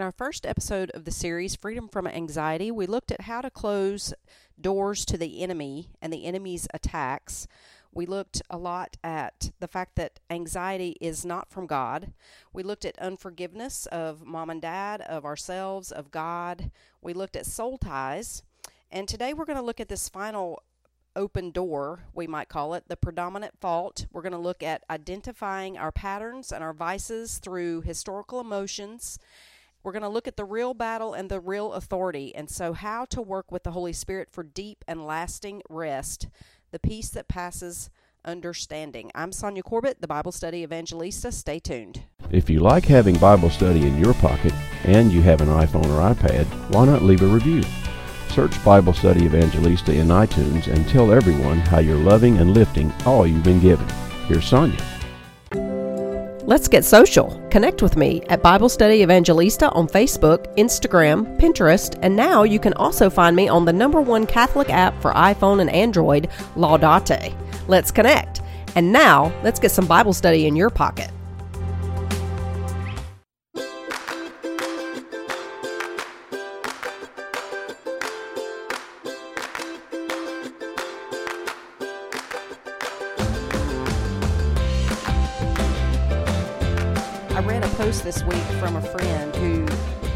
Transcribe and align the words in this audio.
In 0.00 0.04
our 0.04 0.12
first 0.12 0.46
episode 0.46 0.90
of 0.92 1.04
the 1.04 1.10
series, 1.10 1.54
Freedom 1.54 1.86
from 1.86 2.06
Anxiety, 2.06 2.70
we 2.70 2.86
looked 2.86 3.12
at 3.12 3.20
how 3.20 3.42
to 3.42 3.50
close 3.50 4.14
doors 4.58 5.04
to 5.04 5.18
the 5.18 5.42
enemy 5.42 5.90
and 6.00 6.10
the 6.10 6.24
enemy's 6.24 6.66
attacks. 6.72 7.46
We 7.92 8.06
looked 8.06 8.40
a 8.48 8.56
lot 8.56 8.96
at 9.04 9.50
the 9.60 9.68
fact 9.68 9.96
that 9.96 10.18
anxiety 10.30 10.96
is 11.02 11.26
not 11.26 11.50
from 11.50 11.66
God. 11.66 12.14
We 12.50 12.62
looked 12.62 12.86
at 12.86 12.98
unforgiveness 12.98 13.84
of 13.92 14.24
mom 14.24 14.48
and 14.48 14.62
dad, 14.62 15.02
of 15.02 15.26
ourselves, 15.26 15.92
of 15.92 16.10
God. 16.10 16.70
We 17.02 17.12
looked 17.12 17.36
at 17.36 17.44
soul 17.44 17.76
ties. 17.76 18.42
And 18.90 19.06
today 19.06 19.34
we're 19.34 19.44
going 19.44 19.58
to 19.58 19.62
look 19.62 19.80
at 19.80 19.90
this 19.90 20.08
final 20.08 20.62
open 21.14 21.50
door, 21.50 22.04
we 22.14 22.26
might 22.26 22.48
call 22.48 22.72
it, 22.72 22.84
the 22.88 22.96
predominant 22.96 23.60
fault. 23.60 24.06
We're 24.14 24.22
going 24.22 24.32
to 24.32 24.38
look 24.38 24.62
at 24.62 24.82
identifying 24.88 25.76
our 25.76 25.92
patterns 25.92 26.52
and 26.52 26.64
our 26.64 26.72
vices 26.72 27.36
through 27.36 27.82
historical 27.82 28.40
emotions 28.40 29.18
we're 29.82 29.92
going 29.92 30.02
to 30.02 30.08
look 30.08 30.28
at 30.28 30.36
the 30.36 30.44
real 30.44 30.74
battle 30.74 31.14
and 31.14 31.30
the 31.30 31.40
real 31.40 31.72
authority, 31.72 32.34
and 32.34 32.50
so 32.50 32.72
how 32.72 33.04
to 33.06 33.22
work 33.22 33.50
with 33.50 33.62
the 33.62 33.70
Holy 33.70 33.92
Spirit 33.92 34.28
for 34.30 34.42
deep 34.42 34.84
and 34.86 35.06
lasting 35.06 35.62
rest, 35.68 36.28
the 36.70 36.78
peace 36.78 37.08
that 37.10 37.28
passes 37.28 37.90
understanding. 38.24 39.10
I'm 39.14 39.30
Sonja 39.30 39.62
Corbitt, 39.62 40.00
the 40.00 40.06
Bible 40.06 40.32
Study 40.32 40.62
Evangelista. 40.62 41.32
Stay 41.32 41.58
tuned. 41.58 42.02
If 42.30 42.50
you 42.50 42.60
like 42.60 42.84
having 42.84 43.16
Bible 43.16 43.48
study 43.48 43.86
in 43.86 43.98
your 43.98 44.14
pocket 44.14 44.52
and 44.84 45.10
you 45.10 45.22
have 45.22 45.40
an 45.40 45.48
iPhone 45.48 45.86
or 45.86 46.14
iPad, 46.14 46.44
why 46.72 46.84
not 46.84 47.02
leave 47.02 47.22
a 47.22 47.26
review? 47.26 47.62
Search 48.28 48.62
Bible 48.62 48.92
Study 48.92 49.24
Evangelista 49.24 49.92
in 49.92 50.08
iTunes 50.08 50.66
and 50.68 50.86
tell 50.88 51.12
everyone 51.12 51.58
how 51.58 51.78
you're 51.78 51.96
loving 51.96 52.38
and 52.38 52.54
lifting 52.54 52.92
all 53.06 53.26
you've 53.26 53.42
been 53.42 53.60
given. 53.60 53.88
Here's 54.28 54.48
Sonja. 54.48 54.99
Let's 56.50 56.66
get 56.66 56.84
social. 56.84 57.40
Connect 57.52 57.80
with 57.80 57.96
me 57.96 58.22
at 58.28 58.42
Bible 58.42 58.68
Study 58.68 59.02
Evangelista 59.02 59.70
on 59.70 59.86
Facebook, 59.86 60.52
Instagram, 60.56 61.38
Pinterest, 61.38 61.96
and 62.02 62.16
now 62.16 62.42
you 62.42 62.58
can 62.58 62.72
also 62.72 63.08
find 63.08 63.36
me 63.36 63.46
on 63.46 63.64
the 63.64 63.72
number 63.72 64.00
one 64.00 64.26
Catholic 64.26 64.68
app 64.68 65.00
for 65.00 65.12
iPhone 65.12 65.60
and 65.60 65.70
Android, 65.70 66.28
Laudate. 66.56 67.32
Let's 67.68 67.92
connect. 67.92 68.42
And 68.74 68.90
now, 68.90 69.32
let's 69.44 69.60
get 69.60 69.70
some 69.70 69.86
Bible 69.86 70.12
study 70.12 70.48
in 70.48 70.56
your 70.56 70.70
pocket. 70.70 71.12
This 88.10 88.24
week 88.24 88.42
from 88.58 88.74
a 88.74 88.80
friend 88.80 89.36
who 89.36 89.64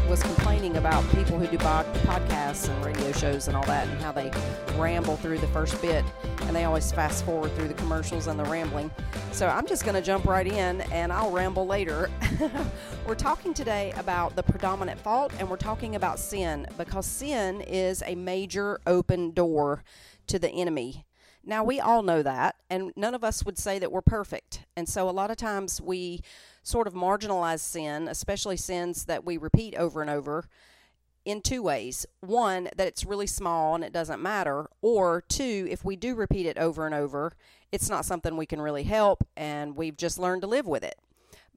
was 0.09 0.21
complaining 0.21 0.75
about 0.75 1.01
people 1.11 1.39
who 1.39 1.47
do 1.47 1.57
podcasts 1.57 2.67
and 2.67 2.85
radio 2.85 3.09
shows 3.13 3.47
and 3.47 3.55
all 3.55 3.63
that 3.63 3.87
and 3.87 4.01
how 4.01 4.11
they 4.11 4.29
ramble 4.75 5.15
through 5.15 5.37
the 5.37 5.47
first 5.47 5.81
bit 5.81 6.03
and 6.41 6.53
they 6.53 6.65
always 6.65 6.91
fast 6.91 7.23
forward 7.23 7.55
through 7.55 7.69
the 7.69 7.73
commercials 7.75 8.27
and 8.27 8.37
the 8.37 8.43
rambling. 8.43 8.91
So 9.31 9.47
I'm 9.47 9.65
just 9.65 9.85
going 9.85 9.95
to 9.95 10.01
jump 10.01 10.25
right 10.25 10.45
in 10.45 10.81
and 10.91 11.13
I'll 11.13 11.31
ramble 11.31 11.65
later. 11.65 12.09
we're 13.07 13.15
talking 13.15 13.53
today 13.53 13.93
about 13.95 14.35
the 14.35 14.43
predominant 14.43 14.99
fault 14.99 15.31
and 15.39 15.49
we're 15.49 15.55
talking 15.55 15.95
about 15.95 16.19
sin 16.19 16.67
because 16.77 17.05
sin 17.05 17.61
is 17.61 18.03
a 18.05 18.15
major 18.15 18.81
open 18.85 19.31
door 19.31 19.85
to 20.27 20.37
the 20.37 20.49
enemy. 20.49 21.05
Now, 21.47 21.63
we 21.63 21.79
all 21.79 22.01
know 22.01 22.23
that, 22.23 22.55
and 22.71 22.91
none 22.95 23.13
of 23.13 23.23
us 23.23 23.45
would 23.45 23.59
say 23.59 23.77
that 23.77 23.91
we're 23.91 24.01
perfect. 24.01 24.65
And 24.75 24.89
so, 24.89 25.07
a 25.07 25.11
lot 25.11 25.29
of 25.29 25.37
times 25.37 25.79
we 25.79 26.21
sort 26.65 26.87
of 26.87 26.93
marginalize 26.93 27.59
sin, 27.59 28.07
especially 28.07 28.57
sins 28.57 29.05
that 29.05 29.23
we 29.23 29.37
repeat 29.37 29.75
over 29.75 30.01
and 30.01 30.09
over, 30.09 30.49
in 31.23 31.39
two 31.39 31.61
ways. 31.61 32.07
One, 32.21 32.69
that 32.75 32.87
it's 32.87 33.05
really 33.05 33.27
small 33.27 33.75
and 33.75 33.83
it 33.83 33.93
doesn't 33.93 34.21
matter. 34.21 34.67
Or 34.81 35.21
two, 35.21 35.67
if 35.69 35.85
we 35.85 35.95
do 35.95 36.15
repeat 36.15 36.47
it 36.47 36.57
over 36.57 36.87
and 36.87 36.95
over, 36.95 37.33
it's 37.71 37.89
not 37.89 38.03
something 38.03 38.35
we 38.35 38.47
can 38.47 38.61
really 38.61 38.83
help, 38.83 39.27
and 39.37 39.75
we've 39.75 39.95
just 39.95 40.17
learned 40.17 40.41
to 40.41 40.47
live 40.47 40.65
with 40.65 40.83
it. 40.83 40.99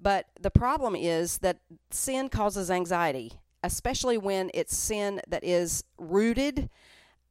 But 0.01 0.27
the 0.39 0.51
problem 0.51 0.95
is 0.95 1.39
that 1.39 1.59
sin 1.91 2.29
causes 2.29 2.71
anxiety, 2.71 3.33
especially 3.65 4.19
when 4.19 4.51
it's 4.53 4.77
sin 4.77 5.23
that 5.27 5.43
is 5.43 5.85
rooted 5.97 6.69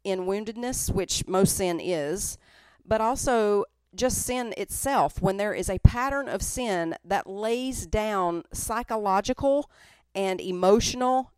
in 0.03 0.21
woundedness, 0.21 0.91
which 0.91 1.27
most 1.27 1.57
sin 1.57 1.79
is, 1.79 2.39
but 2.85 3.01
also 3.01 3.65
just 3.97 4.23
sin 4.23 4.53
itself 4.57 5.21
when 5.21 5.37
there 5.37 5.53
is 5.53 5.69
a 5.69 5.79
pattern 5.79 6.29
of 6.29 6.41
sin 6.41 6.95
that 7.03 7.27
lays 7.27 7.85
down 7.85 8.43
psychological 8.53 9.69
and 10.15 10.39
emotional 10.39 11.31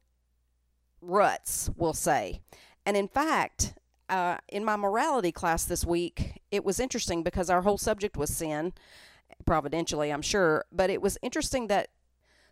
ruts, 1.01 1.69
we'll 1.75 1.93
say. 1.93 2.41
And 2.85 2.95
in 2.95 3.07
fact, 3.07 3.73
uh, 4.09 4.37
in 4.47 4.65
my 4.65 4.75
morality 4.75 5.31
class 5.31 5.65
this 5.65 5.85
week, 5.85 6.41
it 6.51 6.65
was 6.65 6.79
interesting 6.79 7.23
because 7.23 7.49
our 7.49 7.61
whole 7.61 7.77
subject 7.77 8.17
was 8.17 8.29
sin, 8.29 8.73
providentially, 9.45 10.11
I'm 10.11 10.21
sure. 10.21 10.65
But 10.71 10.89
it 10.89 11.01
was 11.01 11.17
interesting 11.21 11.67
that 11.67 11.89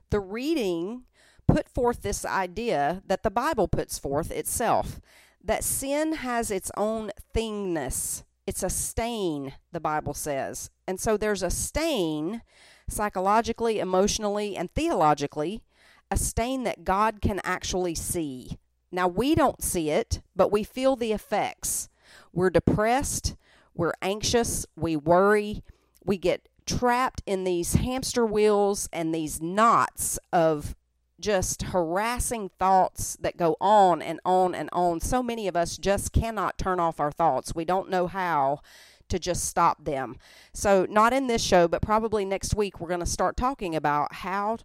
the 0.10 0.20
reading 0.20 1.04
put 1.48 1.68
forth 1.70 2.02
this 2.02 2.26
idea 2.26 3.02
that 3.08 3.24
the 3.24 3.32
Bible 3.32 3.68
puts 3.68 3.98
forth 3.98 4.32
itself 4.32 5.00
that 5.44 5.64
sin 5.64 6.14
has 6.14 6.52
its 6.52 6.72
own 6.76 7.12
thingness. 7.34 8.24
It's 8.48 8.64
a 8.64 8.70
stain, 8.70 9.54
the 9.74 9.82
Bible 9.82 10.14
says. 10.14 10.72
And 10.88 11.00
so 11.00 11.18
there's 11.18 11.44
a 11.44 11.50
stain 11.52 12.42
psychologically, 12.90 13.80
emotionally, 13.80 14.56
and 14.56 14.74
theologically, 14.74 15.62
a 16.10 16.18
stain 16.18 16.64
that 16.64 16.86
God 16.86 17.22
can 17.22 17.42
actually 17.44 17.94
see. 17.94 18.58
Now, 18.92 19.10
we 19.10 19.36
don't 19.36 19.62
see 19.62 19.90
it, 19.90 20.22
but 20.34 20.52
we 20.52 20.64
feel 20.64 20.96
the 20.96 21.12
effects. 21.12 21.90
We're 22.32 22.50
depressed, 22.50 23.36
we're 23.76 23.94
anxious, 24.02 24.66
we 24.78 24.96
worry, 24.96 25.62
we 26.06 26.18
get 26.18 26.48
trapped 26.66 27.22
in 27.26 27.44
these 27.44 27.74
hamster 27.74 28.26
wheels 28.26 28.88
and 28.94 29.14
these 29.14 29.42
knots 29.42 30.18
of 30.32 30.74
just 31.20 31.64
harassing 31.64 32.50
thoughts 32.60 33.18
that 33.22 33.38
go 33.38 33.56
on 33.60 34.02
and 34.02 34.20
on 34.24 34.54
and 34.54 34.70
on. 34.72 35.00
So 35.00 35.24
many 35.24 35.48
of 35.48 35.56
us 35.56 35.78
just 35.78 36.14
cannot 36.14 36.58
turn 36.58 36.80
off 36.80 37.00
our 37.00 37.12
thoughts. 37.12 37.56
We 37.56 37.66
don't 37.66 37.90
know 37.90 38.08
how 38.08 38.62
to 39.10 39.20
just 39.20 39.46
stop 39.46 39.84
them. 39.84 40.18
So, 40.54 40.86
not 40.90 41.14
in 41.14 41.28
this 41.28 41.42
show, 41.42 41.68
but 41.68 41.82
probably 41.82 42.26
next 42.26 42.56
week, 42.56 42.80
we're 42.80 42.90
going 42.90 43.00
to 43.00 43.06
start 43.06 43.38
talking 43.38 43.76
about 43.76 44.16
how 44.16 44.58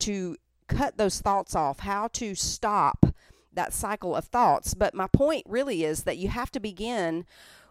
to 0.00 0.36
cut 0.68 0.98
those 0.98 1.20
thoughts 1.20 1.54
off, 1.54 1.80
how 1.80 2.08
to 2.08 2.34
stop 2.34 3.06
that 3.52 3.72
cycle 3.72 4.14
of 4.14 4.26
thoughts. 4.26 4.74
But 4.74 4.94
my 4.94 5.06
point 5.06 5.44
really 5.48 5.84
is 5.84 6.04
that 6.04 6.18
you 6.18 6.28
have 6.28 6.50
to 6.52 6.60
begin 6.60 7.24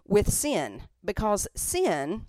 with 0.08 0.32
sin 0.32 0.84
because 1.04 1.48
sin. 1.56 2.26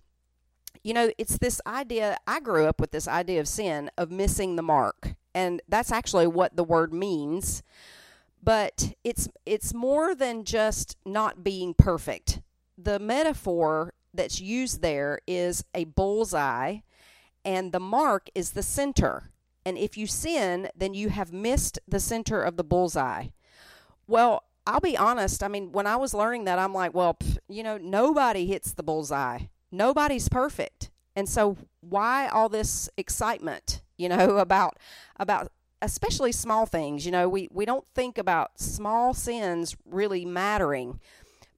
You 0.83 0.95
know, 0.95 1.11
it's 1.19 1.39
this 1.39 1.61
idea. 1.67 2.17
I 2.29 2.39
grew 2.39 2.67
up 2.67 2.81
with 2.81 2.93
this 2.93 3.09
idea 3.09 3.41
of 3.41 3.49
sin, 3.49 3.91
of 3.99 4.11
missing 4.11 4.55
the 4.55 4.63
mark 4.63 5.17
and 5.37 5.63
that's 5.69 5.93
actually 5.93 6.27
what 6.27 6.57
the 6.57 6.65
word 6.65 6.93
means 6.93 7.63
but 8.47 8.95
it's 9.03 9.29
it's 9.45 9.75
more 9.75 10.15
than 10.15 10.45
just 10.45 10.97
not 11.05 11.43
being 11.43 11.75
perfect. 11.75 12.41
The 12.79 13.01
metaphor 13.01 13.93
that's 14.15 14.41
used 14.41 14.81
there 14.81 15.19
is 15.27 15.65
a 15.75 15.85
bullseye 15.85 16.79
and 17.45 17.73
the 17.73 17.81
mark 17.81 18.29
is 18.35 18.53
the 18.53 18.63
center. 18.63 19.31
And 19.65 19.77
if 19.77 19.97
you 19.99 20.07
sin 20.07 20.69
then 20.77 20.95
you 20.95 21.09
have 21.09 21.33
missed 21.33 21.81
the 21.89 22.01
center 22.01 22.41
of 22.41 22.57
the 22.57 22.65
bullseye. 22.65 23.29
Well 24.07 24.45
i'll 24.69 24.81
be 24.81 24.97
honest 24.97 25.45
i 25.45 25.49
mean 25.49 25.71
when 25.71 25.87
i 25.87 25.95
was 25.95 26.13
learning 26.13 26.43
that 26.43 26.59
i'm 26.59 26.75
like 26.75 26.93
well 26.93 27.15
pff, 27.15 27.39
you 27.49 27.63
know 27.63 27.79
nobody 27.79 28.47
hits 28.47 28.73
the 28.73 28.83
bullseye. 28.83 29.41
Nobody's 29.73 30.29
perfect. 30.29 30.91
And 31.17 31.29
so 31.29 31.57
why 31.81 32.29
all 32.29 32.49
this 32.49 32.89
excitement 32.97 33.83
you 33.97 34.09
know, 34.09 34.37
about 34.39 34.79
about 35.19 35.51
especially 35.83 36.33
small 36.33 36.67
things. 36.67 37.05
You 37.05 37.13
know, 37.13 37.29
we, 37.29 37.49
we 37.53 37.65
don't 37.65 37.87
think 37.95 38.19
about 38.19 38.59
small 38.61 39.15
sins 39.15 39.77
really 39.85 40.25
mattering, 40.25 41.01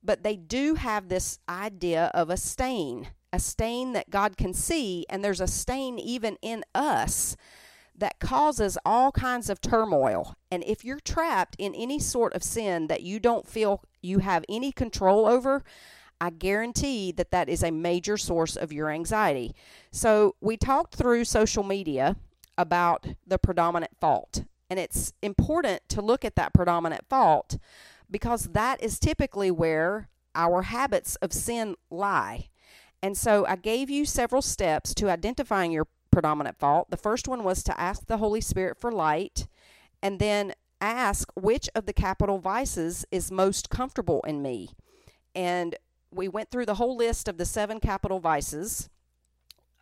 but 0.02 0.22
they 0.22 0.36
do 0.36 0.74
have 0.74 1.08
this 1.08 1.38
idea 1.48 2.10
of 2.14 2.30
a 2.30 2.36
stain, 2.36 3.08
a 3.32 3.38
stain 3.38 3.92
that 3.92 4.10
God 4.10 4.36
can 4.36 4.54
see, 4.54 5.06
and 5.08 5.24
there's 5.24 5.40
a 5.40 5.46
stain 5.46 5.98
even 5.98 6.36
in 6.42 6.64
us 6.74 7.36
that 7.96 8.20
causes 8.20 8.78
all 8.84 9.10
kinds 9.10 9.50
of 9.50 9.60
turmoil. 9.60 10.36
And 10.50 10.62
if 10.64 10.84
you're 10.84 11.00
trapped 11.00 11.56
in 11.58 11.74
any 11.74 11.98
sort 11.98 12.32
of 12.34 12.44
sin 12.44 12.86
that 12.86 13.02
you 13.02 13.18
don't 13.18 13.46
feel 13.46 13.82
you 14.00 14.20
have 14.20 14.44
any 14.48 14.70
control 14.70 15.26
over, 15.26 15.64
I 16.20 16.30
guarantee 16.30 17.12
that 17.12 17.32
that 17.32 17.48
is 17.48 17.62
a 17.62 17.70
major 17.70 18.16
source 18.16 18.56
of 18.56 18.72
your 18.72 18.90
anxiety. 18.90 19.54
So, 19.90 20.34
we 20.40 20.56
talked 20.56 20.94
through 20.94 21.24
social 21.24 21.62
media 21.62 22.16
about 22.58 23.06
the 23.26 23.38
predominant 23.38 23.92
fault. 23.98 24.44
And 24.68 24.78
it's 24.78 25.14
important 25.22 25.88
to 25.88 26.02
look 26.02 26.24
at 26.24 26.36
that 26.36 26.52
predominant 26.52 27.08
fault 27.08 27.56
because 28.10 28.48
that 28.48 28.82
is 28.82 28.98
typically 28.98 29.50
where 29.50 30.08
our 30.34 30.62
habits 30.62 31.16
of 31.16 31.32
sin 31.32 31.76
lie. 31.90 32.48
And 33.02 33.16
so 33.16 33.46
I 33.46 33.56
gave 33.56 33.88
you 33.88 34.04
several 34.04 34.42
steps 34.42 34.92
to 34.94 35.08
identifying 35.08 35.72
your 35.72 35.86
predominant 36.10 36.58
fault. 36.58 36.90
The 36.90 36.96
first 36.96 37.28
one 37.28 37.44
was 37.44 37.62
to 37.64 37.80
ask 37.80 38.06
the 38.06 38.18
Holy 38.18 38.40
Spirit 38.40 38.76
for 38.76 38.90
light 38.90 39.46
and 40.02 40.18
then 40.18 40.54
ask 40.80 41.30
which 41.34 41.68
of 41.74 41.86
the 41.86 41.92
capital 41.92 42.38
vices 42.38 43.04
is 43.10 43.30
most 43.30 43.70
comfortable 43.70 44.20
in 44.26 44.42
me. 44.42 44.70
And 45.34 45.76
we 46.10 46.28
went 46.28 46.50
through 46.50 46.66
the 46.66 46.74
whole 46.74 46.96
list 46.96 47.28
of 47.28 47.36
the 47.36 47.44
seven 47.44 47.80
capital 47.80 48.20
vices. 48.20 48.88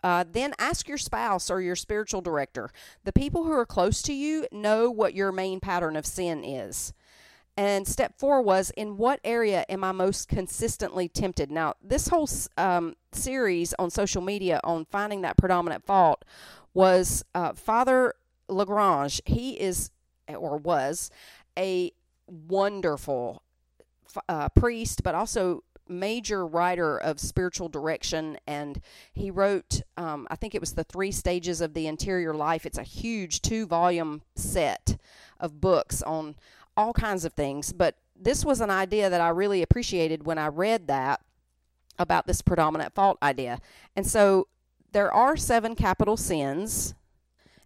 Uh, 0.06 0.24
then 0.30 0.54
ask 0.60 0.86
your 0.86 0.96
spouse 0.96 1.50
or 1.50 1.60
your 1.60 1.74
spiritual 1.74 2.20
director. 2.20 2.70
The 3.02 3.12
people 3.12 3.42
who 3.42 3.50
are 3.50 3.66
close 3.66 4.00
to 4.02 4.12
you 4.12 4.46
know 4.52 4.88
what 4.88 5.14
your 5.14 5.32
main 5.32 5.58
pattern 5.58 5.96
of 5.96 6.06
sin 6.06 6.44
is. 6.44 6.92
And 7.56 7.88
step 7.88 8.14
four 8.16 8.40
was 8.40 8.70
in 8.76 8.98
what 8.98 9.18
area 9.24 9.64
am 9.68 9.82
I 9.82 9.90
most 9.90 10.28
consistently 10.28 11.08
tempted? 11.08 11.50
Now, 11.50 11.74
this 11.82 12.06
whole 12.06 12.28
um, 12.56 12.94
series 13.10 13.74
on 13.80 13.90
social 13.90 14.22
media 14.22 14.60
on 14.62 14.84
finding 14.92 15.22
that 15.22 15.36
predominant 15.36 15.84
fault 15.84 16.24
was 16.72 17.24
uh, 17.34 17.54
Father 17.54 18.14
Lagrange. 18.48 19.20
He 19.24 19.58
is, 19.58 19.90
or 20.28 20.56
was, 20.56 21.10
a 21.58 21.90
wonderful 22.28 23.42
uh, 24.28 24.50
priest, 24.50 25.02
but 25.02 25.16
also 25.16 25.64
major 25.88 26.46
writer 26.46 26.98
of 26.98 27.20
spiritual 27.20 27.68
direction 27.68 28.36
and 28.46 28.80
he 29.12 29.30
wrote 29.30 29.82
um, 29.96 30.26
i 30.30 30.36
think 30.36 30.54
it 30.54 30.60
was 30.60 30.74
the 30.74 30.84
three 30.84 31.12
stages 31.12 31.60
of 31.60 31.74
the 31.74 31.86
interior 31.86 32.34
life 32.34 32.66
it's 32.66 32.78
a 32.78 32.82
huge 32.82 33.40
two 33.40 33.66
volume 33.66 34.22
set 34.34 34.96
of 35.38 35.60
books 35.60 36.02
on 36.02 36.34
all 36.76 36.92
kinds 36.92 37.24
of 37.24 37.32
things. 37.32 37.72
But 37.72 37.96
this 38.14 38.44
was 38.44 38.60
an 38.60 38.70
idea 38.70 39.10
that 39.10 39.20
I 39.20 39.28
really 39.30 39.62
appreciated 39.62 40.26
when 40.26 40.38
I 40.38 40.48
read 40.48 40.86
that 40.88 41.20
about 41.98 42.26
this 42.26 42.42
predominant 42.42 42.94
fault 42.94 43.18
idea. 43.22 43.60
And 43.94 44.06
so 44.06 44.48
there 44.92 45.12
are 45.12 45.36
seven 45.36 45.74
capital 45.74 46.16
sins. 46.16 46.94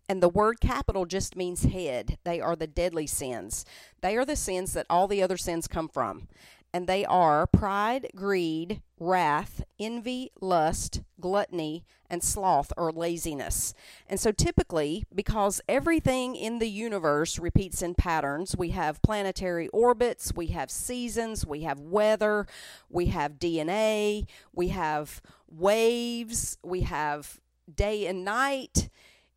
And 0.09 0.21
the 0.21 0.29
word 0.29 0.61
capital 0.61 1.07
just 1.07 1.37
means 1.37 1.63
head. 1.63 2.19
They 2.25 2.41
are 2.41 2.57
the 2.57 2.67
deadly 2.67 3.07
sins. 3.07 3.65
They 4.01 4.17
are 4.17 4.25
the 4.25 4.35
sins 4.35 4.73
that 4.73 4.87
all 4.91 5.07
the 5.07 5.23
other 5.23 5.37
sins 5.37 5.69
come 5.69 5.89
from 5.89 6.27
and 6.73 6.87
they 6.87 7.05
are 7.05 7.47
pride, 7.47 8.09
greed, 8.15 8.83
wrath, 8.99 9.65
envy, 9.79 10.31
lust, 10.41 11.03
gluttony, 11.21 11.85
and 12.09 12.23
sloth 12.23 12.73
or 12.77 12.93
laziness. 12.93 13.73
And 14.09 14.19
so, 14.19 14.33
typically, 14.33 15.05
because 15.15 15.61
everything 15.69 16.35
in 16.37 16.59
the 16.59 16.69
universe 16.69 17.39
repeats 17.39 17.83
in 17.83 17.95
patterns, 17.95 18.57
we 18.57 18.71
have 18.71 19.03
planetary 19.03 19.69
orbits, 19.69 20.35
we 20.35 20.49
have 20.49 20.71
seasons, 20.71 21.47
we 21.47 21.63
have 21.63 21.81
weather, 21.81 22.47
we 22.89 23.07
have 23.07 23.39
DNA, 23.39 24.27
we 24.53 24.69
have 24.69 25.23
waves, 25.49 26.59
we 26.63 26.83
have 26.83 27.41
day 27.73 28.07
and 28.07 28.25
night, 28.25 28.89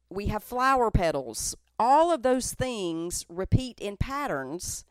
we 0.10 0.28
have 0.28 0.44
flower 0.44 0.92
petals. 0.92 1.56
All 1.80 2.12
of 2.12 2.24
those 2.24 2.54
things 2.54 3.26
repeat 3.30 3.80
in 3.80 3.98
patterns 3.98 4.86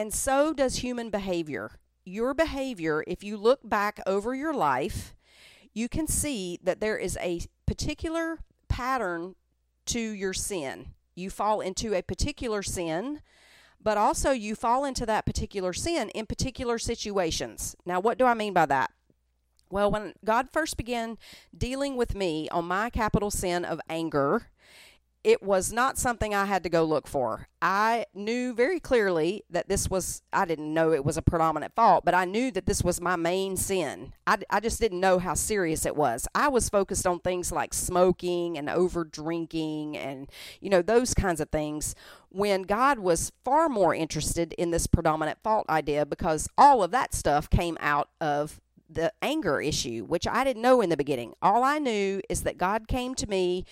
and 0.00 0.14
so 0.14 0.54
does 0.54 0.76
human 0.76 1.10
behavior. 1.10 1.72
Your 2.06 2.32
behavior, 2.32 3.04
if 3.06 3.22
you 3.22 3.36
look 3.36 3.60
back 3.62 4.00
over 4.06 4.34
your 4.34 4.54
life, 4.54 5.14
you 5.74 5.90
can 5.90 6.06
see 6.06 6.58
that 6.62 6.80
there 6.80 6.96
is 6.96 7.18
a 7.20 7.42
particular 7.66 8.38
pattern 8.66 9.34
to 9.84 10.00
your 10.00 10.32
sin. 10.32 10.94
You 11.14 11.28
fall 11.28 11.60
into 11.60 11.92
a 11.92 12.00
particular 12.00 12.62
sin, 12.62 13.20
but 13.78 13.98
also 13.98 14.30
you 14.30 14.54
fall 14.54 14.86
into 14.86 15.04
that 15.04 15.26
particular 15.26 15.74
sin 15.74 16.08
in 16.14 16.24
particular 16.24 16.78
situations. 16.78 17.76
Now, 17.84 18.00
what 18.00 18.16
do 18.16 18.24
I 18.24 18.32
mean 18.32 18.54
by 18.54 18.64
that? 18.64 18.92
Well, 19.68 19.90
when 19.90 20.14
God 20.24 20.48
first 20.50 20.78
began 20.78 21.18
dealing 21.54 21.98
with 21.98 22.14
me 22.14 22.48
on 22.48 22.64
my 22.64 22.88
capital 22.88 23.30
sin 23.30 23.66
of 23.66 23.82
anger, 23.90 24.48
it 25.22 25.42
was 25.42 25.70
not 25.70 25.98
something 25.98 26.34
I 26.34 26.46
had 26.46 26.62
to 26.62 26.70
go 26.70 26.82
look 26.84 27.06
for. 27.06 27.46
I 27.60 28.06
knew 28.14 28.54
very 28.54 28.80
clearly 28.80 29.44
that 29.50 29.68
this 29.68 29.90
was, 29.90 30.22
I 30.32 30.46
didn't 30.46 30.72
know 30.72 30.92
it 30.92 31.04
was 31.04 31.18
a 31.18 31.22
predominant 31.22 31.74
fault, 31.74 32.06
but 32.06 32.14
I 32.14 32.24
knew 32.24 32.50
that 32.52 32.64
this 32.64 32.82
was 32.82 33.02
my 33.02 33.16
main 33.16 33.58
sin. 33.58 34.14
I, 34.26 34.38
I 34.48 34.60
just 34.60 34.80
didn't 34.80 35.00
know 35.00 35.18
how 35.18 35.34
serious 35.34 35.84
it 35.84 35.94
was. 35.94 36.26
I 36.34 36.48
was 36.48 36.70
focused 36.70 37.06
on 37.06 37.20
things 37.20 37.52
like 37.52 37.74
smoking 37.74 38.56
and 38.56 38.70
over 38.70 39.04
drinking 39.04 39.98
and, 39.98 40.30
you 40.60 40.70
know, 40.70 40.80
those 40.80 41.12
kinds 41.12 41.40
of 41.40 41.50
things 41.50 41.94
when 42.30 42.62
God 42.62 42.98
was 42.98 43.30
far 43.44 43.68
more 43.68 43.94
interested 43.94 44.54
in 44.54 44.70
this 44.70 44.86
predominant 44.86 45.38
fault 45.42 45.68
idea 45.68 46.06
because 46.06 46.48
all 46.56 46.82
of 46.82 46.92
that 46.92 47.12
stuff 47.12 47.50
came 47.50 47.76
out 47.80 48.08
of 48.22 48.58
the 48.88 49.12
anger 49.20 49.60
issue, 49.60 50.04
which 50.04 50.26
I 50.26 50.44
didn't 50.44 50.62
know 50.62 50.80
in 50.80 50.88
the 50.88 50.96
beginning. 50.96 51.34
All 51.42 51.62
I 51.62 51.78
knew 51.78 52.22
is 52.28 52.42
that 52.42 52.56
God 52.56 52.88
came 52.88 53.14
to 53.16 53.26
me 53.28 53.64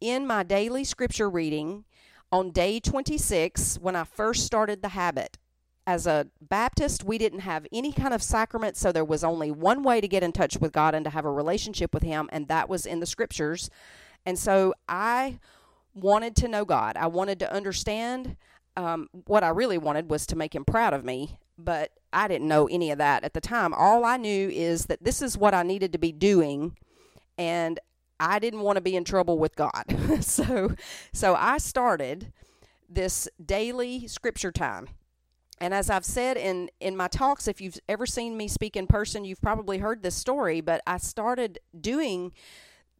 in 0.00 0.26
my 0.26 0.42
daily 0.42 0.84
scripture 0.84 1.28
reading 1.28 1.84
on 2.32 2.50
day 2.50 2.80
26 2.80 3.78
when 3.80 3.96
I 3.96 4.04
first 4.04 4.46
started 4.46 4.82
the 4.82 4.88
habit. 4.90 5.36
As 5.86 6.06
a 6.06 6.28
Baptist, 6.40 7.04
we 7.04 7.18
didn't 7.18 7.40
have 7.40 7.66
any 7.72 7.92
kind 7.92 8.14
of 8.14 8.22
sacrament, 8.22 8.76
so 8.76 8.92
there 8.92 9.04
was 9.04 9.24
only 9.24 9.50
one 9.50 9.82
way 9.82 10.00
to 10.00 10.06
get 10.06 10.22
in 10.22 10.32
touch 10.32 10.58
with 10.58 10.72
God 10.72 10.94
and 10.94 11.04
to 11.04 11.10
have 11.10 11.24
a 11.24 11.32
relationship 11.32 11.92
with 11.92 12.02
Him, 12.02 12.28
and 12.32 12.48
that 12.48 12.68
was 12.68 12.86
in 12.86 13.00
the 13.00 13.06
scriptures. 13.06 13.70
And 14.24 14.38
so 14.38 14.74
I 14.88 15.38
wanted 15.94 16.36
to 16.36 16.48
know 16.48 16.64
God. 16.64 16.96
I 16.96 17.06
wanted 17.06 17.38
to 17.40 17.52
understand. 17.52 18.36
Um, 18.76 19.08
what 19.26 19.42
I 19.42 19.48
really 19.48 19.78
wanted 19.78 20.08
was 20.10 20.26
to 20.26 20.36
make 20.36 20.54
Him 20.54 20.64
proud 20.64 20.94
of 20.94 21.04
me, 21.04 21.38
but 21.58 21.90
I 22.12 22.28
didn't 22.28 22.46
know 22.46 22.68
any 22.68 22.92
of 22.92 22.98
that 22.98 23.24
at 23.24 23.34
the 23.34 23.40
time. 23.40 23.74
All 23.74 24.04
I 24.04 24.16
knew 24.16 24.48
is 24.48 24.86
that 24.86 25.02
this 25.02 25.20
is 25.20 25.36
what 25.36 25.54
I 25.54 25.64
needed 25.64 25.92
to 25.92 25.98
be 25.98 26.12
doing, 26.12 26.76
and 27.36 27.80
I 28.20 28.38
didn't 28.38 28.60
want 28.60 28.76
to 28.76 28.82
be 28.82 28.94
in 28.94 29.04
trouble 29.04 29.38
with 29.38 29.56
God. 29.56 29.84
so 30.20 30.74
so 31.12 31.34
I 31.34 31.58
started 31.58 32.32
this 32.88 33.28
daily 33.44 34.06
scripture 34.06 34.52
time. 34.52 34.88
And 35.58 35.74
as 35.74 35.90
I've 35.90 36.04
said 36.04 36.36
in 36.36 36.70
in 36.80 36.96
my 36.96 37.08
talks 37.08 37.48
if 37.48 37.60
you've 37.60 37.78
ever 37.88 38.06
seen 38.06 38.36
me 38.36 38.46
speak 38.46 38.76
in 38.76 38.86
person, 38.86 39.24
you've 39.24 39.40
probably 39.40 39.78
heard 39.78 40.02
this 40.02 40.14
story, 40.14 40.60
but 40.60 40.82
I 40.86 40.98
started 40.98 41.58
doing 41.78 42.32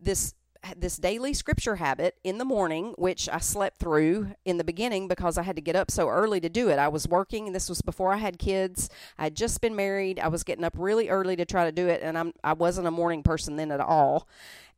this 0.00 0.34
this 0.76 0.96
daily 0.96 1.32
scripture 1.32 1.76
habit 1.76 2.16
in 2.22 2.36
the 2.36 2.44
morning, 2.44 2.92
which 2.98 3.30
I 3.30 3.38
slept 3.38 3.78
through 3.78 4.32
in 4.44 4.58
the 4.58 4.64
beginning 4.64 5.08
because 5.08 5.38
I 5.38 5.42
had 5.42 5.56
to 5.56 5.62
get 5.62 5.74
up 5.74 5.90
so 5.90 6.08
early 6.08 6.38
to 6.40 6.50
do 6.50 6.68
it. 6.68 6.78
I 6.78 6.88
was 6.88 7.08
working, 7.08 7.52
this 7.52 7.70
was 7.70 7.80
before 7.80 8.12
I 8.12 8.18
had 8.18 8.38
kids. 8.38 8.90
I 9.18 9.24
had 9.24 9.34
just 9.34 9.62
been 9.62 9.74
married. 9.74 10.18
I 10.18 10.28
was 10.28 10.44
getting 10.44 10.64
up 10.64 10.74
really 10.76 11.08
early 11.08 11.34
to 11.36 11.46
try 11.46 11.64
to 11.64 11.72
do 11.72 11.88
it, 11.88 12.02
and 12.02 12.18
I'm 12.18 12.32
I 12.44 12.52
wasn't 12.52 12.86
a 12.86 12.90
morning 12.90 13.22
person 13.22 13.56
then 13.56 13.70
at 13.70 13.80
all 13.80 14.28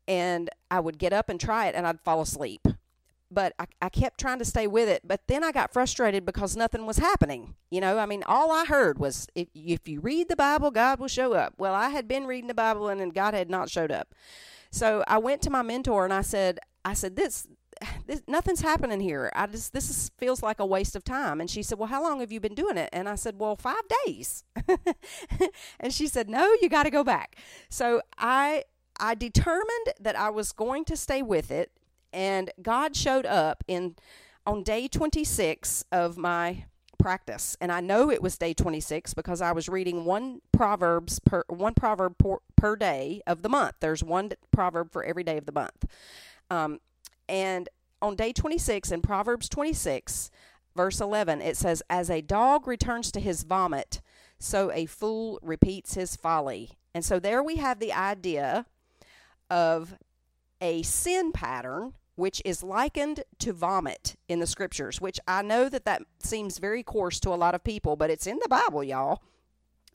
and 0.06 0.50
I 0.70 0.80
would 0.80 0.98
get 0.98 1.12
up 1.12 1.28
and 1.28 1.40
try 1.40 1.66
it 1.66 1.74
and 1.74 1.86
I'd 1.86 2.00
fall 2.00 2.20
asleep. 2.20 2.66
But 3.30 3.54
I, 3.58 3.66
I 3.80 3.88
kept 3.88 4.20
trying 4.20 4.38
to 4.40 4.44
stay 4.44 4.66
with 4.66 4.88
it. 4.88 5.02
But 5.04 5.22
then 5.26 5.42
I 5.42 5.52
got 5.52 5.72
frustrated 5.72 6.26
because 6.26 6.54
nothing 6.54 6.84
was 6.84 6.98
happening. 6.98 7.54
You 7.70 7.80
know, 7.80 7.98
I 7.98 8.04
mean, 8.04 8.22
all 8.24 8.52
I 8.52 8.66
heard 8.66 8.98
was 8.98 9.26
if, 9.34 9.48
if 9.54 9.88
you 9.88 10.00
read 10.00 10.28
the 10.28 10.36
Bible, 10.36 10.70
God 10.70 11.00
will 11.00 11.08
show 11.08 11.32
up. 11.32 11.54
Well, 11.56 11.72
I 11.72 11.88
had 11.88 12.06
been 12.06 12.26
reading 12.26 12.48
the 12.48 12.54
Bible 12.54 12.88
and, 12.88 13.00
and 13.00 13.14
God 13.14 13.32
had 13.32 13.48
not 13.48 13.70
showed 13.70 13.90
up. 13.90 14.14
So 14.70 15.02
I 15.06 15.18
went 15.18 15.40
to 15.42 15.50
my 15.50 15.62
mentor 15.62 16.04
and 16.04 16.12
I 16.12 16.20
said, 16.20 16.58
I 16.84 16.92
said, 16.92 17.16
this, 17.16 17.48
this, 18.06 18.22
nothing's 18.26 18.60
happening 18.60 19.00
here. 19.00 19.30
I 19.34 19.46
just 19.46 19.72
this 19.72 19.90
is, 19.90 20.10
feels 20.18 20.42
like 20.42 20.60
a 20.60 20.66
waste 20.66 20.96
of 20.96 21.04
time. 21.04 21.40
And 21.40 21.50
she 21.50 21.62
said, 21.62 21.78
"Well, 21.78 21.88
how 21.88 22.02
long 22.02 22.20
have 22.20 22.32
you 22.32 22.40
been 22.40 22.54
doing 22.54 22.76
it?" 22.76 22.88
And 22.92 23.08
I 23.08 23.14
said, 23.14 23.38
"Well, 23.38 23.56
5 23.56 23.76
days." 24.06 24.44
and 25.80 25.92
she 25.92 26.06
said, 26.06 26.28
"No, 26.28 26.54
you 26.60 26.68
got 26.68 26.84
to 26.84 26.90
go 26.90 27.04
back." 27.04 27.36
So 27.68 28.02
I 28.18 28.64
I 28.98 29.14
determined 29.14 29.94
that 30.00 30.16
I 30.16 30.30
was 30.30 30.52
going 30.52 30.84
to 30.86 30.96
stay 30.96 31.22
with 31.22 31.50
it, 31.50 31.72
and 32.12 32.50
God 32.60 32.96
showed 32.96 33.26
up 33.26 33.64
in 33.66 33.96
on 34.46 34.62
day 34.62 34.88
26 34.88 35.84
of 35.92 36.16
my 36.16 36.64
practice. 36.98 37.56
And 37.60 37.72
I 37.72 37.80
know 37.80 38.10
it 38.10 38.22
was 38.22 38.38
day 38.38 38.54
26 38.54 39.14
because 39.14 39.42
I 39.42 39.52
was 39.52 39.68
reading 39.68 40.04
one 40.04 40.40
proverbs 40.52 41.18
per 41.18 41.44
one 41.48 41.74
proverb 41.74 42.16
per, 42.18 42.38
per 42.56 42.76
day 42.76 43.22
of 43.26 43.42
the 43.42 43.48
month. 43.48 43.76
There's 43.80 44.04
one 44.04 44.30
proverb 44.52 44.92
for 44.92 45.04
every 45.04 45.24
day 45.24 45.36
of 45.36 45.46
the 45.46 45.52
month. 45.52 45.84
Um, 46.50 46.80
and 47.28 47.68
on 48.00 48.16
day 48.16 48.32
26 48.32 48.90
in 48.90 49.02
Proverbs 49.02 49.48
26, 49.48 50.30
verse 50.76 51.00
11, 51.00 51.40
it 51.40 51.56
says, 51.56 51.82
As 51.90 52.10
a 52.10 52.20
dog 52.20 52.66
returns 52.66 53.12
to 53.12 53.20
his 53.20 53.42
vomit, 53.42 54.00
so 54.38 54.70
a 54.72 54.86
fool 54.86 55.38
repeats 55.42 55.94
his 55.94 56.16
folly. 56.16 56.78
And 56.94 57.04
so 57.04 57.18
there 57.18 57.42
we 57.42 57.56
have 57.56 57.78
the 57.78 57.92
idea 57.92 58.66
of 59.52 59.94
a 60.60 60.82
sin 60.82 61.32
pattern 61.32 61.92
which 62.14 62.42
is 62.44 62.62
likened 62.62 63.24
to 63.38 63.52
vomit 63.52 64.16
in 64.28 64.40
the 64.40 64.46
scriptures 64.46 65.00
which 65.00 65.20
i 65.28 65.42
know 65.42 65.68
that 65.68 65.84
that 65.84 66.02
seems 66.18 66.58
very 66.58 66.82
coarse 66.82 67.20
to 67.20 67.30
a 67.30 67.36
lot 67.36 67.54
of 67.54 67.62
people 67.62 67.96
but 67.96 68.10
it's 68.10 68.26
in 68.26 68.38
the 68.42 68.48
bible 68.48 68.82
y'all. 68.82 69.20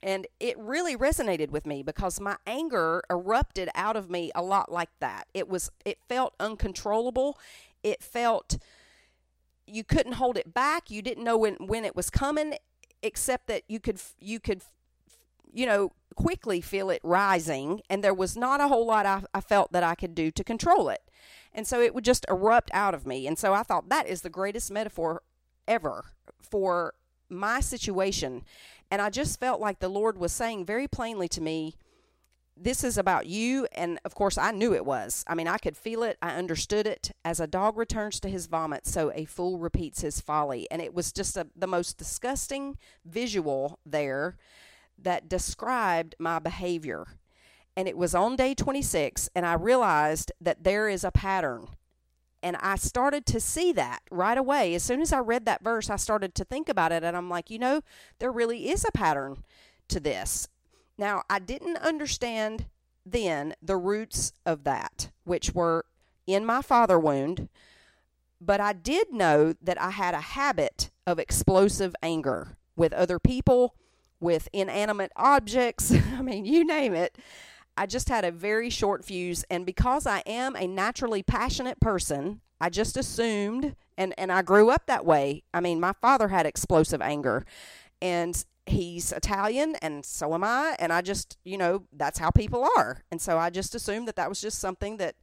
And 0.04 0.28
it 0.40 0.58
really 0.60 0.96
resonated 0.96 1.50
with 1.50 1.66
me 1.66 1.82
because 1.82 2.20
my 2.20 2.38
anger 2.46 3.02
erupted 3.10 3.70
out 3.74 3.96
of 3.96 4.10
me 4.10 4.32
a 4.36 4.44
lot 4.44 4.72
like 4.72 4.92
that. 5.00 5.28
It 5.34 5.50
was 5.50 5.72
it 5.86 5.98
felt 6.08 6.36
uncontrollable. 6.40 7.40
It 7.84 8.04
felt 8.04 8.58
you 9.66 9.84
couldn't 9.84 10.14
hold 10.14 10.38
it 10.38 10.54
back. 10.54 10.92
You 10.92 11.02
didn't 11.02 11.24
know 11.24 11.38
when 11.38 11.56
when 11.56 11.84
it 11.84 11.96
was 11.96 12.10
coming 12.10 12.56
except 13.02 13.48
that 13.48 13.64
you 13.68 13.80
could 13.80 14.00
you 14.20 14.40
could 14.40 14.62
you 15.54 15.66
know 15.66 15.92
quickly 16.16 16.62
feel 16.62 16.90
it 16.90 17.02
rising, 17.04 17.82
and 17.90 18.04
there 18.04 18.14
was 18.14 18.36
not 18.36 18.60
a 18.60 18.68
whole 18.68 18.86
lot 18.86 19.06
I, 19.06 19.24
I 19.34 19.42
felt 19.42 19.72
that 19.72 19.84
I 19.84 19.96
could 19.96 20.16
do 20.16 20.32
to 20.32 20.44
control 20.44 20.90
it. 20.90 21.02
And 21.54 21.66
so 21.66 21.82
it 21.82 21.96
would 21.96 22.04
just 22.04 22.26
erupt 22.30 22.70
out 22.74 22.94
of 22.94 23.08
me. 23.08 23.28
And 23.28 23.38
so 23.38 23.54
I 23.54 23.64
thought 23.64 23.90
that 23.90 24.08
is 24.08 24.22
the 24.22 24.30
greatest 24.30 24.72
metaphor 24.72 25.24
ever 25.68 26.06
for 26.42 26.94
my 27.30 27.60
situation. 27.60 28.44
And 28.92 29.02
I 29.02 29.10
just 29.10 29.40
felt 29.40 29.60
like 29.62 29.80
the 29.80 29.90
Lord 29.90 30.18
was 30.18 30.32
saying 30.32 30.66
very 30.66 30.88
plainly 30.88 31.28
to 31.30 31.42
me, 31.42 31.76
this 32.56 32.84
is 32.84 32.98
about 32.98 33.28
you. 33.28 33.68
And 33.74 34.00
of 34.04 34.16
course, 34.16 34.38
I 34.38 34.52
knew 34.52 34.74
it 34.74 34.86
was. 34.86 35.24
I 35.28 35.36
mean, 35.36 35.48
I 35.48 35.58
could 35.58 35.78
feel 35.78 36.04
it. 36.04 36.18
I 36.22 36.32
understood 36.36 36.88
it. 36.88 37.12
As 37.24 37.40
a 37.40 37.48
dog 37.48 37.78
returns 37.78 38.20
to 38.22 38.30
his 38.30 38.48
vomit, 38.48 38.88
so 38.88 39.12
a 39.14 39.26
fool 39.26 39.60
repeats 39.60 40.02
his 40.02 40.20
folly. 40.20 40.68
And 40.72 40.82
it 40.82 40.94
was 40.94 41.12
just 41.12 41.38
a, 41.38 41.48
the 41.56 41.68
most 41.68 41.98
disgusting 41.98 42.78
visual 43.06 43.80
there 43.86 44.38
that 44.98 45.30
described 45.30 46.16
my 46.20 46.40
behavior. 46.40 47.06
And 47.76 47.88
it 47.88 47.98
was 47.98 48.16
on 48.16 48.36
day 48.36 48.54
26, 48.56 49.30
and 49.36 49.46
I 49.46 49.54
realized 49.54 50.32
that 50.42 50.64
there 50.64 50.90
is 50.90 51.04
a 51.04 51.12
pattern. 51.12 51.68
And 52.42 52.56
I 52.58 52.76
started 52.76 53.26
to 53.28 53.40
see 53.40 53.72
that 53.74 54.02
right 54.10 54.38
away. 54.38 54.74
As 54.74 54.84
soon 54.84 55.02
as 55.02 55.14
I 55.14 55.20
read 55.20 55.46
that 55.46 55.64
verse, 55.64 55.90
I 55.90 55.96
started 55.96 56.34
to 56.36 56.44
think 56.44 56.70
about 56.70 56.92
it, 56.92 57.04
and 57.04 57.16
I'm 57.16 57.30
like, 57.30 57.50
you 57.50 57.60
know, 57.60 57.82
there 58.20 58.32
really 58.32 58.70
is 58.70 58.86
a 58.86 58.92
pattern 58.92 59.44
to 59.90 60.00
this. 60.00 60.48
Now, 60.98 61.24
I 61.30 61.40
didn't 61.40 61.78
understand 61.78 62.66
then 63.06 63.54
the 63.62 63.78
roots 63.78 64.34
of 64.46 64.64
that, 64.64 65.12
which 65.24 65.54
were 65.54 65.86
in 66.26 66.46
my 66.46 66.62
father 66.62 67.00
wound, 67.00 67.48
but 68.42 68.60
I 68.60 68.74
did 68.74 69.12
know 69.12 69.54
that 69.62 69.82
I 69.82 69.92
had 69.92 70.14
a 70.14 70.22
habit 70.22 70.92
of 71.06 71.20
explosive 71.20 71.96
anger 72.04 72.58
with 72.76 72.94
other 72.94 73.20
people, 73.20 73.76
with 74.20 74.50
inanimate 74.54 75.12
objects. 75.16 75.92
I 76.18 76.22
mean, 76.22 76.46
you 76.46 76.66
name 76.66 76.94
it. 76.94 77.18
I 77.76 77.86
just 77.86 78.10
had 78.10 78.26
a 78.26 78.32
very 78.32 78.70
short 78.70 79.06
fuse. 79.06 79.46
And 79.50 79.66
because 79.66 80.08
I 80.08 80.24
am 80.26 80.56
a 80.56 80.68
naturally 80.68 81.22
passionate 81.22 81.80
person, 81.80 82.42
I 82.60 82.70
just 82.70 82.98
assumed, 82.98 83.76
and, 83.98 84.16
and 84.18 84.32
I 84.32 84.42
grew 84.42 84.70
up 84.70 84.88
that 84.88 85.06
way. 85.06 85.44
I 85.54 85.60
mean, 85.60 85.80
my 85.80 85.94
father 86.02 86.30
had 86.30 86.46
explosive 86.46 87.02
anger. 87.02 87.46
And 88.02 88.44
he's 88.66 89.14
Italian 89.14 89.76
and 89.82 90.06
so 90.06 90.34
am 90.34 90.44
I 90.44 90.76
and 90.78 90.92
I 90.92 91.02
just 91.02 91.38
you 91.46 91.58
know 91.58 91.84
that's 91.94 92.20
how 92.20 92.30
people 92.32 92.68
are 92.76 93.02
and 93.10 93.22
so 93.22 93.38
I 93.38 93.50
just 93.50 93.74
assumed 93.74 94.10
that 94.10 94.18
that 94.18 94.28
was 94.28 94.42
just 94.42 94.60
something 94.60 94.98
that 94.98 95.16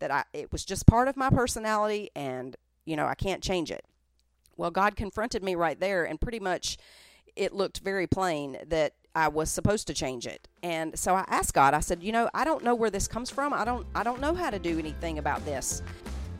that 0.00 0.10
I 0.10 0.24
it 0.32 0.52
was 0.52 0.64
just 0.64 0.86
part 0.86 1.08
of 1.08 1.16
my 1.16 1.30
personality 1.30 2.10
and 2.16 2.56
you 2.84 2.96
know 2.96 3.06
I 3.06 3.14
can't 3.14 3.42
change 3.42 3.70
it. 3.70 3.84
Well, 4.56 4.70
God 4.70 4.96
confronted 4.96 5.44
me 5.44 5.54
right 5.54 5.78
there 5.78 6.04
and 6.04 6.20
pretty 6.20 6.40
much 6.40 6.78
it 7.38 7.54
looked 7.54 7.78
very 7.78 8.06
plain 8.06 8.58
that 8.66 8.94
I 9.14 9.28
was 9.28 9.50
supposed 9.50 9.86
to 9.86 9.94
change 9.94 10.26
it. 10.26 10.46
And 10.62 10.98
so 10.98 11.14
I 11.14 11.24
asked 11.28 11.54
God, 11.54 11.74
I 11.74 11.80
said, 11.80 12.02
you 12.02 12.12
know, 12.12 12.28
I 12.34 12.44
don't 12.44 12.62
know 12.62 12.74
where 12.74 12.90
this 12.90 13.08
comes 13.08 13.30
from. 13.30 13.52
I 13.52 13.64
don't 13.64 13.86
I 13.94 14.02
don't 14.02 14.20
know 14.20 14.34
how 14.34 14.50
to 14.50 14.58
do 14.58 14.78
anything 14.78 15.18
about 15.18 15.44
this. 15.44 15.82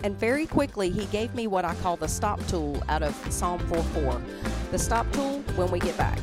And 0.05 0.17
very 0.17 0.47
quickly, 0.47 0.91
he 0.91 1.07
gave 1.07 1.35
me 1.35 1.49
what 1.49 1.65
I 1.65 1.75
call 1.77 1.97
the 1.97 2.07
stop 2.07 2.45
tool 2.47 2.81
out 2.89 3.03
of 3.03 3.15
Psalm 3.33 3.61
4:4. 3.69 4.23
The 4.71 4.79
stop 4.79 5.11
tool 5.13 5.41
when 5.57 5.71
we 5.71 5.79
get 5.81 5.97
back. 5.97 6.19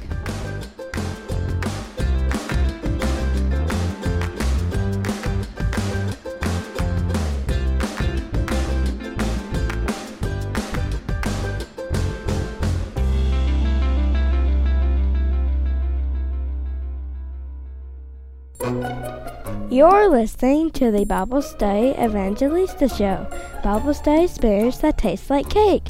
You're 19.69 20.10
listening 20.10 20.72
to 20.72 20.89
the 20.89 21.05
Bible 21.05 21.43
Study 21.43 21.93
Evangelista 22.00 22.89
Show, 22.89 23.27
Bible 23.63 23.93
study 23.93 24.24
experience 24.24 24.79
that 24.79 24.98
taste 24.98 25.29
like 25.29 25.48
cake. 25.50 25.84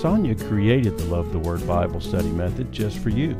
Sonja 0.00 0.40
created 0.48 0.96
the 0.96 1.04
Love 1.06 1.32
the 1.32 1.38
Word 1.38 1.66
Bible 1.66 2.00
study 2.00 2.30
method 2.30 2.72
just 2.72 2.96
for 2.98 3.10
you, 3.10 3.36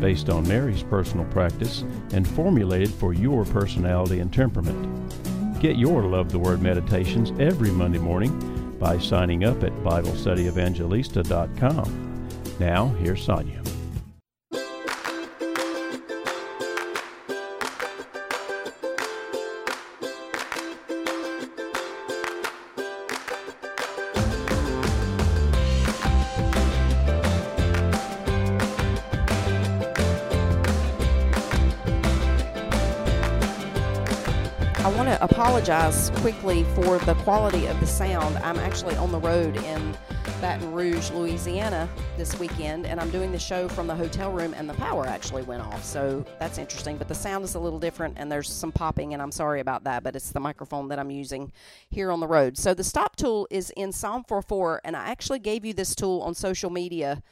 based 0.00 0.30
on 0.30 0.48
Mary's 0.48 0.82
personal 0.82 1.26
practice 1.26 1.84
and 2.12 2.26
formulated 2.26 2.90
for 2.90 3.12
your 3.12 3.44
personality 3.44 4.18
and 4.18 4.32
temperament. 4.32 5.60
Get 5.60 5.76
your 5.76 6.02
Love 6.02 6.32
the 6.32 6.40
Word 6.40 6.60
meditations 6.60 7.30
every 7.38 7.70
Monday 7.70 8.00
morning 8.00 8.76
by 8.80 8.98
signing 8.98 9.44
up 9.44 9.62
at 9.62 9.72
BibleStudyEvangelista.com. 9.84 12.28
Now, 12.58 12.88
here's 13.00 13.24
Sonja. 13.24 13.67
Apologize 35.68 36.08
quickly 36.20 36.64
for 36.74 36.98
the 37.00 37.12
quality 37.16 37.66
of 37.66 37.78
the 37.78 37.86
sound. 37.86 38.38
I'm 38.38 38.56
actually 38.56 38.96
on 38.96 39.12
the 39.12 39.18
road 39.18 39.54
in 39.54 39.94
Baton 40.40 40.72
Rouge, 40.72 41.10
Louisiana 41.10 41.86
this 42.16 42.38
weekend, 42.38 42.86
and 42.86 42.98
I'm 42.98 43.10
doing 43.10 43.32
the 43.32 43.38
show 43.38 43.68
from 43.68 43.86
the 43.86 43.94
hotel 43.94 44.32
room, 44.32 44.54
and 44.54 44.66
the 44.66 44.72
power 44.74 45.04
actually 45.06 45.42
went 45.42 45.60
off. 45.60 45.84
So 45.84 46.24
that's 46.38 46.56
interesting, 46.56 46.96
but 46.96 47.06
the 47.06 47.14
sound 47.14 47.44
is 47.44 47.54
a 47.54 47.58
little 47.58 47.78
different, 47.78 48.14
and 48.16 48.32
there's 48.32 48.50
some 48.50 48.72
popping, 48.72 49.12
and 49.12 49.20
I'm 49.20 49.30
sorry 49.30 49.60
about 49.60 49.84
that, 49.84 50.02
but 50.02 50.16
it's 50.16 50.30
the 50.30 50.40
microphone 50.40 50.88
that 50.88 50.98
I'm 50.98 51.10
using 51.10 51.52
here 51.90 52.10
on 52.10 52.20
the 52.20 52.26
road. 52.26 52.56
So 52.56 52.72
the 52.72 52.82
stop 52.82 53.16
tool 53.16 53.46
is 53.50 53.68
in 53.76 53.92
Psalm 53.92 54.24
4:4, 54.26 54.80
and 54.84 54.96
I 54.96 55.10
actually 55.10 55.38
gave 55.38 55.66
you 55.66 55.74
this 55.74 55.94
tool 55.94 56.22
on 56.22 56.34
social 56.34 56.70
media. 56.70 57.22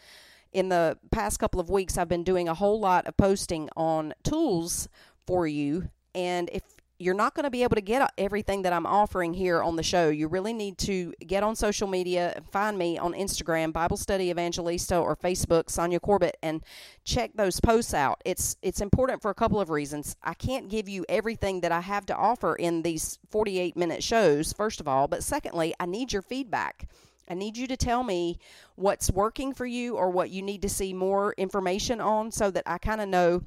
In 0.53 0.69
the 0.69 0.99
past 1.11 1.39
couple 1.39 1.59
of 1.59 1.71
weeks, 1.71 1.97
I've 1.97 2.09
been 2.09 2.23
doing 2.23 2.51
a 2.51 2.55
whole 2.55 2.79
lot 2.79 3.07
of 3.07 3.17
posting 3.17 3.71
on 3.77 4.13
tools 4.25 4.91
for 5.27 5.47
you, 5.47 5.89
and 6.15 6.51
if 6.53 6.63
you're 6.99 7.15
not 7.15 7.35
going 7.35 7.45
to 7.45 7.51
be 7.51 7.63
able 7.63 7.75
to 7.75 7.83
get 7.83 8.01
uh, 8.01 8.09
everything 8.17 8.63
that 8.63 8.73
I'm 8.73 8.87
offering 8.87 9.35
here 9.35 9.63
on 9.63 9.77
the 9.77 9.83
show. 9.83 10.09
You 10.09 10.29
really 10.29 10.53
need 10.53 10.79
to 10.79 11.13
get 11.27 11.43
on 11.43 11.55
social 11.55 11.89
media 11.89 12.41
find 12.51 12.79
me 12.79 12.99
on 12.99 13.13
Instagram, 13.13 13.73
Bible 13.73 13.97
Study 13.97 14.31
Evangelista, 14.31 14.97
or 14.97 15.17
Facebook, 15.17 15.65
Sonja 15.65 16.01
Corbitt, 16.01 16.35
and 16.43 16.63
check 17.05 17.33
those 17.35 17.61
posts 17.61 17.93
out. 17.93 18.23
It's 18.25 18.57
it's 18.63 18.81
important 18.81 19.21
for 19.21 19.31
a 19.31 19.35
couple 19.35 19.61
of 19.61 19.71
reasons. 19.71 20.17
I 20.23 20.35
can't 20.35 20.69
give 20.69 20.89
you 20.89 21.05
everything 21.09 21.61
that 21.61 21.73
I 21.73 21.81
have 21.81 22.07
to 22.07 22.17
offer 22.17 22.55
in 22.57 22.83
these 22.83 23.19
48 23.31 23.77
minute 23.77 24.03
shows, 24.03 24.53
first 24.53 24.81
of 24.81 24.89
all, 24.89 25.09
but 25.09 25.23
secondly, 25.23 25.75
I 25.79 25.87
need 25.87 26.13
your 26.13 26.23
feedback. 26.23 26.89
I 27.29 27.35
need 27.35 27.57
you 27.57 27.67
to 27.67 27.77
tell 27.77 28.05
me 28.05 28.39
what's 28.77 29.11
working 29.11 29.53
for 29.53 29.67
you 29.67 29.97
or 29.97 30.11
what 30.11 30.31
you 30.31 30.43
need 30.43 30.63
to 30.63 30.69
see 30.69 30.93
more 30.93 31.35
information 31.37 32.01
on 32.01 32.31
so 32.31 32.51
that 32.53 32.63
I 32.67 32.79
kind 32.79 33.01
of 33.01 33.09
know 33.09 33.43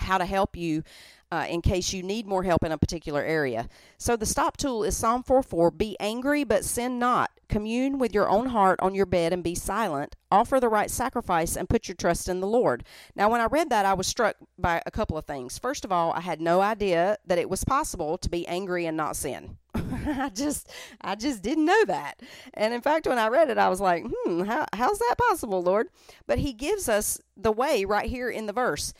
how 0.00 0.18
to 0.18 0.24
help 0.24 0.56
you 0.56 0.82
uh, 1.30 1.46
in 1.48 1.60
case 1.60 1.92
you 1.92 2.02
need 2.02 2.26
more 2.26 2.42
help 2.42 2.64
in 2.64 2.72
a 2.72 2.78
particular 2.78 3.22
area. 3.22 3.68
So 3.98 4.16
the 4.16 4.26
stop 4.26 4.56
tool 4.56 4.82
is 4.82 4.96
Psalm 4.96 5.22
4:4. 5.22 5.76
Be 5.76 5.96
angry, 6.00 6.44
but 6.44 6.64
sin 6.64 6.98
not. 6.98 7.30
Commune 7.48 7.98
with 7.98 8.12
your 8.12 8.28
own 8.28 8.46
heart 8.46 8.78
on 8.80 8.94
your 8.94 9.06
bed 9.06 9.32
and 9.32 9.42
be 9.42 9.54
silent. 9.54 10.16
Offer 10.30 10.60
the 10.60 10.68
right 10.68 10.90
sacrifice 10.90 11.56
and 11.56 11.68
put 11.68 11.88
your 11.88 11.94
trust 11.94 12.28
in 12.28 12.40
the 12.40 12.46
Lord. 12.46 12.84
Now, 13.14 13.30
when 13.30 13.40
I 13.40 13.46
read 13.46 13.70
that, 13.70 13.86
I 13.86 13.94
was 13.94 14.06
struck 14.06 14.36
by 14.58 14.82
a 14.84 14.90
couple 14.90 15.16
of 15.16 15.24
things. 15.24 15.58
First 15.58 15.84
of 15.84 15.92
all, 15.92 16.12
I 16.12 16.20
had 16.20 16.40
no 16.40 16.60
idea 16.60 17.16
that 17.26 17.38
it 17.38 17.48
was 17.48 17.64
possible 17.64 18.18
to 18.18 18.28
be 18.28 18.46
angry 18.46 18.84
and 18.84 18.96
not 18.96 19.16
sin. 19.16 19.56
I 19.74 20.30
just, 20.34 20.70
I 21.00 21.14
just 21.14 21.42
didn't 21.42 21.64
know 21.64 21.84
that. 21.86 22.20
And 22.52 22.74
in 22.74 22.82
fact, 22.82 23.06
when 23.06 23.18
I 23.18 23.28
read 23.28 23.48
it, 23.48 23.58
I 23.58 23.70
was 23.70 23.80
like, 23.80 24.04
hmm, 24.06 24.42
how, 24.42 24.66
how's 24.74 24.98
that 24.98 25.16
possible, 25.18 25.62
Lord? 25.62 25.88
But 26.26 26.38
He 26.38 26.52
gives 26.52 26.88
us 26.88 27.18
the 27.36 27.52
way 27.52 27.84
right 27.84 28.08
here 28.08 28.28
in 28.28 28.46
the 28.46 28.52
verse. 28.52 28.92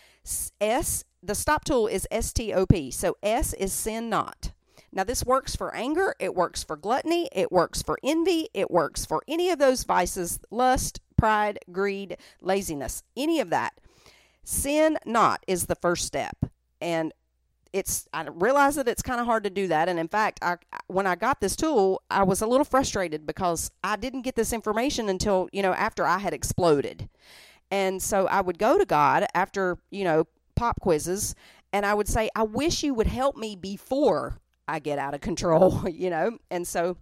S 0.61 1.05
the 1.23 1.35
stop 1.35 1.65
tool 1.65 1.87
is 1.87 2.07
STOP. 2.13 2.93
So 2.93 3.17
S 3.23 3.53
is 3.55 3.73
sin 3.73 4.09
not. 4.09 4.53
Now, 4.91 5.05
this 5.05 5.25
works 5.25 5.55
for 5.55 5.75
anger, 5.75 6.15
it 6.19 6.35
works 6.35 6.65
for 6.65 6.77
gluttony, 6.77 7.29
it 7.33 7.53
works 7.53 7.83
for 7.83 7.99
envy, 8.03 8.49
it 8.55 8.71
works 8.71 9.05
for 9.05 9.23
any 9.29 9.51
of 9.51 9.59
those 9.59 9.85
vices 9.85 10.41
lust, 10.51 11.01
pride, 11.17 11.59
greed, 11.71 12.17
laziness, 12.41 13.03
any 13.17 13.39
of 13.41 13.51
that. 13.51 13.75
Sin 14.45 14.97
not 15.05 15.45
is 15.47 15.67
the 15.67 15.75
first 15.75 16.07
step. 16.07 16.37
And 16.81 17.13
it's 17.75 18.09
I 18.15 18.27
realize 18.33 18.77
that 18.77 18.89
it's 18.89 19.03
kind 19.03 19.21
of 19.21 19.27
hard 19.27 19.45
to 19.45 19.51
do 19.51 19.67
that 19.69 19.91
and 19.91 19.99
in 19.99 20.09
fact 20.09 20.39
I 20.41 20.57
when 20.87 21.07
I 21.07 21.17
got 21.17 21.43
this 21.43 21.55
tool 21.55 22.01
I 22.11 22.23
was 22.23 22.41
a 22.41 22.47
little 22.47 22.65
frustrated 22.65 23.27
because 23.27 23.71
I 23.85 23.97
didn't 23.97 24.23
get 24.23 24.37
this 24.37 24.55
information 24.55 25.11
until 25.11 25.51
you 25.53 25.61
know 25.61 25.75
after 25.75 26.07
I 26.07 26.17
had 26.17 26.33
exploded 26.33 27.11
and 27.71 28.03
so 28.03 28.27
I 28.27 28.41
would 28.41 28.59
go 28.59 28.79
to 28.79 28.85
God 28.85 29.27
after 29.35 29.79
you 29.91 30.05
know 30.05 30.25
pop 30.55 30.81
quizzes 30.81 31.35
and 31.73 31.85
I 31.85 31.95
would 31.95 32.09
say, 32.09 32.31
I 32.35 32.43
wish 32.45 32.83
you 32.83 32.95
would 32.95 33.07
help 33.07 33.37
me 33.37 33.55
before 33.55 34.41
I 34.67 34.79
get 34.79 34.99
out 34.99 35.15
of 35.15 35.21
control, 35.21 35.89
you 35.93 36.11
know? 36.11 36.39
And 36.51 36.67
so 36.67 36.97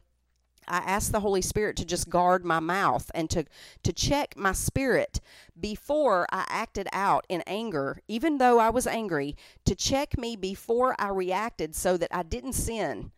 I 0.69 0.79
asked 0.79 1.13
the 1.13 1.21
Holy 1.21 1.43
Spirit 1.43 1.77
to 1.77 1.85
just 1.85 2.11
guard 2.11 2.45
my 2.45 2.59
mouth 2.59 3.11
and 3.15 3.31
to, 3.31 3.45
to 3.85 3.93
check 3.93 4.37
my 4.37 4.53
spirit 4.53 5.21
before 5.59 6.27
I 6.33 6.45
acted 6.49 6.89
out 6.93 7.25
in 7.29 7.43
anger, 7.47 8.01
even 8.09 8.39
though 8.39 8.59
I 8.59 8.71
was 8.71 8.87
angry, 8.87 9.37
to 9.65 9.77
check 9.77 10.19
me 10.19 10.35
before 10.35 10.97
I 10.99 11.09
reacted 11.09 11.77
so 11.77 11.97
that 11.97 12.15
I 12.15 12.25
didn't 12.25 12.55
sin. 12.55 13.13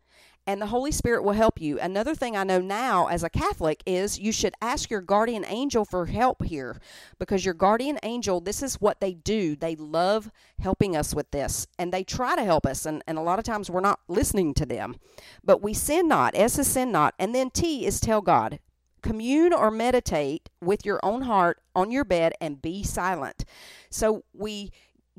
And 0.49 0.63
the 0.63 0.67
Holy 0.67 0.91
Spirit 0.91 1.23
will 1.25 1.35
help 1.35 1.61
you. 1.61 1.79
Another 1.79 2.15
thing 2.15 2.35
I 2.35 2.43
know 2.43 2.59
now 2.59 3.09
as 3.09 3.23
a 3.23 3.29
Catholic 3.29 3.83
is 3.85 4.19
you 4.19 4.33
should 4.33 4.55
ask 4.63 4.91
your 4.91 5.03
guardian 5.03 5.45
angel 5.47 5.85
for 5.85 6.07
help 6.07 6.43
here 6.43 6.81
because 7.19 7.45
your 7.45 7.53
guardian 7.53 7.99
angel, 8.03 8.41
this 8.41 8.63
is 8.63 8.81
what 8.81 8.99
they 8.99 9.13
do. 9.13 9.55
They 9.55 9.77
love 9.77 10.31
helping 10.59 10.97
us 10.97 11.15
with 11.15 11.31
this 11.33 11.67
and 11.79 11.93
they 11.93 12.03
try 12.03 12.35
to 12.35 12.45
help 12.45 12.65
us, 12.65 12.87
and, 12.87 13.05
and 13.07 13.19
a 13.19 13.23
lot 13.23 13.39
of 13.39 13.45
times 13.45 13.71
we're 13.71 13.81
not 13.83 14.01
listening 14.09 14.55
to 14.55 14.65
them. 14.65 14.97
But 15.45 15.63
we 15.63 15.75
sin 15.75 16.09
not. 16.09 16.35
S 16.35 16.59
is 16.59 16.67
sin 16.67 16.91
not. 16.91 17.15
And 17.19 17.35
then 17.35 17.51
T 17.51 17.85
is 17.85 18.01
tell 18.01 18.23
God. 18.23 18.59
Commune 19.03 19.53
or 19.53 19.71
meditate 19.71 20.49
with 20.63 20.87
your 20.87 20.99
own 21.03 21.23
heart 21.23 21.61
on 21.77 21.91
your 21.91 22.05
bed 22.05 22.33
and 22.41 22.63
be 22.63 22.83
silent. 22.83 23.45
So 23.91 24.25
we 24.33 24.73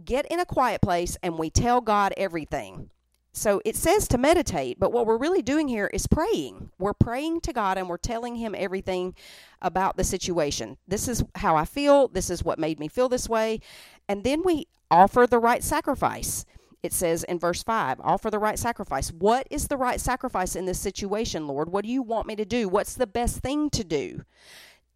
get 0.03 0.25
in 0.25 0.39
a 0.39 0.45
quiet 0.45 0.81
place 0.81 1.17
and 1.21 1.37
we 1.37 1.51
tell 1.51 1.81
God 1.81 2.15
everything. 2.17 2.89
So 3.31 3.61
it 3.63 3.75
says 3.75 4.07
to 4.09 4.17
meditate, 4.17 4.79
but 4.79 4.91
what 4.91 5.05
we're 5.05 5.17
really 5.17 5.41
doing 5.41 5.67
here 5.67 5.89
is 5.93 6.07
praying. 6.07 6.71
We're 6.79 6.93
praying 6.93 7.41
to 7.41 7.53
God 7.53 7.77
and 7.77 7.87
we're 7.87 7.97
telling 7.97 8.35
Him 8.35 8.55
everything 8.57 9.15
about 9.61 9.97
the 9.97 10.03
situation. 10.03 10.77
This 10.87 11.07
is 11.07 11.23
how 11.35 11.55
I 11.55 11.65
feel. 11.65 12.07
This 12.07 12.29
is 12.29 12.43
what 12.43 12.59
made 12.59 12.79
me 12.79 12.87
feel 12.87 13.07
this 13.07 13.29
way. 13.29 13.59
And 14.07 14.23
then 14.23 14.41
we 14.43 14.67
offer 14.89 15.27
the 15.27 15.39
right 15.39 15.63
sacrifice. 15.63 16.45
It 16.81 16.93
says 16.93 17.23
in 17.25 17.39
verse 17.39 17.61
5 17.61 17.99
offer 18.01 18.31
the 18.31 18.39
right 18.39 18.57
sacrifice. 18.57 19.11
What 19.11 19.47
is 19.51 19.67
the 19.67 19.77
right 19.77 19.99
sacrifice 19.99 20.55
in 20.55 20.65
this 20.65 20.79
situation, 20.79 21.47
Lord? 21.47 21.69
What 21.69 21.85
do 21.85 21.91
you 21.91 22.01
want 22.01 22.27
me 22.27 22.35
to 22.37 22.45
do? 22.45 22.67
What's 22.67 22.95
the 22.95 23.07
best 23.07 23.39
thing 23.39 23.69
to 23.71 23.83
do? 23.83 24.23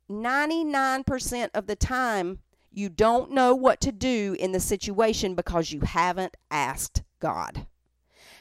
99% 0.10 1.50
of 1.54 1.68
the 1.68 1.76
time, 1.76 2.40
you 2.72 2.90
don't 2.90 3.32
know 3.32 3.54
what 3.54 3.80
to 3.82 3.92
do 3.92 4.36
in 4.40 4.52
the 4.52 4.60
situation 4.60 5.36
because 5.36 5.72
you 5.72 5.82
haven't 5.82 6.36
asked 6.50 7.04
God. 7.20 7.68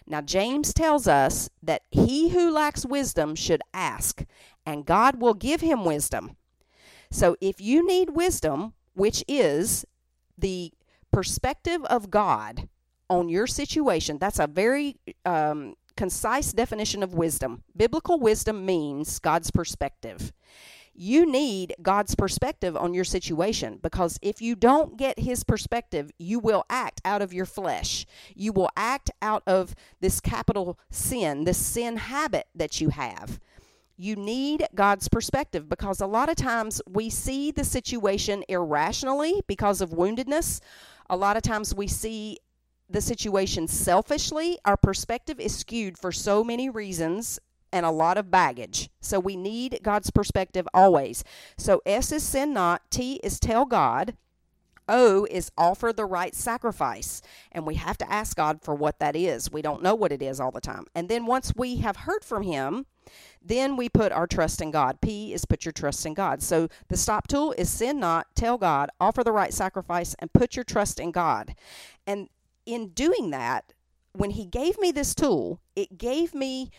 Now, 0.06 0.20
James 0.20 0.74
tells 0.74 1.06
us 1.06 1.48
that 1.62 1.82
he 1.90 2.30
who 2.30 2.50
lacks 2.50 2.84
wisdom 2.84 3.34
should 3.34 3.62
ask, 3.72 4.24
and 4.66 4.86
God 4.86 5.20
will 5.20 5.34
give 5.34 5.60
him 5.60 5.84
wisdom. 5.84 6.36
So, 7.10 7.36
if 7.40 7.60
you 7.60 7.86
need 7.86 8.10
wisdom, 8.10 8.74
which 8.94 9.24
is 9.28 9.84
the 10.36 10.72
perspective 11.12 11.84
of 11.84 12.10
God 12.10 12.68
on 13.08 13.28
your 13.28 13.46
situation, 13.46 14.18
that's 14.18 14.38
a 14.38 14.46
very 14.46 14.96
um, 15.24 15.74
concise 15.96 16.52
definition 16.52 17.02
of 17.02 17.14
wisdom. 17.14 17.62
Biblical 17.76 18.18
wisdom 18.18 18.64
means 18.64 19.18
God's 19.18 19.50
perspective 19.50 20.32
you 20.94 21.30
need 21.30 21.74
God's 21.80 22.14
perspective 22.14 22.76
on 22.76 22.92
your 22.92 23.04
situation 23.04 23.78
because 23.82 24.18
if 24.20 24.42
you 24.42 24.54
don't 24.54 24.98
get 24.98 25.18
His 25.18 25.42
perspective, 25.42 26.10
you 26.18 26.38
will 26.38 26.64
act 26.68 27.00
out 27.04 27.22
of 27.22 27.32
your 27.32 27.46
flesh. 27.46 28.06
You 28.34 28.52
will 28.52 28.70
act 28.76 29.10
out 29.22 29.42
of 29.46 29.74
this 30.00 30.20
capital 30.20 30.78
sin, 30.90 31.44
this 31.44 31.58
sin 31.58 31.96
habit 31.96 32.46
that 32.54 32.80
you 32.80 32.90
have. 32.90 33.40
You 33.96 34.16
need 34.16 34.66
God's 34.74 35.08
perspective 35.08 35.68
because 35.68 36.00
a 36.00 36.06
lot 36.06 36.28
of 36.28 36.36
times 36.36 36.82
we 36.88 37.08
see 37.08 37.50
the 37.50 37.64
situation 37.64 38.44
irrationally 38.48 39.42
because 39.46 39.80
of 39.80 39.90
woundedness. 39.90 40.60
A 41.08 41.16
lot 41.16 41.36
of 41.36 41.42
times 41.42 41.74
we 41.74 41.86
see 41.86 42.38
the 42.90 43.00
situation 43.00 43.68
selfishly. 43.68 44.58
Our 44.64 44.76
perspective 44.76 45.40
is 45.40 45.56
skewed 45.56 45.96
for 45.96 46.12
so 46.12 46.44
many 46.44 46.68
reasons 46.68 47.38
and 47.72 47.86
a 47.86 47.90
lot 47.90 48.18
of 48.18 48.30
baggage. 48.30 48.90
So 49.00 49.18
we 49.18 49.36
need 49.36 49.80
God's 49.82 50.10
perspective 50.10 50.68
always. 50.74 51.24
So 51.56 51.80
S 51.86 52.12
is 52.12 52.22
sin 52.22 52.52
not, 52.52 52.82
T 52.90 53.20
is 53.22 53.40
tell 53.40 53.64
God, 53.64 54.14
O 54.88 55.26
is 55.30 55.50
offer 55.56 55.92
the 55.92 56.04
right 56.04 56.34
sacrifice. 56.34 57.22
And 57.50 57.66
we 57.66 57.76
have 57.76 57.96
to 57.98 58.12
ask 58.12 58.36
God 58.36 58.60
for 58.62 58.74
what 58.74 58.98
that 58.98 59.16
is. 59.16 59.50
We 59.50 59.62
don't 59.62 59.82
know 59.82 59.94
what 59.94 60.12
it 60.12 60.22
is 60.22 60.40
all 60.40 60.50
the 60.50 60.60
time. 60.60 60.84
And 60.94 61.08
then 61.08 61.26
once 61.26 61.52
we 61.56 61.76
have 61.78 61.98
heard 61.98 62.24
from 62.24 62.42
Him, 62.42 62.86
then 63.40 63.76
we 63.76 63.88
put 63.88 64.12
our 64.12 64.26
trust 64.26 64.60
in 64.60 64.70
God. 64.70 65.00
P 65.00 65.32
is 65.32 65.44
put 65.44 65.64
your 65.64 65.72
trust 65.72 66.04
in 66.06 66.14
God. 66.14 66.42
So 66.42 66.68
the 66.88 66.96
stop 66.96 67.26
tool 67.26 67.52
is 67.58 67.70
sin 67.70 67.98
not, 67.98 68.26
tell 68.34 68.58
God, 68.58 68.90
offer 69.00 69.24
the 69.24 69.32
right 69.32 69.52
sacrifice, 69.52 70.14
and 70.18 70.32
put 70.32 70.56
your 70.56 70.64
trust 70.64 71.00
in 71.00 71.10
God. 71.10 71.54
And 72.06 72.28
in 72.66 72.88
doing 72.88 73.30
that, 73.30 73.72
when 74.12 74.30
He 74.30 74.44
gave 74.44 74.78
me 74.78 74.92
this 74.92 75.14
tool, 75.14 75.60
it 75.74 75.98
gave 75.98 76.34
me 76.34 76.70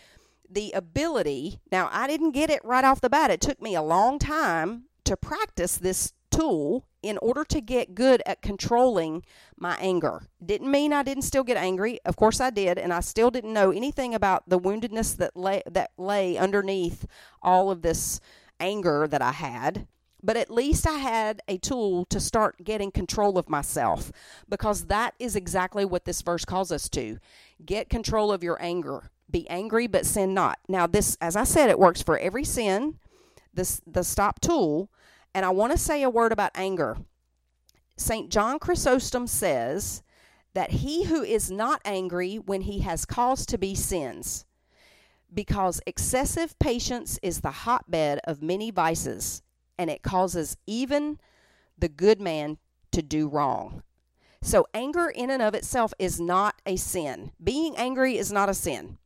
the 0.54 0.72
ability. 0.72 1.60
Now, 1.72 1.90
I 1.92 2.08
didn't 2.08 2.32
get 2.32 2.50
it 2.50 2.64
right 2.64 2.84
off 2.84 3.02
the 3.02 3.10
bat. 3.10 3.32
It 3.32 3.42
took 3.42 3.62
me 3.62 3.76
a 3.76 3.82
long 3.82 4.20
time 4.20 4.86
to 5.06 5.18
practice 5.18 5.78
this 5.78 6.14
tool 6.32 6.86
in 7.02 7.18
order 7.20 7.44
to 7.44 7.62
get 7.62 7.94
good 7.94 8.24
at 8.26 8.42
controlling 8.42 9.24
my 9.58 9.78
anger. 9.80 10.24
Didn't 10.44 10.72
mean 10.72 10.94
I 10.94 11.04
didn't 11.04 11.24
still 11.24 11.44
get 11.44 11.58
angry. 11.58 12.00
Of 12.06 12.16
course 12.16 12.40
I 12.40 12.50
did, 12.50 12.78
and 12.78 12.94
I 12.94 13.02
still 13.02 13.30
didn't 13.30 13.54
know 13.54 13.72
anything 13.72 14.16
about 14.16 14.50
the 14.50 14.60
woundedness 14.60 15.18
that 15.18 15.36
lay 15.36 15.62
that 15.70 15.92
lay 15.98 16.38
underneath 16.38 17.06
all 17.42 17.70
of 17.70 17.82
this 17.82 18.20
anger 18.60 19.08
that 19.08 19.22
I 19.22 19.34
had. 19.34 19.88
But 20.26 20.38
at 20.38 20.50
least 20.50 20.88
I 20.88 21.00
had 21.00 21.42
a 21.50 21.58
tool 21.58 22.06
to 22.06 22.20
start 22.22 22.64
getting 22.64 22.92
control 22.92 23.38
of 23.38 23.50
myself 23.50 24.10
because 24.48 24.86
that 24.86 25.16
is 25.20 25.36
exactly 25.36 25.84
what 25.84 26.06
this 26.06 26.22
verse 26.22 26.46
calls 26.46 26.72
us 26.72 26.88
to. 26.90 27.20
Get 27.64 27.90
control 27.90 28.32
of 28.32 28.42
your 28.42 28.58
anger 28.62 29.12
be 29.34 29.50
angry 29.50 29.88
but 29.88 30.06
sin 30.06 30.34
not. 30.34 30.60
Now 30.70 30.88
this 30.88 31.18
as 31.20 31.36
I 31.36 31.44
said 31.44 31.70
it 31.70 31.78
works 31.78 32.02
for 32.02 32.18
every 32.18 32.46
sin. 32.46 33.00
This 33.54 33.82
the 33.86 34.06
stop 34.06 34.40
tool 34.40 34.90
and 35.34 35.46
I 35.46 35.50
want 35.50 35.74
to 35.74 35.78
say 35.78 36.02
a 36.04 36.10
word 36.10 36.32
about 36.32 36.52
anger. 36.56 36.98
St. 37.98 38.32
John 38.32 38.60
Chrysostom 38.60 39.28
says 39.28 40.02
that 40.54 40.72
he 40.72 41.06
who 41.06 41.24
is 41.24 41.52
not 41.52 41.82
angry 41.84 42.38
when 42.38 42.62
he 42.62 42.80
has 42.80 43.06
cause 43.06 43.46
to 43.48 43.58
be 43.58 43.76
sins 43.76 44.46
because 45.34 45.82
excessive 45.88 46.58
patience 46.60 47.20
is 47.24 47.42
the 47.42 47.52
hotbed 47.52 48.20
of 48.26 48.42
many 48.42 48.72
vices 48.72 49.42
and 49.78 49.90
it 49.90 50.04
causes 50.04 50.58
even 50.68 51.20
the 51.78 51.90
good 51.90 52.22
man 52.22 52.58
to 52.92 53.02
do 53.02 53.28
wrong. 53.28 53.84
So, 54.42 54.68
anger 54.74 55.08
in 55.08 55.30
and 55.30 55.42
of 55.42 55.56
itself 55.56 55.94
is 55.98 56.20
not 56.20 56.62
a 56.66 56.76
sin. 56.76 57.32
Being 57.42 57.76
angry 57.78 58.18
is 58.18 58.32
not 58.32 58.50
a 58.50 58.54
sin. 58.54 58.98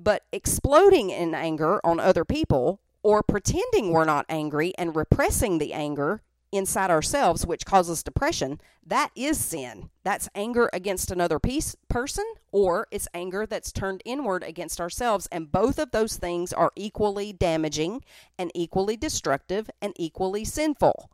But 0.00 0.22
exploding 0.32 1.10
in 1.10 1.34
anger 1.34 1.80
on 1.84 1.98
other 1.98 2.24
people 2.24 2.80
or 3.02 3.22
pretending 3.22 3.90
we're 3.90 4.04
not 4.04 4.26
angry 4.28 4.72
and 4.78 4.94
repressing 4.94 5.58
the 5.58 5.72
anger 5.72 6.22
inside 6.52 6.90
ourselves, 6.90 7.44
which 7.44 7.66
causes 7.66 8.02
depression, 8.02 8.60
that 8.86 9.10
is 9.16 9.38
sin. 9.38 9.90
That's 10.04 10.28
anger 10.34 10.70
against 10.72 11.10
another 11.10 11.38
piece, 11.38 11.76
person, 11.88 12.24
or 12.52 12.86
it's 12.90 13.08
anger 13.12 13.44
that's 13.44 13.72
turned 13.72 14.02
inward 14.04 14.42
against 14.44 14.80
ourselves. 14.80 15.28
And 15.32 15.52
both 15.52 15.78
of 15.78 15.90
those 15.90 16.16
things 16.16 16.52
are 16.52 16.72
equally 16.76 17.32
damaging 17.32 18.04
and 18.38 18.52
equally 18.54 18.96
destructive 18.96 19.68
and 19.82 19.92
equally 19.96 20.44
sinful. 20.44 21.10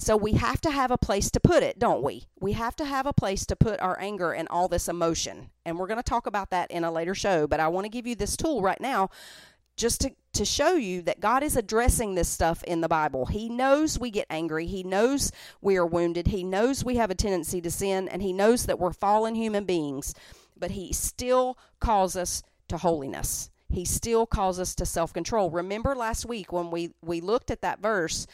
So 0.00 0.16
we 0.16 0.32
have 0.32 0.62
to 0.62 0.70
have 0.70 0.90
a 0.90 0.96
place 0.96 1.30
to 1.32 1.40
put 1.40 1.62
it, 1.62 1.78
don't 1.78 2.02
we? 2.02 2.24
We 2.40 2.52
have 2.52 2.74
to 2.76 2.86
have 2.86 3.04
a 3.04 3.12
place 3.12 3.44
to 3.44 3.54
put 3.54 3.78
our 3.80 4.00
anger 4.00 4.32
and 4.32 4.48
all 4.48 4.66
this 4.66 4.88
emotion. 4.88 5.50
And 5.66 5.78
we're 5.78 5.88
going 5.88 5.98
to 5.98 6.02
talk 6.02 6.26
about 6.26 6.48
that 6.50 6.70
in 6.70 6.84
a 6.84 6.90
later 6.90 7.14
show, 7.14 7.46
but 7.46 7.60
I 7.60 7.68
want 7.68 7.84
to 7.84 7.90
give 7.90 8.06
you 8.06 8.14
this 8.14 8.34
tool 8.34 8.62
right 8.62 8.80
now 8.80 9.10
just 9.76 10.00
to, 10.00 10.12
to 10.32 10.46
show 10.46 10.72
you 10.72 11.02
that 11.02 11.20
God 11.20 11.42
is 11.42 11.54
addressing 11.54 12.14
this 12.14 12.30
stuff 12.30 12.64
in 12.64 12.80
the 12.80 12.88
Bible. 12.88 13.26
He 13.26 13.50
knows 13.50 13.98
we 13.98 14.10
get 14.10 14.26
angry. 14.30 14.66
He 14.66 14.82
knows 14.82 15.32
we 15.60 15.76
are 15.76 15.84
wounded. 15.84 16.28
He 16.28 16.44
knows 16.44 16.82
we 16.82 16.96
have 16.96 17.10
a 17.10 17.14
tendency 17.14 17.60
to 17.60 17.70
sin, 17.70 18.08
and 18.08 18.22
He 18.22 18.32
knows 18.32 18.64
that 18.64 18.78
we're 18.78 18.94
fallen 18.94 19.34
human 19.34 19.64
beings, 19.64 20.14
but 20.58 20.70
He 20.70 20.94
still 20.94 21.58
calls 21.78 22.16
us 22.16 22.42
to 22.68 22.78
holiness. 22.78 23.50
He 23.68 23.84
still 23.84 24.24
calls 24.24 24.58
us 24.58 24.74
to 24.76 24.86
self 24.86 25.12
control. 25.12 25.50
Remember 25.50 25.94
last 25.94 26.24
week 26.24 26.52
when 26.52 26.70
we, 26.70 26.94
we 27.02 27.20
looked 27.20 27.50
at 27.50 27.60
that 27.60 27.80
verse 27.80 28.26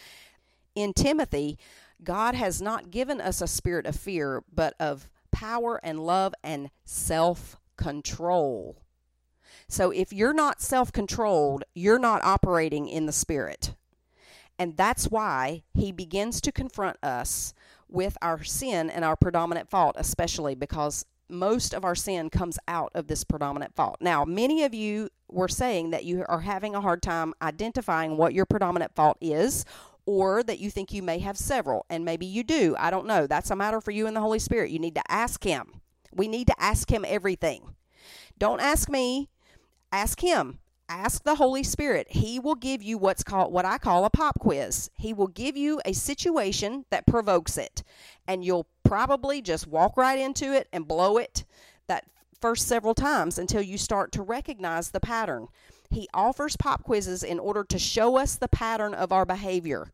in 0.77 0.93
Timothy, 0.93 1.59
God 2.05 2.37
has 2.37 2.63
not 2.63 2.93
given 2.93 3.21
us 3.21 3.41
a 3.41 3.49
spirit 3.49 3.87
of 3.87 3.97
fear, 3.97 4.45
but 4.53 4.75
of 4.79 5.09
power 5.33 5.81
and 5.83 5.99
love 5.99 6.35
and 6.45 6.71
self 6.85 7.57
control. 7.77 8.83
So 9.69 9.91
if 9.91 10.13
you're 10.13 10.35
not 10.35 10.61
self 10.61 10.93
controlled, 10.93 11.65
you're 11.75 11.99
not 11.99 12.23
operating 12.23 12.89
in 12.89 13.07
the 13.07 13.13
spirit. 13.13 13.75
And 14.59 14.77
that's 14.77 15.09
why 15.11 15.65
he 15.75 15.93
begins 15.93 16.41
to 16.43 16.53
confront 16.53 16.97
us 17.03 17.53
with 17.89 18.17
our 18.23 18.43
sin 18.43 18.89
and 18.89 19.05
our 19.05 19.17
predominant 19.17 19.69
fault, 19.69 19.97
especially 19.99 20.55
because 20.55 21.05
most 21.29 21.75
of 21.75 21.85
our 21.85 21.95
sin 21.95 22.31
comes 22.31 22.59
out 22.69 22.91
of 22.95 23.09
this 23.09 23.25
predominant 23.25 23.75
fault. 23.75 23.97
Now, 24.01 24.25
many 24.25 24.63
of 24.63 24.73
you 24.73 25.11
were 25.29 25.49
saying 25.49 25.91
that 25.91 26.05
you 26.05 26.25
are 26.29 26.41
having 26.41 26.75
a 26.75 26.81
hard 26.81 27.03
time 27.03 27.35
identifying 27.43 28.17
what 28.17 28.33
your 28.33 28.47
predominant 28.47 28.95
fault 28.95 29.19
is 29.21 29.65
or 30.07 30.43
that 30.45 30.61
you 30.61 30.71
think 30.71 30.93
you 30.93 31.03
may 31.03 31.19
have 31.19 31.37
several, 31.37 31.85
and 31.91 32.05
maybe 32.05 32.25
you 32.25 32.45
do. 32.45 32.75
I 32.79 32.91
don't 32.91 33.07
know. 33.07 33.27
That's 33.27 33.51
a 33.51 33.57
matter 33.57 33.81
for 33.81 33.91
you 33.91 34.07
and 34.07 34.17
the 34.17 34.21
Holy 34.21 34.39
Spirit. 34.39 34.71
You 34.71 34.79
need 34.79 34.95
to 34.95 35.13
ask 35.13 35.43
Him. 35.43 35.81
We 36.13 36.29
need 36.29 36.47
to 36.47 36.55
ask 36.59 36.91
Him 36.91 37.05
everything. 37.07 37.75
Don't 38.39 38.61
ask 38.61 38.89
me, 38.89 39.29
ask 39.93 40.21
Him. 40.21 40.61
Ask 40.89 41.25
the 41.25 41.35
Holy 41.35 41.65
Spirit. 41.65 42.07
He 42.11 42.39
will 42.39 42.55
give 42.55 42.81
you 42.81 42.97
what's 42.97 43.25
called 43.25 43.53
what 43.53 43.65
I 43.65 43.77
call 43.77 44.05
a 44.05 44.11
pop 44.11 44.39
quiz. 44.39 44.89
He 44.95 45.13
will 45.13 45.27
give 45.27 45.57
you 45.57 45.81
a 45.85 45.93
situation 45.93 46.85
that 46.91 47.09
provokes 47.09 47.59
it, 47.59 47.83
and 48.29 48.45
you'll 48.45 48.69
probably 48.85 49.43
just 49.43 49.67
walk 49.67 49.97
right 49.97 50.19
into 50.19 50.53
it 50.53 50.69
and 50.73 50.87
blow 50.87 51.17
it. 51.17 51.45
That 51.89 52.05
first 52.41 52.69
several 52.69 52.95
times 52.95 53.37
until 53.37 53.63
you 53.63 53.79
start 53.79 54.13
to 54.13 54.23
recognize 54.23 54.91
the 54.91 55.01
pattern. 55.01 55.49
He 55.91 56.09
offers 56.13 56.57
pop 56.57 56.83
quizzes 56.85 57.23
in 57.23 57.39
order 57.39 57.65
to 57.65 57.79
show 57.79 58.17
us 58.17 58.37
the 58.37 58.49
pattern 58.49 58.95
of 58.95 59.13
our 59.13 59.25
behavior. 59.25 59.93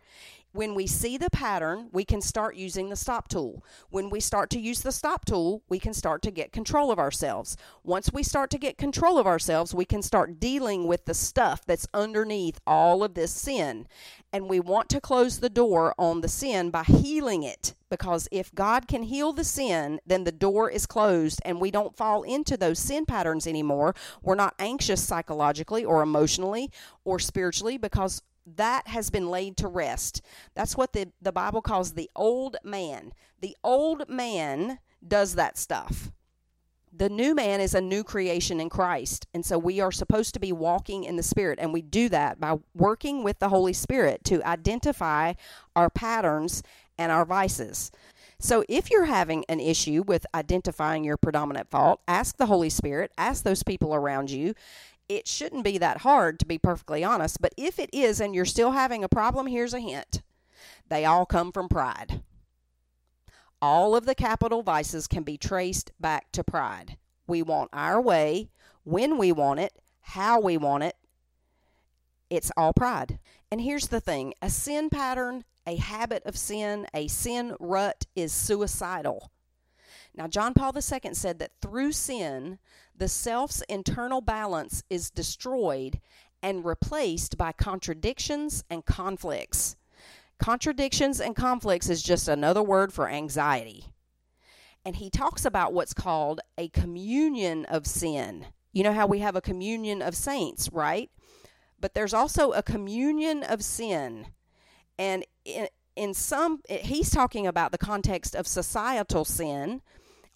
When 0.55 0.75
we 0.75 0.87
see 0.87 1.17
the 1.17 1.31
pattern, 1.31 1.89
we 1.93 2.05
can 2.05 2.21
start 2.21 2.57
using 2.57 2.91
the 2.91 2.97
stop 2.97 3.29
tool. 3.29 3.65
When 3.89 4.11
we 4.11 4.21
start 4.21 4.51
to 4.51 4.61
use 4.61 4.83
the 4.83 4.93
stop 4.93 5.25
tool, 5.25 5.63
we 5.71 5.79
can 5.79 5.95
start 5.95 6.21
to 6.23 6.31
get 6.31 6.53
control 6.53 6.91
of 6.91 6.99
ourselves. 6.99 7.57
Once 7.83 8.13
we 8.13 8.23
start 8.23 8.51
to 8.51 8.59
get 8.59 8.77
control 8.77 9.17
of 9.17 9.27
ourselves, 9.27 9.75
we 9.75 9.87
can 9.87 10.03
start 10.03 10.39
dealing 10.39 10.87
with 10.87 11.07
the 11.07 11.15
stuff 11.15 11.65
that's 11.65 11.89
underneath 11.95 12.61
all 12.67 13.03
of 13.03 13.15
this 13.15 13.33
sin. 13.33 13.87
And 14.31 14.47
we 14.47 14.61
want 14.61 14.91
to 14.91 15.01
close 15.01 15.41
the 15.41 15.49
door 15.49 15.95
on 15.97 16.21
the 16.21 16.29
sin 16.29 16.69
by 16.69 16.83
healing 16.83 17.45
it. 17.45 17.75
Because 17.93 18.27
if 18.33 18.55
God 18.55 18.89
can 18.89 19.03
heal 19.03 19.35
the 19.35 19.45
sin, 19.45 20.01
then 20.07 20.25
the 20.25 20.33
door 20.33 20.71
is 20.71 20.87
closed 20.87 21.43
and 21.45 21.61
we 21.61 21.71
don't 21.71 21.95
fall 21.95 22.23
into 22.23 22.57
those 22.57 22.79
sin 22.79 23.05
patterns 23.05 23.47
anymore. 23.47 23.95
We're 24.23 24.35
not 24.35 24.55
anxious 24.59 25.05
psychologically 25.05 25.85
or 25.85 26.01
emotionally 26.01 26.71
or 27.05 27.19
spiritually 27.19 27.77
because 27.77 28.23
that 28.47 28.89
has 28.89 29.11
been 29.11 29.29
laid 29.29 29.59
to 29.59 29.69
rest. 29.69 30.23
That's 30.55 30.75
what 30.75 30.95
the, 30.95 31.13
the 31.21 31.33
Bible 31.33 31.61
calls 31.61 31.93
the 31.93 32.09
old 32.17 32.57
man. 32.65 33.13
The 33.43 33.59
old 33.63 34.09
man 34.09 34.79
does 35.07 35.35
that 35.35 35.59
stuff. 35.59 36.11
The 36.95 37.11
new 37.11 37.35
man 37.35 37.61
is 37.61 37.75
a 37.75 37.81
new 37.83 38.05
creation 38.05 38.59
in 38.59 38.71
Christ. 38.71 39.27
And 39.35 39.45
so 39.45 39.59
we 39.59 39.81
are 39.81 39.93
supposed 39.93 40.33
to 40.33 40.41
be 40.41 40.53
walking 40.53 41.05
in 41.05 41.17
the 41.17 41.23
Spirit. 41.23 41.59
And 41.61 41.75
we 41.75 41.83
do 41.83 42.09
that 42.09 42.41
by 42.41 42.59
working 42.75 43.23
with 43.23 43.39
the 43.39 43.51
Holy 43.51 43.75
Spirit 43.75 44.25
to 44.25 44.43
identify 44.47 45.35
our 45.77 45.91
patterns 45.91 46.63
and 46.99 47.13
our 47.13 47.25
vices. 47.25 47.91
So 48.39 48.65
if 48.69 48.91
you're 48.91 49.05
having 49.05 49.45
an 49.49 49.61
issue 49.61 50.03
with 50.05 50.27
identifying 50.35 51.05
your 51.05 51.17
predominant 51.17 51.69
mm-hmm. 51.71 51.85
fault, 51.85 52.01
ask 52.09 52.37
the 52.37 52.47
Holy 52.47 52.71
Spirit, 52.71 53.13
ask 53.17 53.45
those 53.45 53.63
people 53.63 53.95
around 53.95 54.31
you, 54.31 54.55
it 55.09 55.29
shouldn't 55.29 55.65
be 55.65 55.79
that 55.79 55.99
hard, 55.99 56.41
to 56.41 56.47
be 56.47 56.59
perfectly 56.59 57.05
honest. 57.05 57.41
But 57.41 57.55
if 57.57 57.79
it 57.79 57.91
is 57.93 58.21
and 58.21 58.35
you're 58.35 58.45
still 58.45 58.73
having 58.73 59.05
a 59.05 59.09
problem, 59.09 59.47
here's 59.47 59.75
a 59.75 59.81
hint 59.81 60.23
they 60.89 61.05
all 61.05 61.25
come 61.25 61.53
from 61.53 61.69
pride. 61.69 62.23
All 63.61 63.95
of 63.95 64.07
the 64.07 64.15
capital 64.15 64.63
vices 64.63 65.07
can 65.07 65.23
be 65.23 65.39
traced 65.39 65.93
back 66.01 66.33
to 66.33 66.43
pride. 66.43 66.97
We 67.27 67.43
want 67.43 67.71
our 67.73 68.01
way, 68.01 68.51
when 68.85 69.19
we 69.19 69.31
want 69.31 69.61
it, 69.61 69.73
how 70.01 70.41
we 70.41 70.57
want 70.57 70.83
it. 70.83 70.97
It's 72.33 72.51
all 72.57 72.73
pride. 72.73 73.19
And 73.51 73.61
here's 73.61 73.89
the 73.89 74.01
thing 74.01 74.33
a 74.41 74.49
sin 74.49 74.89
pattern, 74.89 75.45
a 75.67 75.77
habit 75.77 76.23
of 76.25 76.39
sin, 76.39 76.87
a 76.95 77.07
sin 77.07 77.55
rut 77.61 78.07
is 78.17 78.33
suicidal. 78.33 79.31
Now, 80.15 80.29
John 80.29 80.55
Paul 80.55 80.73
II 80.75 81.13
said 81.13 81.39
that 81.41 81.53
through 81.61 81.93
sin, 81.93 82.59
the 82.97 83.09
self's 83.09 83.61
internal 83.69 84.23
balance 84.23 84.83
is 84.89 85.11
destroyed 85.11 86.01
and 86.43 86.65
replaced 86.65 87.37
by 87.37 87.53
contradictions 87.53 88.65
and 88.71 88.87
conflicts. 88.87 89.77
Contradictions 90.39 91.21
and 91.21 91.37
conflicts 91.37 91.91
is 91.91 92.03
just 92.03 92.29
another 92.29 92.63
word 92.63 92.95
for 92.95 93.11
anxiety. 93.11 93.93
And 94.87 94.97
he 94.97 95.11
talks 95.11 95.45
about 95.45 95.75
what's 95.75 95.93
called 95.93 96.41
a 96.57 96.69
communion 96.69 97.67
of 97.67 97.87
sin. 97.87 98.47
You 98.73 98.85
know 98.85 98.95
how 98.95 99.07
we 99.07 99.19
have 99.19 99.37
a 99.37 99.43
communion 99.43 100.01
of 100.01 100.17
saints, 100.17 100.71
right? 100.73 101.11
But 101.83 101.95
there's 101.95 102.15
also 102.15 102.53
a 102.53 102.63
communion 102.63 103.43
of 103.43 103.63
sin. 103.63 104.29
And 104.99 105.27
in, 105.45 105.67
in 105.97 106.15
some, 106.15 106.63
he's 106.69 107.11
talking 107.11 107.47
about 107.47 107.73
the 107.73 107.79
context 107.79 108.35
of 108.37 108.47
societal 108.47 109.25
sin 109.27 109.83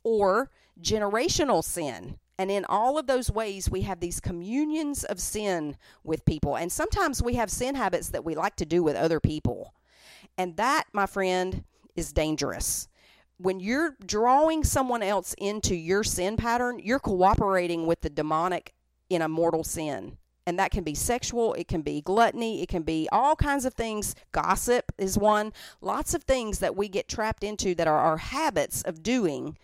or 0.02 0.50
generational 0.82 1.64
sin. 1.64 2.18
And 2.36 2.50
in 2.50 2.66
all 2.66 2.98
of 2.98 3.06
those 3.06 3.30
ways, 3.30 3.70
we 3.70 3.82
have 3.82 4.00
these 4.00 4.20
communions 4.20 5.04
of 5.04 5.20
sin 5.20 5.76
with 6.04 6.26
people. 6.26 6.56
And 6.56 6.70
sometimes 6.70 7.22
we 7.22 7.34
have 7.34 7.50
sin 7.50 7.76
habits 7.76 8.10
that 8.10 8.24
we 8.24 8.34
like 8.34 8.56
to 8.56 8.66
do 8.66 8.82
with 8.82 8.96
other 8.96 9.20
people. 9.20 9.72
And 10.36 10.56
that, 10.56 10.84
my 10.92 11.06
friend, 11.06 11.64
is 11.94 12.12
dangerous. 12.12 12.88
When 13.38 13.60
you're 13.60 13.96
drawing 14.04 14.64
someone 14.64 15.02
else 15.02 15.34
into 15.38 15.76
your 15.76 16.02
sin 16.02 16.36
pattern, 16.36 16.80
you're 16.82 16.98
cooperating 16.98 17.86
with 17.86 18.00
the 18.00 18.10
demonic 18.10 18.74
in 19.08 19.22
a 19.22 19.28
mortal 19.28 19.62
sin. 19.62 20.18
And 20.46 20.58
that 20.60 20.70
can 20.70 20.84
be 20.84 20.94
sexual, 20.94 21.54
it 21.54 21.66
can 21.66 21.82
be 21.82 22.00
gluttony, 22.00 22.62
it 22.62 22.68
can 22.68 22.82
be 22.82 23.08
all 23.10 23.34
kinds 23.34 23.64
of 23.64 23.74
things. 23.74 24.14
Gossip 24.30 24.92
is 24.96 25.18
one. 25.18 25.52
Lots 25.80 26.14
of 26.14 26.22
things 26.22 26.60
that 26.60 26.76
we 26.76 26.88
get 26.88 27.08
trapped 27.08 27.42
into 27.42 27.74
that 27.74 27.88
are 27.88 27.98
our 27.98 28.18
habits 28.18 28.82
of 28.82 29.02
doing 29.02 29.56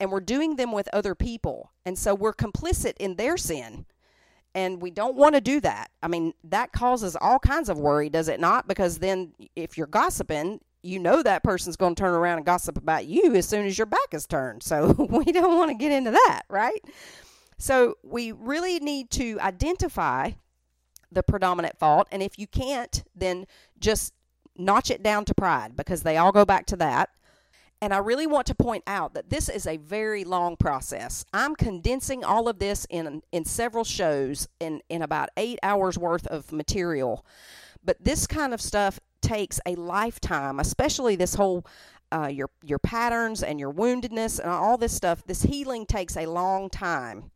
and 0.00 0.12
we're 0.12 0.20
doing 0.20 0.56
them 0.56 0.72
with 0.72 0.88
other 0.92 1.14
people. 1.14 1.72
And 1.84 1.98
so 1.98 2.14
we're 2.14 2.34
complicit 2.34 2.94
in 2.98 3.16
their 3.16 3.36
sin. 3.36 3.86
And 4.54 4.80
we 4.80 4.90
don't 4.90 5.16
want 5.16 5.34
to 5.34 5.40
do 5.40 5.60
that. 5.60 5.90
I 6.02 6.08
mean, 6.08 6.32
that 6.44 6.72
causes 6.72 7.16
all 7.20 7.38
kinds 7.38 7.68
of 7.68 7.78
worry, 7.78 8.08
does 8.08 8.28
it 8.28 8.40
not? 8.40 8.66
Because 8.66 8.98
then 8.98 9.32
if 9.54 9.76
you're 9.76 9.86
gossiping, 9.86 10.60
you 10.82 10.98
know 10.98 11.22
that 11.22 11.42
person's 11.42 11.76
going 11.76 11.94
to 11.94 12.00
turn 12.00 12.14
around 12.14 12.38
and 12.38 12.46
gossip 12.46 12.78
about 12.78 13.06
you 13.06 13.34
as 13.34 13.46
soon 13.46 13.66
as 13.66 13.76
your 13.76 13.86
back 13.86 14.12
is 14.12 14.26
turned. 14.26 14.62
So 14.62 14.92
we 15.10 15.32
don't 15.32 15.56
want 15.56 15.70
to 15.70 15.76
get 15.76 15.92
into 15.92 16.10
that, 16.10 16.42
right? 16.48 16.80
So 17.58 17.96
we 18.02 18.32
really 18.32 18.78
need 18.78 19.10
to 19.12 19.38
identify 19.40 20.32
the 21.10 21.22
predominant 21.22 21.78
fault. 21.78 22.08
And 22.12 22.22
if 22.22 22.38
you 22.38 22.46
can't, 22.46 23.02
then 23.14 23.46
just 23.78 24.14
notch 24.56 24.90
it 24.90 25.02
down 25.02 25.24
to 25.26 25.34
pride 25.34 25.76
because 25.76 26.02
they 26.02 26.16
all 26.16 26.32
go 26.32 26.44
back 26.44 26.66
to 26.66 26.76
that. 26.76 27.10
And 27.80 27.94
I 27.94 27.98
really 27.98 28.26
want 28.26 28.46
to 28.48 28.54
point 28.54 28.82
out 28.86 29.14
that 29.14 29.30
this 29.30 29.48
is 29.48 29.66
a 29.66 29.76
very 29.76 30.24
long 30.24 30.56
process. 30.56 31.24
I'm 31.32 31.54
condensing 31.54 32.24
all 32.24 32.48
of 32.48 32.58
this 32.58 32.86
in 32.90 33.22
in 33.30 33.44
several 33.44 33.84
shows 33.84 34.48
in 34.58 34.82
in 34.88 35.02
about 35.02 35.28
8 35.36 35.60
hours 35.62 35.96
worth 35.96 36.26
of 36.26 36.50
material. 36.50 37.24
But 37.84 38.02
this 38.02 38.26
kind 38.26 38.52
of 38.52 38.60
stuff 38.60 38.98
takes 39.20 39.60
a 39.64 39.76
lifetime, 39.76 40.58
especially 40.58 41.14
this 41.14 41.34
whole 41.34 41.64
uh, 42.12 42.28
your 42.32 42.50
your 42.64 42.78
patterns 42.78 43.42
and 43.42 43.60
your 43.60 43.72
woundedness 43.72 44.38
and 44.38 44.50
all 44.50 44.76
this 44.76 44.94
stuff. 44.94 45.22
This 45.26 45.42
healing 45.42 45.86
takes 45.86 46.16
a 46.16 46.26
long 46.26 46.70
time 46.70 47.30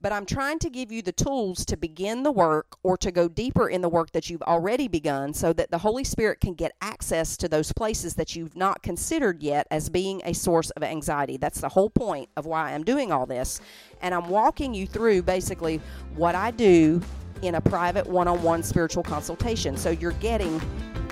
but 0.00 0.12
I'm 0.12 0.26
trying 0.26 0.58
to 0.60 0.70
give 0.70 0.92
you 0.92 1.00
the 1.00 1.12
tools 1.12 1.64
to 1.66 1.76
begin 1.76 2.22
the 2.22 2.30
work 2.30 2.76
or 2.82 2.96
to 2.98 3.10
go 3.10 3.28
deeper 3.28 3.68
in 3.68 3.80
the 3.80 3.88
work 3.88 4.12
that 4.12 4.28
you've 4.28 4.42
already 4.42 4.88
begun 4.88 5.32
so 5.32 5.52
that 5.54 5.70
the 5.70 5.78
Holy 5.78 6.04
Spirit 6.04 6.40
can 6.40 6.54
get 6.54 6.72
access 6.82 7.36
to 7.38 7.48
those 7.48 7.72
places 7.72 8.14
that 8.14 8.36
you've 8.36 8.56
not 8.56 8.82
considered 8.82 9.42
yet 9.42 9.66
as 9.70 9.88
being 9.88 10.20
a 10.24 10.34
source 10.34 10.70
of 10.70 10.82
anxiety. 10.82 11.38
That's 11.38 11.60
the 11.60 11.68
whole 11.68 11.90
point 11.90 12.28
of 12.36 12.44
why 12.44 12.72
I'm 12.72 12.84
doing 12.84 13.10
all 13.10 13.26
this. 13.26 13.60
And 14.02 14.14
I'm 14.14 14.28
walking 14.28 14.74
you 14.74 14.86
through 14.86 15.22
basically 15.22 15.80
what 16.14 16.34
I 16.34 16.50
do 16.50 17.00
in 17.42 17.54
a 17.54 17.60
private 17.60 18.06
one-on-one 18.06 18.62
spiritual 18.62 19.02
consultation. 19.02 19.76
So 19.76 19.90
you're 19.90 20.12
getting 20.12 20.60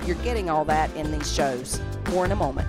you're 0.05 0.15
getting 0.17 0.49
all 0.49 0.65
that 0.65 0.93
in 0.95 1.11
these 1.11 1.31
shows. 1.31 1.81
More 2.11 2.25
in 2.25 2.31
a 2.31 2.35
moment. 2.35 2.67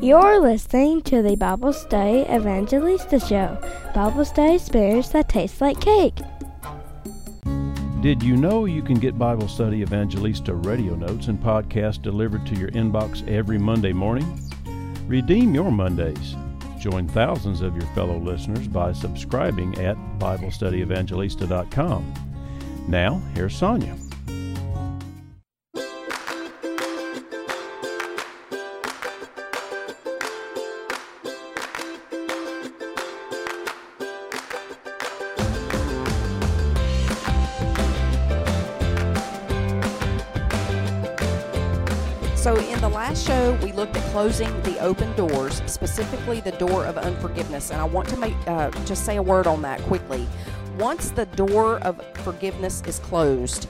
You're 0.00 0.40
listening 0.40 1.02
to 1.02 1.20
the 1.22 1.36
Bible 1.36 1.72
Study 1.74 2.20
Evangelista 2.30 3.20
Show, 3.20 3.58
Bible 3.94 4.24
study 4.24 4.54
experience 4.54 5.08
that 5.10 5.28
taste 5.28 5.60
like 5.60 5.80
cake. 5.80 6.14
Did 8.00 8.22
you 8.22 8.36
know 8.36 8.64
you 8.64 8.80
can 8.80 9.00
get 9.00 9.18
Bible 9.18 9.48
Study 9.48 9.82
Evangelista 9.82 10.54
radio 10.54 10.94
notes 10.94 11.26
and 11.26 11.36
podcasts 11.36 12.00
delivered 12.00 12.46
to 12.46 12.54
your 12.54 12.68
inbox 12.70 13.26
every 13.26 13.58
Monday 13.58 13.92
morning? 13.92 14.40
Redeem 15.08 15.52
your 15.52 15.72
Mondays. 15.72 16.36
Join 16.78 17.08
thousands 17.08 17.60
of 17.60 17.74
your 17.74 17.86
fellow 17.96 18.18
listeners 18.18 18.68
by 18.68 18.92
subscribing 18.92 19.76
at 19.80 19.96
BibleStudyEvangelista.com. 20.20 22.14
Now, 22.86 23.20
here's 23.34 23.60
Sonja. 23.60 24.07
Closing 44.18 44.62
the 44.62 44.76
open 44.80 45.14
doors, 45.14 45.62
specifically 45.66 46.40
the 46.40 46.50
door 46.50 46.84
of 46.84 46.98
unforgiveness. 46.98 47.70
And 47.70 47.80
I 47.80 47.84
want 47.84 48.08
to 48.08 48.16
make 48.16 48.34
uh, 48.48 48.68
just 48.84 49.06
say 49.06 49.14
a 49.14 49.22
word 49.22 49.46
on 49.46 49.62
that 49.62 49.80
quickly. 49.82 50.26
Once 50.76 51.10
the 51.10 51.26
door 51.26 51.78
of 51.82 52.04
forgiveness 52.24 52.82
is 52.88 52.98
closed, 52.98 53.68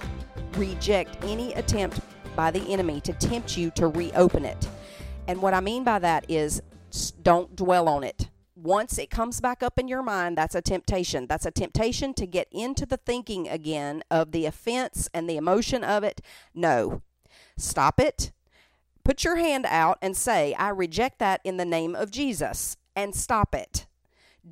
reject 0.54 1.22
any 1.22 1.52
attempt 1.52 2.00
by 2.34 2.50
the 2.50 2.60
enemy 2.72 2.98
to 3.02 3.12
tempt 3.12 3.58
you 3.58 3.70
to 3.72 3.88
reopen 3.88 4.46
it. 4.46 4.66
And 5.26 5.42
what 5.42 5.52
I 5.52 5.60
mean 5.60 5.84
by 5.84 5.98
that 5.98 6.24
is 6.30 6.62
don't 7.20 7.54
dwell 7.54 7.86
on 7.86 8.02
it. 8.02 8.30
Once 8.56 8.96
it 8.96 9.10
comes 9.10 9.42
back 9.42 9.62
up 9.62 9.78
in 9.78 9.86
your 9.86 10.02
mind, 10.02 10.38
that's 10.38 10.54
a 10.54 10.62
temptation. 10.62 11.26
That's 11.26 11.44
a 11.44 11.50
temptation 11.50 12.14
to 12.14 12.26
get 12.26 12.48
into 12.50 12.86
the 12.86 12.96
thinking 12.96 13.50
again 13.50 14.02
of 14.10 14.32
the 14.32 14.46
offense 14.46 15.10
and 15.12 15.28
the 15.28 15.36
emotion 15.36 15.84
of 15.84 16.04
it. 16.04 16.22
No. 16.54 17.02
Stop 17.58 18.00
it. 18.00 18.32
Put 19.08 19.24
your 19.24 19.36
hand 19.36 19.64
out 19.64 19.96
and 20.02 20.14
say, 20.14 20.52
I 20.52 20.68
reject 20.68 21.18
that 21.20 21.40
in 21.42 21.56
the 21.56 21.64
name 21.64 21.94
of 21.94 22.10
Jesus, 22.10 22.76
and 22.94 23.14
stop 23.14 23.54
it. 23.54 23.86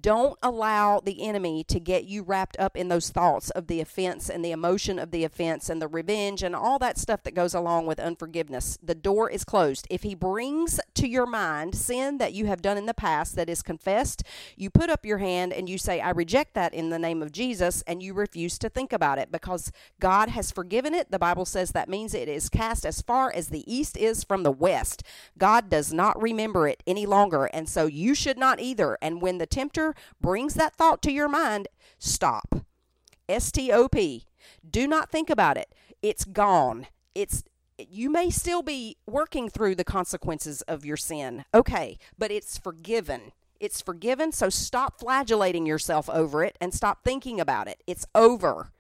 Don't 0.01 0.39
allow 0.43 1.01
the 1.01 1.23
enemy 1.23 1.65
to 1.65 1.81
get 1.81 2.05
you 2.05 2.23
wrapped 2.23 2.57
up 2.59 2.77
in 2.77 2.89
those 2.89 3.11
thoughts 3.11 3.51
of 3.51 3.67
the 3.67 3.81
offense 3.81 4.29
and 4.29 4.45
the 4.45 4.51
emotion 4.51 4.99
of 4.99 5.11
the 5.11 5.25
offense 5.25 5.69
and 5.71 5.81
the 5.81 5.89
revenge 5.89 6.43
and 6.43 6.57
all 6.57 6.79
that 6.79 6.99
stuff 6.99 7.23
that 7.23 7.35
goes 7.35 7.55
along 7.55 7.87
with 7.87 8.01
unforgiveness. 8.01 8.79
The 8.83 8.95
door 8.95 9.31
is 9.31 9.45
closed. 9.45 9.87
If 9.91 10.03
he 10.03 10.15
brings 10.15 10.81
to 10.95 11.09
your 11.09 11.27
mind 11.27 11.75
sin 11.75 12.19
that 12.19 12.33
you 12.33 12.47
have 12.47 12.63
done 12.63 12.77
in 12.77 12.87
the 12.87 12.95
past 12.95 13.37
that 13.37 13.49
is 13.49 13.63
confessed, 13.63 14.23
you 14.57 14.71
put 14.71 14.91
up 14.91 15.07
your 15.07 15.19
hand 15.19 15.53
and 15.53 15.69
you 15.69 15.79
say, 15.79 16.01
I 16.01 16.11
reject 16.11 16.55
that 16.55 16.75
in 16.75 16.91
the 16.91 16.99
name 16.99 17.23
of 17.23 17.33
Jesus, 17.33 17.83
and 17.87 18.03
you 18.03 18.15
refuse 18.15 18.59
to 18.59 18.69
think 18.69 18.93
about 18.93 19.19
it 19.19 19.31
because 19.31 19.71
God 20.01 20.31
has 20.31 20.51
forgiven 20.51 20.95
it. 20.95 21.11
The 21.11 21.19
Bible 21.19 21.45
says 21.45 21.73
that 21.73 21.89
means 21.89 22.15
it 22.15 22.29
is 22.29 22.49
cast 22.49 22.85
as 22.85 23.03
far 23.03 23.33
as 23.33 23.49
the 23.49 23.65
east 23.73 23.97
is 23.97 24.25
from 24.25 24.43
the 24.43 24.51
west. 24.51 25.03
God 25.39 25.69
does 25.69 25.93
not 25.93 26.21
remember 26.21 26.67
it 26.67 26.83
any 26.87 27.07
longer, 27.07 27.47
and 27.47 27.69
so 27.69 27.87
you 27.87 28.15
should 28.15 28.39
not 28.39 28.61
either. 28.61 28.99
And 29.01 29.23
when 29.23 29.39
the 29.39 29.47
tempter 29.47 29.86
brings 30.20 30.55
that 30.55 30.75
thought 30.75 31.03
to 31.03 31.12
your 31.12 31.29
mind, 31.29 31.68
stop. 31.99 32.66
S 33.29 33.51
T 33.51 33.72
O 33.72 33.88
P. 33.88 34.27
Do 34.68 34.87
not 34.87 35.11
think 35.11 35.31
about 35.31 35.57
it. 35.57 35.75
It's 36.03 36.25
gone. 36.25 36.87
It's 37.14 37.44
you 37.79 38.09
may 38.11 38.31
still 38.31 38.62
be 38.62 38.96
working 39.07 39.49
through 39.49 39.75
the 39.75 39.85
consequences 39.85 40.62
of 40.62 40.85
your 40.85 40.96
sin. 40.96 41.44
Okay, 41.53 41.99
but 42.16 42.31
it's 42.31 42.57
forgiven. 42.57 43.33
It's 43.59 43.81
forgiven, 43.81 44.33
so 44.33 44.49
stop 44.49 45.01
flagellating 45.01 45.66
yourself 45.66 46.09
over 46.11 46.44
it 46.44 46.57
and 46.61 46.75
stop 46.75 47.03
thinking 47.03 47.40
about 47.40 47.68
it. 47.68 47.83
It's 47.87 48.07
over. 48.14 48.70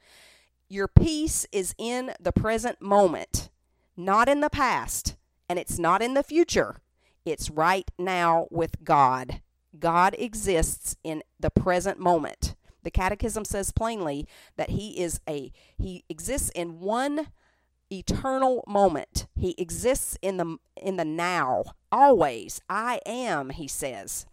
Your 0.68 0.88
peace 0.88 1.46
is 1.52 1.74
in 1.78 2.12
the 2.20 2.32
present 2.32 2.82
moment, 2.82 3.50
not 3.96 4.28
in 4.28 4.40
the 4.40 4.50
past, 4.50 5.16
and 5.48 5.58
it's 5.58 5.78
not 5.78 6.02
in 6.02 6.14
the 6.14 6.22
future. 6.22 6.76
It's 7.24 7.50
right 7.50 7.90
now 7.98 8.48
with 8.50 8.84
God. 8.84 9.40
God 9.80 10.14
exists 10.18 10.96
in 11.04 11.22
the 11.38 11.50
present 11.50 11.98
moment. 11.98 12.54
The 12.82 12.90
catechism 12.90 13.44
says 13.44 13.72
plainly 13.72 14.26
that 14.56 14.70
he 14.70 15.00
is 15.00 15.20
a 15.28 15.52
he 15.76 16.04
exists 16.08 16.50
in 16.54 16.80
one 16.80 17.28
eternal 17.90 18.64
moment. 18.66 19.26
He 19.34 19.54
exists 19.58 20.16
in 20.22 20.36
the 20.36 20.58
in 20.80 20.96
the 20.96 21.04
now. 21.04 21.64
Always. 21.90 22.60
I 22.68 23.00
am, 23.04 23.50
he 23.50 23.66
says. 23.66 24.26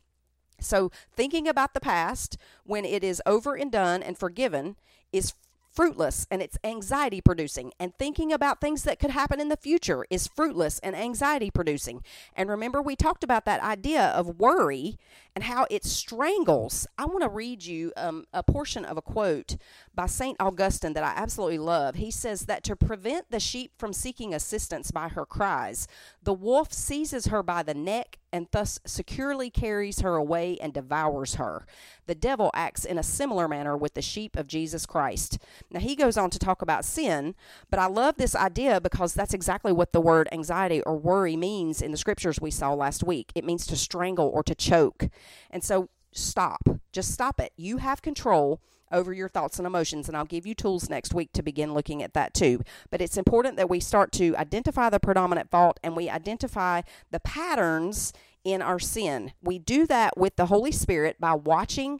So 0.60 0.92
thinking 1.12 1.48
about 1.48 1.74
the 1.74 1.80
past 1.80 2.38
when 2.64 2.86
it 2.86 3.04
is 3.04 3.22
over 3.26 3.56
and 3.56 3.72
done 3.72 4.04
and 4.04 4.18
forgiven 4.18 4.76
is 5.12 5.34
fruitless 5.74 6.28
and 6.30 6.42
it's 6.42 6.58
anxiety 6.64 7.22
producing. 7.22 7.72
And 7.80 7.98
thinking 7.98 8.32
about 8.32 8.62
things 8.62 8.84
that 8.84 9.00
could 9.00 9.12
happen 9.12 9.40
in 9.40 9.50
the 9.50 9.58
future 9.58 10.06
is 10.10 10.28
fruitless 10.28 10.80
and 10.80 10.96
anxiety 10.96 11.50
producing. 11.50 12.04
And 12.36 12.50
remember, 12.50 12.82
we 12.82 12.96
talked 12.96 13.24
about 13.24 13.46
that 13.46 13.62
idea 13.62 14.04
of 14.04 14.40
worry 14.40 14.98
and 15.36 15.46
how 15.46 15.66
it 15.70 15.84
strangles. 15.84 16.86
I 16.98 17.06
want 17.06 17.24
to 17.24 17.30
read 17.30 17.66
you 17.66 17.92
um, 17.98 18.26
a 18.34 18.44
portion 18.44 18.86
of 18.86 18.98
a 18.98 19.02
quote 19.02 19.58
by 19.96 20.06
St. 20.06 20.38
Augustine 20.40 20.94
that 20.94 21.04
I 21.04 21.14
absolutely 21.16 21.58
love. 21.58 21.96
He 21.96 22.12
says 22.12 22.46
that 22.46 22.64
to 22.64 22.76
prevent 22.76 23.32
the 23.32 23.40
sheep 23.40 23.72
from 23.78 23.94
seeking 23.94 24.34
assistance 24.34 24.92
by 24.92 25.10
her 25.10 25.26
cries, 25.26 25.88
the 26.22 26.34
wolf 26.34 26.72
seizes 26.72 27.28
her 27.28 27.42
by 27.42 27.64
the 27.64 27.74
neck 27.74 28.20
and 28.34 28.48
thus 28.52 28.80
securely 28.84 29.52
carries 29.52 30.00
her 30.00 30.16
away 30.16 30.58
and 30.60 30.74
devours 30.74 31.36
her. 31.36 31.68
The 32.08 32.16
devil 32.16 32.50
acts 32.56 32.84
in 32.84 32.98
a 32.98 33.04
similar 33.04 33.48
manner 33.48 33.78
with 33.78 33.94
the 33.94 34.02
sheep 34.02 34.36
of 34.36 34.48
Jesus 34.48 34.88
Christ. 34.88 35.38
Now, 35.70 35.80
he 35.80 35.96
goes 35.96 36.18
on 36.18 36.32
to 36.32 36.40
talk 36.40 36.64
about 36.64 36.84
sin, 36.84 37.36
but 37.70 37.80
I 37.80 37.86
love 37.86 38.16
this 38.18 38.36
idea 38.36 38.82
because 38.82 39.14
that's 39.14 39.36
exactly 39.36 39.72
what 39.72 39.94
the 39.94 40.02
word 40.02 40.28
anxiety 40.32 40.82
or 40.82 40.98
worry 40.98 41.38
means 41.38 41.80
in 41.80 41.92
the 41.92 41.98
scriptures 41.98 42.42
we 42.42 42.50
saw 42.50 42.74
last 42.74 43.04
week. 43.04 43.32
It 43.36 43.46
means 43.46 43.68
to 43.68 43.76
strangle 43.76 44.28
or 44.28 44.42
to 44.44 44.56
choke. 44.56 45.10
And 45.52 45.64
so, 45.64 45.90
stop. 46.12 46.68
Just 46.92 47.12
stop 47.12 47.40
it. 47.40 47.54
You 47.56 47.78
have 47.78 48.02
control 48.02 48.62
over 48.94 49.12
your 49.12 49.28
thoughts 49.28 49.58
and 49.58 49.68
emotions. 49.68 50.08
And 50.08 50.16
I'll 50.16 50.26
give 50.26 50.46
you 50.46 50.54
tools 50.56 50.90
next 50.90 51.14
week 51.14 51.34
to 51.34 51.44
begin 51.44 51.74
looking 51.74 52.02
at 52.04 52.14
that 52.14 52.34
too. 52.34 52.62
But 52.90 53.02
it's 53.02 53.18
important 53.18 53.58
that 53.58 53.70
we 53.70 53.80
start 53.80 54.12
to 54.14 54.36
identify 54.38 54.90
the 54.90 55.00
predominant 55.00 55.50
fault 55.50 55.80
and 55.84 55.98
we 55.98 56.10
identify 56.10 56.82
the 57.12 57.20
patterns 57.20 58.14
in 58.44 58.62
our 58.62 58.80
sin. 58.80 59.34
We 59.42 59.60
do 59.60 59.88
that 59.88 60.18
with 60.18 60.36
the 60.36 60.46
Holy 60.46 60.72
Spirit 60.72 61.18
by 61.20 61.34
watching 61.34 62.00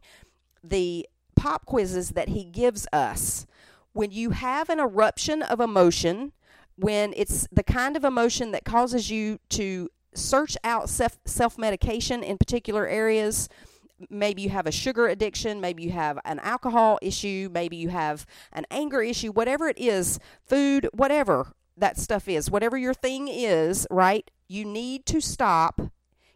the 0.64 1.08
pop 1.36 1.66
quizzes 1.66 2.12
that 2.12 2.30
He 2.30 2.46
gives 2.46 2.88
us. 2.94 3.46
When 3.94 4.12
you 4.12 4.32
have 4.32 4.70
an 4.70 4.80
eruption 4.80 5.42
of 5.42 5.60
emotion, 5.60 6.32
when 6.76 7.14
it's 7.16 7.48
the 7.52 7.64
kind 7.64 7.96
of 7.96 8.04
emotion 8.04 8.52
that 8.52 8.66
causes 8.66 9.10
you 9.10 9.40
to 9.50 9.90
search 10.16 10.58
out 10.64 10.90
self 10.90 11.58
medication 11.58 12.24
in 12.24 12.38
particular 12.38 12.88
areas, 12.88 13.50
maybe 14.10 14.42
you 14.42 14.50
have 14.50 14.68
a 14.68 14.72
sugar 14.72 15.08
addiction, 15.08 15.62
maybe 15.62 15.84
you 15.84 15.92
have 15.92 16.20
an 16.26 16.40
alcohol 16.40 17.00
issue, 17.02 17.50
maybe 17.52 17.78
you 17.78 17.90
have 17.90 18.26
an 18.52 18.66
anger 18.72 19.02
issue, 19.02 19.32
whatever 19.32 19.68
it 19.68 19.78
is, 19.78 20.20
food, 20.46 20.90
whatever 20.94 21.54
that 21.78 21.98
stuff 21.98 22.28
is, 22.28 22.52
whatever 22.52 22.78
your 22.78 22.94
thing 22.94 23.28
is, 23.28 23.88
right? 23.90 24.30
You 24.48 24.66
need 24.66 25.06
to 25.08 25.22
stop, 25.22 25.82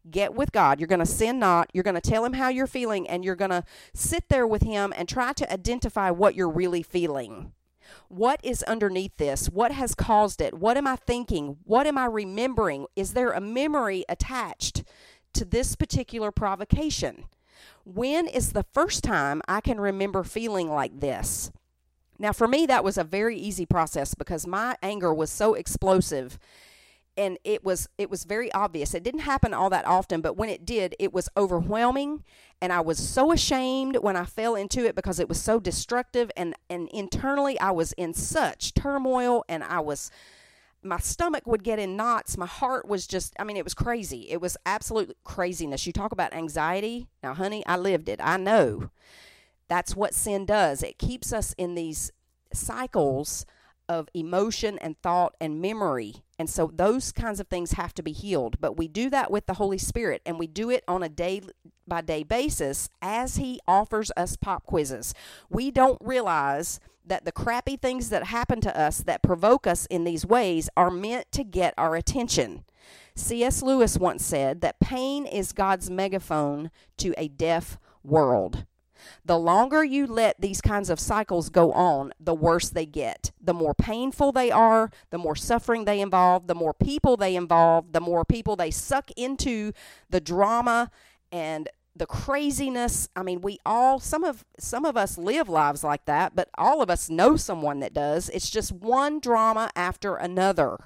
get 0.09 0.33
with 0.33 0.51
God. 0.51 0.79
You're 0.79 0.87
going 0.87 0.99
to 0.99 1.05
sin 1.05 1.39
not. 1.39 1.69
You're 1.73 1.83
going 1.83 1.99
to 1.99 2.01
tell 2.01 2.25
Him 2.25 2.33
how 2.33 2.49
you're 2.49 2.67
feeling, 2.67 3.07
and 3.07 3.23
you're 3.23 3.35
going 3.35 3.51
to 3.51 3.63
sit 3.93 4.29
there 4.29 4.47
with 4.47 4.63
Him 4.63 4.93
and 4.95 5.07
try 5.07 5.33
to 5.33 5.51
identify 5.51 6.09
what 6.09 6.35
you're 6.35 6.49
really 6.49 6.83
feeling. 6.83 7.53
What 8.09 8.39
is 8.43 8.63
underneath 8.63 9.17
this? 9.17 9.47
What 9.47 9.71
has 9.71 9.95
caused 9.95 10.41
it? 10.41 10.53
What 10.53 10.77
am 10.77 10.87
I 10.87 10.95
thinking? 10.95 11.57
What 11.63 11.87
am 11.87 11.97
I 11.97 12.05
remembering? 12.05 12.87
Is 12.95 13.13
there 13.13 13.31
a 13.31 13.41
memory 13.41 14.03
attached 14.09 14.83
to 15.33 15.45
this 15.45 15.75
particular 15.75 16.31
provocation? 16.31 17.25
When 17.93 18.27
is 18.27 18.51
the 18.51 18.65
first 18.73 19.01
time 19.01 19.41
I 19.47 19.61
can 19.61 19.79
remember 19.79 20.25
feeling 20.25 20.69
like 20.69 20.99
this? 20.99 21.51
Now, 22.19 22.33
for 22.33 22.45
me, 22.45 22.65
that 22.65 22.83
was 22.83 22.97
a 22.97 23.03
very 23.05 23.37
easy 23.37 23.65
process 23.65 24.13
because 24.13 24.45
my 24.45 24.75
anger 24.81 25.13
was 25.13 25.29
so 25.29 25.53
explosive 25.53 26.37
and 27.15 27.37
it 27.45 27.63
was 27.63 27.87
it 27.97 28.09
was 28.09 28.25
very 28.25 28.51
obvious 28.53 28.93
it 28.93 29.03
didn't 29.03 29.21
happen 29.21 29.53
all 29.53 29.69
that 29.69 29.85
often 29.87 30.21
but 30.21 30.37
when 30.37 30.49
it 30.49 30.65
did 30.65 30.95
it 30.99 31.11
was 31.11 31.27
overwhelming 31.35 32.23
and 32.61 32.71
i 32.71 32.79
was 32.79 32.97
so 32.99 33.31
ashamed 33.31 33.97
when 33.97 34.15
i 34.15 34.23
fell 34.23 34.55
into 34.55 34.85
it 34.85 34.95
because 34.95 35.19
it 35.19 35.27
was 35.27 35.41
so 35.41 35.59
destructive 35.59 36.31
and 36.37 36.53
and 36.69 36.87
internally 36.89 37.59
i 37.59 37.71
was 37.71 37.91
in 37.93 38.13
such 38.13 38.73
turmoil 38.75 39.43
and 39.49 39.63
i 39.63 39.79
was 39.79 40.11
my 40.87 40.99
stomach 40.99 41.45
would 41.45 41.63
get 41.63 41.79
in 41.79 41.95
knots. 41.95 42.37
My 42.37 42.45
heart 42.45 42.87
was 42.87 43.07
just, 43.07 43.35
I 43.39 43.43
mean, 43.43 43.57
it 43.57 43.63
was 43.63 43.73
crazy. 43.73 44.29
It 44.29 44.41
was 44.41 44.57
absolute 44.65 45.15
craziness. 45.23 45.85
You 45.85 45.93
talk 45.93 46.11
about 46.11 46.33
anxiety. 46.33 47.07
Now, 47.21 47.33
honey, 47.33 47.65
I 47.65 47.77
lived 47.77 48.09
it. 48.09 48.19
I 48.23 48.37
know. 48.37 48.89
That's 49.67 49.95
what 49.95 50.13
sin 50.13 50.45
does. 50.45 50.83
It 50.83 50.97
keeps 50.97 51.33
us 51.33 51.53
in 51.57 51.75
these 51.75 52.11
cycles 52.53 53.45
of 53.89 54.09
emotion 54.13 54.77
and 54.79 54.99
thought 55.01 55.35
and 55.39 55.61
memory. 55.61 56.23
And 56.39 56.49
so 56.49 56.71
those 56.73 57.11
kinds 57.11 57.39
of 57.39 57.47
things 57.47 57.73
have 57.73 57.93
to 57.95 58.03
be 58.03 58.11
healed. 58.11 58.59
But 58.59 58.77
we 58.77 58.87
do 58.87 59.09
that 59.09 59.31
with 59.31 59.47
the 59.47 59.55
Holy 59.55 59.77
Spirit 59.77 60.21
and 60.25 60.37
we 60.37 60.47
do 60.47 60.69
it 60.69 60.83
on 60.87 61.01
a 61.01 61.09
day 61.09 61.41
by 61.87 62.01
day 62.01 62.23
basis 62.23 62.89
as 63.01 63.37
He 63.37 63.59
offers 63.67 64.11
us 64.15 64.35
pop 64.37 64.65
quizzes. 64.65 65.13
We 65.49 65.71
don't 65.71 65.99
realize 66.01 66.79
that 67.05 67.25
the 67.25 67.31
crappy 67.31 67.77
things 67.77 68.09
that 68.09 68.25
happen 68.25 68.61
to 68.61 68.79
us 68.79 68.99
that 68.99 69.23
provoke 69.23 69.65
us 69.65 69.85
in 69.87 70.03
these 70.03 70.25
ways 70.25 70.69
are 70.75 70.91
meant 70.91 71.31
to 71.31 71.43
get 71.43 71.73
our 71.77 71.95
attention. 71.95 72.65
C.S. 73.15 73.63
Lewis 73.63 73.97
once 73.97 74.23
said 74.25 74.61
that 74.61 74.79
pain 74.79 75.25
is 75.25 75.53
God's 75.53 75.89
megaphone 75.89 76.69
to 76.97 77.13
a 77.17 77.29
deaf 77.29 77.79
world. 78.03 78.65
The 79.25 79.37
longer 79.37 79.83
you 79.83 80.07
let 80.07 80.39
these 80.39 80.61
kinds 80.61 80.89
of 80.89 80.99
cycles 80.99 81.49
go 81.49 81.71
on, 81.73 82.13
the 82.19 82.33
worse 82.33 82.69
they 82.69 82.85
get. 82.85 83.31
The 83.41 83.53
more 83.53 83.73
painful 83.73 84.31
they 84.31 84.51
are, 84.51 84.91
the 85.09 85.17
more 85.17 85.35
suffering 85.35 85.85
they 85.85 86.01
involve, 86.01 86.47
the 86.47 86.55
more 86.55 86.73
people 86.73 87.17
they 87.17 87.35
involve, 87.35 87.93
the 87.93 88.01
more 88.01 88.25
people 88.25 88.55
they 88.55 88.71
suck 88.71 89.11
into 89.15 89.71
the 90.09 90.21
drama 90.21 90.91
and 91.31 91.69
the 91.95 92.05
craziness. 92.05 93.09
I 93.15 93.23
mean 93.23 93.41
we 93.41 93.59
all 93.65 93.99
some 93.99 94.23
of 94.23 94.45
some 94.59 94.85
of 94.85 94.95
us 94.95 95.17
live 95.17 95.49
lives 95.49 95.83
like 95.83 96.05
that 96.05 96.35
but 96.35 96.49
all 96.55 96.81
of 96.81 96.89
us 96.89 97.09
know 97.09 97.35
someone 97.35 97.79
that 97.79 97.93
does. 97.93 98.29
It's 98.29 98.49
just 98.49 98.71
one 98.71 99.19
drama 99.19 99.71
after 99.75 100.15
another. 100.15 100.77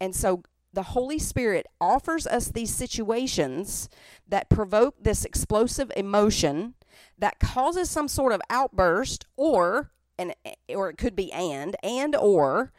And 0.00 0.16
so 0.16 0.42
the 0.72 0.82
holy 0.82 1.18
spirit 1.18 1.66
offers 1.80 2.26
us 2.26 2.48
these 2.48 2.74
situations 2.74 3.88
that 4.26 4.48
provoke 4.48 4.94
this 5.02 5.24
explosive 5.24 5.92
emotion 5.96 6.74
that 7.18 7.38
causes 7.38 7.90
some 7.90 8.08
sort 8.08 8.32
of 8.32 8.40
outburst 8.50 9.26
or 9.36 9.90
and 10.18 10.34
or 10.68 10.88
it 10.90 10.98
could 10.98 11.16
be 11.16 11.32
and 11.32 11.76
and 11.82 12.14
or 12.14 12.72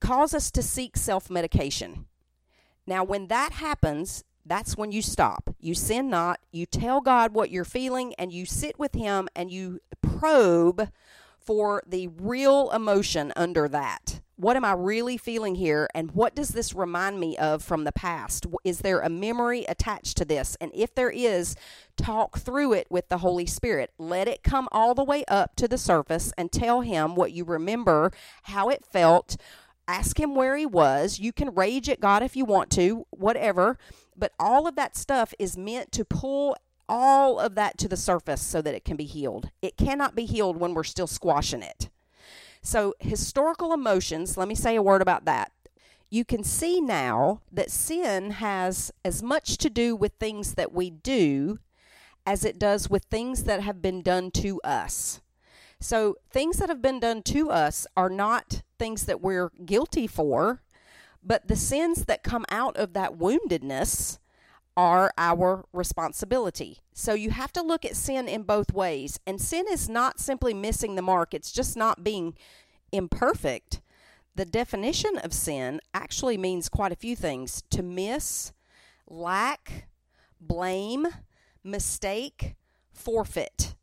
cause 0.00 0.32
us 0.32 0.50
to 0.50 0.62
seek 0.62 0.96
self-medication 0.96 2.06
now 2.86 3.04
when 3.04 3.26
that 3.28 3.52
happens 3.52 4.24
that's 4.50 4.76
when 4.76 4.90
you 4.90 5.02
stop. 5.02 5.54
You 5.60 5.74
sin 5.74 6.10
not. 6.10 6.40
You 6.50 6.66
tell 6.66 7.00
God 7.00 7.32
what 7.32 7.50
you're 7.50 7.64
feeling 7.64 8.14
and 8.18 8.32
you 8.32 8.46
sit 8.46 8.78
with 8.78 8.94
Him 8.94 9.28
and 9.36 9.50
you 9.50 9.80
probe 10.02 10.90
for 11.38 11.82
the 11.86 12.08
real 12.08 12.70
emotion 12.70 13.32
under 13.36 13.68
that. 13.68 14.19
What 14.40 14.56
am 14.56 14.64
I 14.64 14.72
really 14.72 15.18
feeling 15.18 15.56
here? 15.56 15.86
And 15.94 16.12
what 16.12 16.34
does 16.34 16.48
this 16.48 16.72
remind 16.72 17.20
me 17.20 17.36
of 17.36 17.62
from 17.62 17.84
the 17.84 17.92
past? 17.92 18.46
Is 18.64 18.78
there 18.78 19.00
a 19.00 19.10
memory 19.10 19.66
attached 19.68 20.16
to 20.16 20.24
this? 20.24 20.56
And 20.62 20.70
if 20.74 20.94
there 20.94 21.10
is, 21.10 21.56
talk 21.98 22.38
through 22.38 22.72
it 22.72 22.86
with 22.88 23.10
the 23.10 23.18
Holy 23.18 23.44
Spirit. 23.44 23.90
Let 23.98 24.28
it 24.28 24.42
come 24.42 24.66
all 24.72 24.94
the 24.94 25.04
way 25.04 25.26
up 25.28 25.56
to 25.56 25.68
the 25.68 25.76
surface 25.76 26.32
and 26.38 26.50
tell 26.50 26.80
Him 26.80 27.16
what 27.16 27.32
you 27.32 27.44
remember, 27.44 28.12
how 28.44 28.70
it 28.70 28.82
felt. 28.82 29.36
Ask 29.86 30.18
Him 30.18 30.34
where 30.34 30.56
He 30.56 30.64
was. 30.64 31.18
You 31.18 31.34
can 31.34 31.54
rage 31.54 31.90
at 31.90 32.00
God 32.00 32.22
if 32.22 32.34
you 32.34 32.46
want 32.46 32.70
to, 32.70 33.06
whatever. 33.10 33.76
But 34.16 34.32
all 34.40 34.66
of 34.66 34.74
that 34.74 34.96
stuff 34.96 35.34
is 35.38 35.58
meant 35.58 35.92
to 35.92 36.04
pull 36.06 36.56
all 36.88 37.38
of 37.38 37.56
that 37.56 37.76
to 37.76 37.88
the 37.88 37.96
surface 37.98 38.40
so 38.40 38.62
that 38.62 38.74
it 38.74 38.86
can 38.86 38.96
be 38.96 39.04
healed. 39.04 39.50
It 39.60 39.76
cannot 39.76 40.14
be 40.14 40.24
healed 40.24 40.56
when 40.56 40.72
we're 40.72 40.84
still 40.84 41.06
squashing 41.06 41.60
it. 41.60 41.90
So, 42.62 42.94
historical 43.00 43.72
emotions, 43.72 44.36
let 44.36 44.48
me 44.48 44.54
say 44.54 44.76
a 44.76 44.82
word 44.82 45.02
about 45.02 45.24
that. 45.24 45.52
You 46.10 46.24
can 46.24 46.44
see 46.44 46.80
now 46.80 47.40
that 47.50 47.70
sin 47.70 48.32
has 48.32 48.92
as 49.04 49.22
much 49.22 49.56
to 49.58 49.70
do 49.70 49.96
with 49.96 50.12
things 50.18 50.54
that 50.54 50.72
we 50.72 50.90
do 50.90 51.58
as 52.26 52.44
it 52.44 52.58
does 52.58 52.90
with 52.90 53.04
things 53.04 53.44
that 53.44 53.62
have 53.62 53.80
been 53.80 54.02
done 54.02 54.30
to 54.32 54.60
us. 54.62 55.20
So, 55.80 56.16
things 56.30 56.58
that 56.58 56.68
have 56.68 56.82
been 56.82 57.00
done 57.00 57.22
to 57.24 57.50
us 57.50 57.86
are 57.96 58.10
not 58.10 58.62
things 58.78 59.06
that 59.06 59.22
we're 59.22 59.50
guilty 59.64 60.06
for, 60.06 60.62
but 61.22 61.48
the 61.48 61.56
sins 61.56 62.04
that 62.04 62.22
come 62.22 62.44
out 62.50 62.76
of 62.76 62.92
that 62.92 63.14
woundedness 63.14 64.18
are 64.80 65.12
our 65.18 65.66
responsibility. 65.74 66.78
So 66.94 67.12
you 67.12 67.32
have 67.32 67.52
to 67.52 67.60
look 67.60 67.84
at 67.84 67.96
sin 67.96 68.26
in 68.26 68.44
both 68.44 68.72
ways. 68.72 69.20
And 69.26 69.38
sin 69.38 69.66
is 69.70 69.90
not 69.90 70.18
simply 70.18 70.54
missing 70.54 70.94
the 70.94 71.02
mark, 71.02 71.34
it's 71.34 71.52
just 71.52 71.76
not 71.76 72.02
being 72.02 72.34
imperfect. 72.90 73.82
The 74.36 74.46
definition 74.46 75.18
of 75.18 75.34
sin 75.34 75.80
actually 75.92 76.38
means 76.38 76.70
quite 76.70 76.92
a 76.92 76.96
few 76.96 77.14
things 77.14 77.62
to 77.68 77.82
miss, 77.82 78.52
lack, 79.06 79.90
blame, 80.40 81.06
mistake, 81.62 82.54
forfeit. 82.90 83.74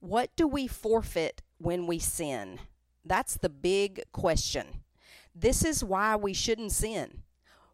What 0.00 0.34
do 0.34 0.48
we 0.48 0.66
forfeit 0.66 1.42
when 1.58 1.86
we 1.86 2.00
sin? 2.00 2.58
That's 3.04 3.36
the 3.36 3.48
big 3.48 4.02
question. 4.10 4.82
This 5.32 5.64
is 5.64 5.84
why 5.84 6.16
we 6.16 6.34
shouldn't 6.34 6.72
sin. 6.72 7.22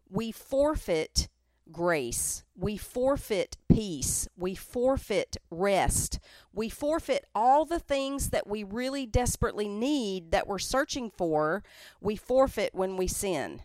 We 0.07 0.31
forfeit 0.31 1.27
grace. 1.71 2.43
We 2.55 2.77
forfeit 2.77 3.57
peace. 3.71 4.27
We 4.37 4.55
forfeit 4.55 5.37
rest. 5.49 6.19
We 6.53 6.69
forfeit 6.69 7.25
all 7.33 7.65
the 7.65 7.79
things 7.79 8.29
that 8.29 8.47
we 8.47 8.63
really 8.63 9.05
desperately 9.05 9.67
need 9.67 10.31
that 10.31 10.47
we're 10.47 10.59
searching 10.59 11.09
for. 11.09 11.63
We 11.99 12.15
forfeit 12.15 12.73
when 12.73 12.97
we 12.97 13.07
sin. 13.07 13.61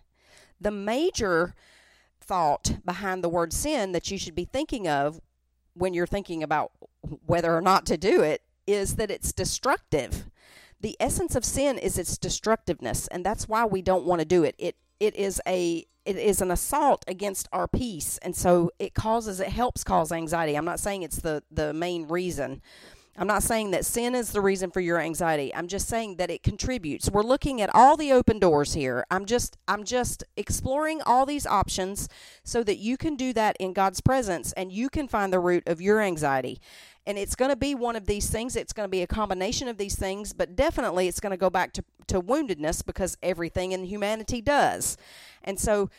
The 0.60 0.70
major 0.70 1.54
thought 2.20 2.78
behind 2.84 3.22
the 3.22 3.28
word 3.28 3.52
sin 3.52 3.92
that 3.92 4.10
you 4.10 4.18
should 4.18 4.34
be 4.34 4.44
thinking 4.44 4.88
of 4.88 5.20
when 5.74 5.94
you're 5.94 6.06
thinking 6.06 6.42
about 6.42 6.72
whether 7.26 7.54
or 7.54 7.60
not 7.60 7.86
to 7.86 7.96
do 7.96 8.22
it 8.22 8.42
is 8.66 8.96
that 8.96 9.10
it's 9.10 9.32
destructive. 9.32 10.26
The 10.80 10.96
essence 11.00 11.34
of 11.34 11.44
sin 11.44 11.78
is 11.78 11.98
its 11.98 12.18
destructiveness, 12.18 13.06
and 13.08 13.24
that's 13.24 13.48
why 13.48 13.64
we 13.64 13.80
don't 13.82 14.04
want 14.04 14.20
to 14.20 14.26
do 14.26 14.44
it. 14.44 14.54
It 14.58 14.76
it 15.00 15.14
is 15.16 15.40
a 15.46 15.87
it 16.04 16.16
is 16.16 16.40
an 16.40 16.52
assault 16.52 17.04
against 17.09 17.48
our 17.52 17.66
peace. 17.66 18.18
And 18.22 18.35
so 18.37 18.70
it 18.78 18.94
causes 18.94 19.40
it 19.40 19.48
helps 19.48 19.82
cause 19.85 20.12
anxiety. 20.12 20.56
I'm 20.56 20.64
not 20.64 20.80
saying 20.80 21.02
it's 21.02 21.20
the 21.20 21.42
the 21.50 21.72
main 21.72 22.06
reason. 22.09 22.62
I'm 23.18 23.26
not 23.26 23.42
saying 23.42 23.70
that 23.70 23.87
sin 23.87 24.14
is 24.14 24.32
the 24.32 24.42
reason 24.42 24.70
for 24.70 24.80
your 24.80 25.00
anxiety. 25.00 25.54
I'm 25.54 25.68
just 25.68 25.88
saying 25.88 26.16
that 26.16 26.30
it 26.30 26.42
contributes. 26.42 27.11
We're 27.11 27.22
looking 27.22 27.62
at 27.62 27.74
all 27.74 27.96
the 27.96 28.12
open 28.12 28.38
doors 28.38 28.74
here. 28.74 29.06
I'm 29.11 29.24
just 29.24 29.56
i'm 29.68 29.85
just 29.85 30.24
exploring 30.37 31.02
all 31.02 31.26
these 31.26 31.46
options 31.46 32.09
so 32.44 32.62
that 32.64 32.76
you 32.76 32.96
can 32.96 33.16
do 33.16 33.32
that 33.32 33.56
in 33.59 33.72
god's 33.72 34.00
presence 34.00 34.52
and 34.52 34.70
you 34.72 34.88
can 34.88 35.09
find 35.09 35.32
the 35.32 35.40
root 35.40 35.64
of 35.66 35.80
your 35.80 36.00
anxiety 36.00 36.61
and 37.06 37.16
it's 37.16 37.36
going 37.36 37.50
to 37.50 37.56
be 37.56 37.74
one 37.74 37.96
of 37.96 38.06
these 38.06 38.28
things 38.28 38.56
it's 38.56 38.72
going 38.72 38.86
to 38.86 38.90
be 38.90 39.02
a 39.02 39.06
combination 39.06 39.68
of 39.68 39.78
these 39.78 39.96
things 39.96 40.32
but 40.32 40.56
definitely 40.56 41.08
it's 41.08 41.20
going 41.20 41.30
to 41.30 41.36
go 41.36 41.50
back 41.50 41.72
to, 41.72 41.84
to 42.08 42.20
woundedness 42.20 42.84
because 42.84 43.16
everything 43.22 43.72
in 43.72 43.84
humanity 43.84 44.40
does. 44.40 44.96
And 45.42 45.58
so 45.58 45.90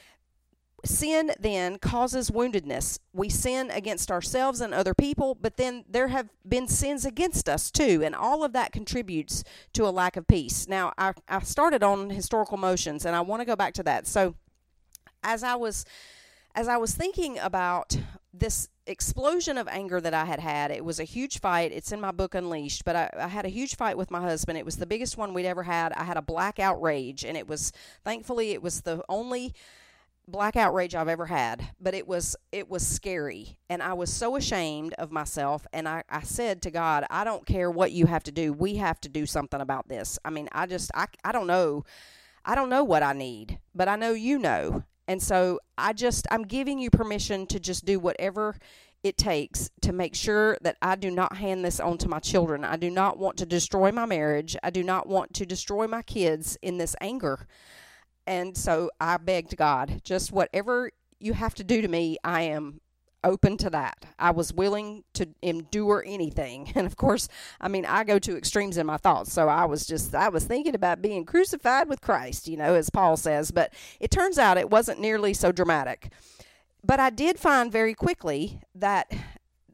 sin 0.86 1.32
then 1.40 1.80
causes 1.80 2.30
woundedness. 2.30 3.00
We 3.12 3.30
sin 3.30 3.72
against 3.72 4.12
ourselves 4.12 4.62
and 4.62 4.74
other 4.74 4.94
people 4.94 5.36
but 5.36 5.58
then 5.58 5.86
there 5.90 6.10
have 6.10 6.30
been 6.48 6.68
sins 6.68 7.06
against 7.06 7.50
us 7.50 7.72
too 7.72 8.02
and 8.04 8.14
all 8.16 8.44
of 8.44 8.54
that 8.54 8.72
contributes 8.72 9.44
to 9.74 9.88
a 9.88 9.90
lack 9.90 10.18
of 10.18 10.28
peace. 10.28 10.68
Now 10.68 10.94
i, 10.98 11.14
I 11.28 11.40
started 11.40 11.84
on 11.84 12.10
historical 12.10 12.58
motions 12.58 13.06
and 13.06 13.16
i 13.16 13.22
want 13.22 13.42
to 13.42 13.46
go 13.46 13.56
back 13.56 13.74
to 13.76 13.84
that. 13.84 14.08
So 14.08 14.36
as 15.24 15.44
i 15.44 15.56
was 15.56 15.84
as 16.54 16.68
i 16.68 16.78
was 16.78 16.94
thinking 16.94 17.40
about 17.40 17.98
this 18.40 18.70
explosion 18.86 19.58
of 19.58 19.68
anger 19.68 20.00
that 20.02 20.14
I 20.14 20.26
had 20.26 20.40
had. 20.40 20.72
It 20.72 20.84
was 20.84 21.00
a 21.00 21.04
huge 21.04 21.40
fight. 21.40 21.72
It's 21.72 21.92
in 21.92 22.02
my 22.02 22.12
book 22.12 22.36
Unleashed, 22.36 22.86
but 22.86 22.96
I, 22.96 23.10
I, 23.18 23.28
had 23.28 23.46
a 23.46 23.50
huge 23.50 23.76
fight 23.76 23.98
with 23.98 24.12
my 24.12 24.22
husband. 24.22 24.58
It 24.58 24.66
was 24.66 24.78
the 24.78 24.86
biggest 24.86 25.18
one 25.18 25.34
we'd 25.34 25.46
ever 25.46 25.64
had. 25.64 25.94
I 25.94 26.04
had 26.04 26.18
a 26.18 26.22
blackout 26.22 26.82
rage, 26.82 27.26
and 27.26 27.38
it 27.38 27.48
was 27.48 27.72
thankfully 28.04 28.52
it 28.52 28.62
was 28.62 28.82
the 28.82 29.04
only 29.10 29.54
blackout 30.28 30.74
rage 30.74 30.96
I've 30.96 31.08
ever 31.08 31.26
had. 31.26 31.70
But 31.80 31.94
it 31.94 32.08
was 32.08 32.36
it 32.52 32.70
was 32.70 32.86
scary, 32.86 33.58
and 33.70 33.84
I 33.84 33.94
was 33.94 34.12
so 34.12 34.36
ashamed 34.36 34.94
of 34.98 35.12
myself. 35.12 35.68
And 35.74 35.88
I, 35.88 36.04
I 36.10 36.22
said 36.22 36.62
to 36.64 36.72
God, 36.72 37.06
I 37.10 37.24
don't 37.24 37.46
care 37.46 37.70
what 37.70 37.92
you 37.92 38.06
have 38.06 38.24
to 38.24 38.32
do. 38.32 38.54
We 38.54 38.76
have 38.76 39.02
to 39.02 39.10
do 39.10 39.26
something 39.26 39.62
about 39.62 39.88
this. 39.88 40.18
I 40.24 40.30
mean, 40.30 40.50
I 40.52 40.66
just 40.66 40.92
I 40.96 41.08
I 41.24 41.32
don't 41.32 41.48
know. 41.48 41.84
I 42.46 42.56
don't 42.56 42.70
know 42.70 42.86
what 42.86 43.04
I 43.04 43.12
need, 43.12 43.60
but 43.76 43.90
I 43.90 43.98
know 43.98 44.12
you 44.12 44.40
know. 44.40 44.84
And 45.08 45.22
so 45.22 45.60
I 45.78 45.94
just, 45.94 46.28
I'm 46.32 46.44
giving 46.44 46.80
you 46.80 46.90
permission 46.90 47.48
to 47.48 47.60
just 47.60 47.86
do 47.86 48.00
whatever 48.00 48.56
it 49.04 49.18
takes 49.18 49.70
to 49.82 49.94
make 49.94 50.16
sure 50.16 50.58
that 50.62 50.78
I 50.82 50.96
do 50.96 51.12
not 51.12 51.38
hand 51.38 51.64
this 51.64 51.80
on 51.80 51.98
to 52.00 52.10
my 52.10 52.20
children. 52.20 52.66
I 52.66 52.78
do 52.78 52.90
not 52.90 53.18
want 53.18 53.38
to 53.38 53.46
destroy 53.46 53.92
my 53.92 54.06
marriage. 54.06 54.58
I 54.64 54.70
do 54.70 54.84
not 54.84 55.08
want 55.08 55.34
to 55.36 55.46
destroy 55.46 55.88
my 55.88 56.02
kids 56.02 56.58
in 56.62 56.78
this 56.78 56.96
anger. 57.00 57.48
And 58.26 58.58
so 58.58 58.92
I 59.00 59.18
begged 59.18 59.56
God, 59.56 60.02
just 60.04 60.32
whatever 60.32 60.92
you 61.20 61.34
have 61.34 61.56
to 61.56 61.64
do 61.64 61.82
to 61.82 61.88
me, 61.88 62.18
I 62.24 62.42
am 62.42 62.82
open 63.28 63.58
to 63.58 63.70
that. 63.70 64.06
I 64.18 64.32
was 64.32 64.54
willing 64.54 65.04
to 65.14 65.28
endure 65.42 66.04
anything. 66.06 66.72
And 66.78 66.86
of 66.86 66.96
course, 66.96 67.28
I 67.60 67.68
mean, 67.68 67.86
I 67.86 68.04
go 68.04 68.20
to 68.20 68.38
extremes 68.38 68.78
in 68.78 68.86
my 68.86 68.98
thoughts. 68.98 69.34
So 69.34 69.50
I 69.50 69.66
was 69.66 69.86
just, 69.88 70.14
I 70.14 70.30
was 70.30 70.46
thinking 70.46 70.76
about 70.76 71.02
being 71.02 71.26
crucified 71.26 71.90
with 71.90 72.02
Christ, 72.02 72.48
you 72.48 72.56
know, 72.56 72.76
as 72.76 72.92
Paul 72.92 73.18
says. 73.18 73.52
But 73.52 73.74
it 74.00 74.12
turns 74.12 74.38
out 74.38 74.58
it 74.58 74.70
wasn't 74.70 75.00
nearly 75.00 75.34
so 75.34 75.52
dramatic. 75.52 76.12
But 76.84 77.00
I 77.00 77.10
did 77.10 77.40
find 77.40 77.72
very 77.72 77.94
quickly 77.94 78.62
that 78.76 79.12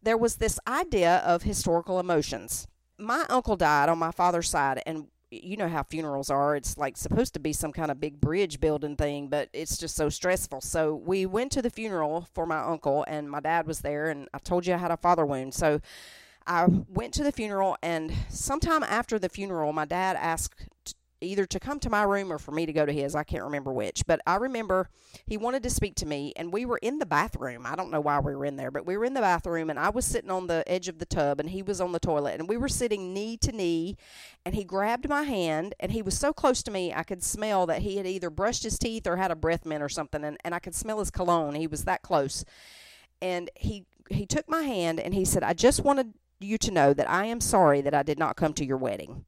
there 0.01 0.17
was 0.17 0.35
this 0.35 0.59
idea 0.67 1.17
of 1.17 1.43
historical 1.43 1.99
emotions. 1.99 2.67
My 2.97 3.25
uncle 3.29 3.55
died 3.55 3.89
on 3.89 3.97
my 3.97 4.11
father's 4.11 4.49
side, 4.49 4.81
and 4.85 5.07
you 5.41 5.57
know 5.57 5.67
how 5.67 5.83
funerals 5.83 6.29
are. 6.29 6.55
It's 6.55 6.77
like 6.77 6.97
supposed 6.97 7.33
to 7.33 7.39
be 7.39 7.53
some 7.53 7.71
kind 7.71 7.89
of 7.89 7.99
big 7.99 8.21
bridge 8.21 8.59
building 8.59 8.95
thing, 8.95 9.27
but 9.27 9.49
it's 9.53 9.77
just 9.77 9.95
so 9.95 10.09
stressful. 10.09 10.61
So 10.61 10.95
we 10.95 11.25
went 11.25 11.51
to 11.53 11.61
the 11.61 11.69
funeral 11.69 12.27
for 12.33 12.45
my 12.45 12.59
uncle, 12.59 13.03
and 13.07 13.29
my 13.29 13.39
dad 13.39 13.67
was 13.67 13.81
there, 13.81 14.09
and 14.09 14.27
I 14.33 14.37
told 14.39 14.65
you 14.67 14.73
I 14.73 14.77
had 14.77 14.91
a 14.91 14.97
father 14.97 15.25
wound. 15.25 15.53
So 15.53 15.81
I 16.45 16.65
went 16.89 17.13
to 17.15 17.23
the 17.23 17.31
funeral, 17.31 17.77
and 17.81 18.13
sometime 18.29 18.83
after 18.83 19.17
the 19.17 19.29
funeral, 19.29 19.73
my 19.73 19.85
dad 19.85 20.15
asked 20.17 20.95
either 21.23 21.45
to 21.45 21.59
come 21.59 21.79
to 21.79 21.89
my 21.89 22.03
room 22.03 22.31
or 22.31 22.37
for 22.37 22.51
me 22.51 22.65
to 22.65 22.73
go 22.73 22.85
to 22.85 22.91
his. 22.91 23.15
I 23.15 23.23
can't 23.23 23.43
remember 23.43 23.71
which. 23.71 24.03
But 24.05 24.21
I 24.27 24.35
remember 24.35 24.89
he 25.25 25.37
wanted 25.37 25.63
to 25.63 25.69
speak 25.69 25.95
to 25.95 26.05
me, 26.05 26.33
and 26.35 26.53
we 26.53 26.65
were 26.65 26.79
in 26.81 26.99
the 26.99 27.05
bathroom. 27.05 27.65
I 27.65 27.75
don't 27.75 27.91
know 27.91 28.01
why 28.01 28.19
we 28.19 28.35
were 28.35 28.45
in 28.45 28.55
there, 28.55 28.71
but 28.71 28.85
we 28.85 28.97
were 28.97 29.05
in 29.05 29.13
the 29.13 29.21
bathroom, 29.21 29.69
and 29.69 29.79
I 29.79 29.89
was 29.89 30.05
sitting 30.05 30.31
on 30.31 30.47
the 30.47 30.63
edge 30.67 30.87
of 30.87 30.99
the 30.99 31.05
tub, 31.05 31.39
and 31.39 31.49
he 31.49 31.61
was 31.63 31.81
on 31.81 31.91
the 31.91 31.99
toilet, 31.99 32.39
and 32.39 32.49
we 32.49 32.57
were 32.57 32.69
sitting 32.69 33.13
knee 33.13 33.37
to 33.37 33.51
knee, 33.51 33.95
and 34.45 34.55
he 34.55 34.63
grabbed 34.63 35.07
my 35.07 35.23
hand, 35.23 35.75
and 35.79 35.91
he 35.91 36.01
was 36.01 36.17
so 36.17 36.33
close 36.33 36.61
to 36.63 36.71
me, 36.71 36.93
I 36.93 37.03
could 37.03 37.23
smell 37.23 37.65
that 37.67 37.81
he 37.81 37.97
had 37.97 38.07
either 38.07 38.29
brushed 38.29 38.63
his 38.63 38.77
teeth 38.77 39.07
or 39.07 39.17
had 39.17 39.31
a 39.31 39.35
breath 39.35 39.65
mint 39.65 39.83
or 39.83 39.89
something, 39.89 40.23
and, 40.23 40.37
and 40.43 40.53
I 40.53 40.59
could 40.59 40.75
smell 40.75 40.99
his 40.99 41.11
cologne. 41.11 41.55
He 41.55 41.67
was 41.67 41.85
that 41.85 42.01
close. 42.01 42.45
And 43.21 43.49
he 43.55 43.85
he 44.09 44.25
took 44.25 44.47
my 44.49 44.63
hand 44.63 44.99
and 44.99 45.13
he 45.13 45.25
said, 45.25 45.43
I 45.43 45.53
just 45.53 45.83
wanted 45.83 46.13
you 46.39 46.57
to 46.59 46.71
know 46.71 46.93
that 46.93 47.09
I 47.09 47.25
am 47.25 47.39
sorry 47.39 47.81
that 47.81 47.93
I 47.93 48.03
did 48.03 48.19
not 48.19 48.35
come 48.35 48.53
to 48.53 48.65
your 48.65 48.77
wedding. 48.77 49.25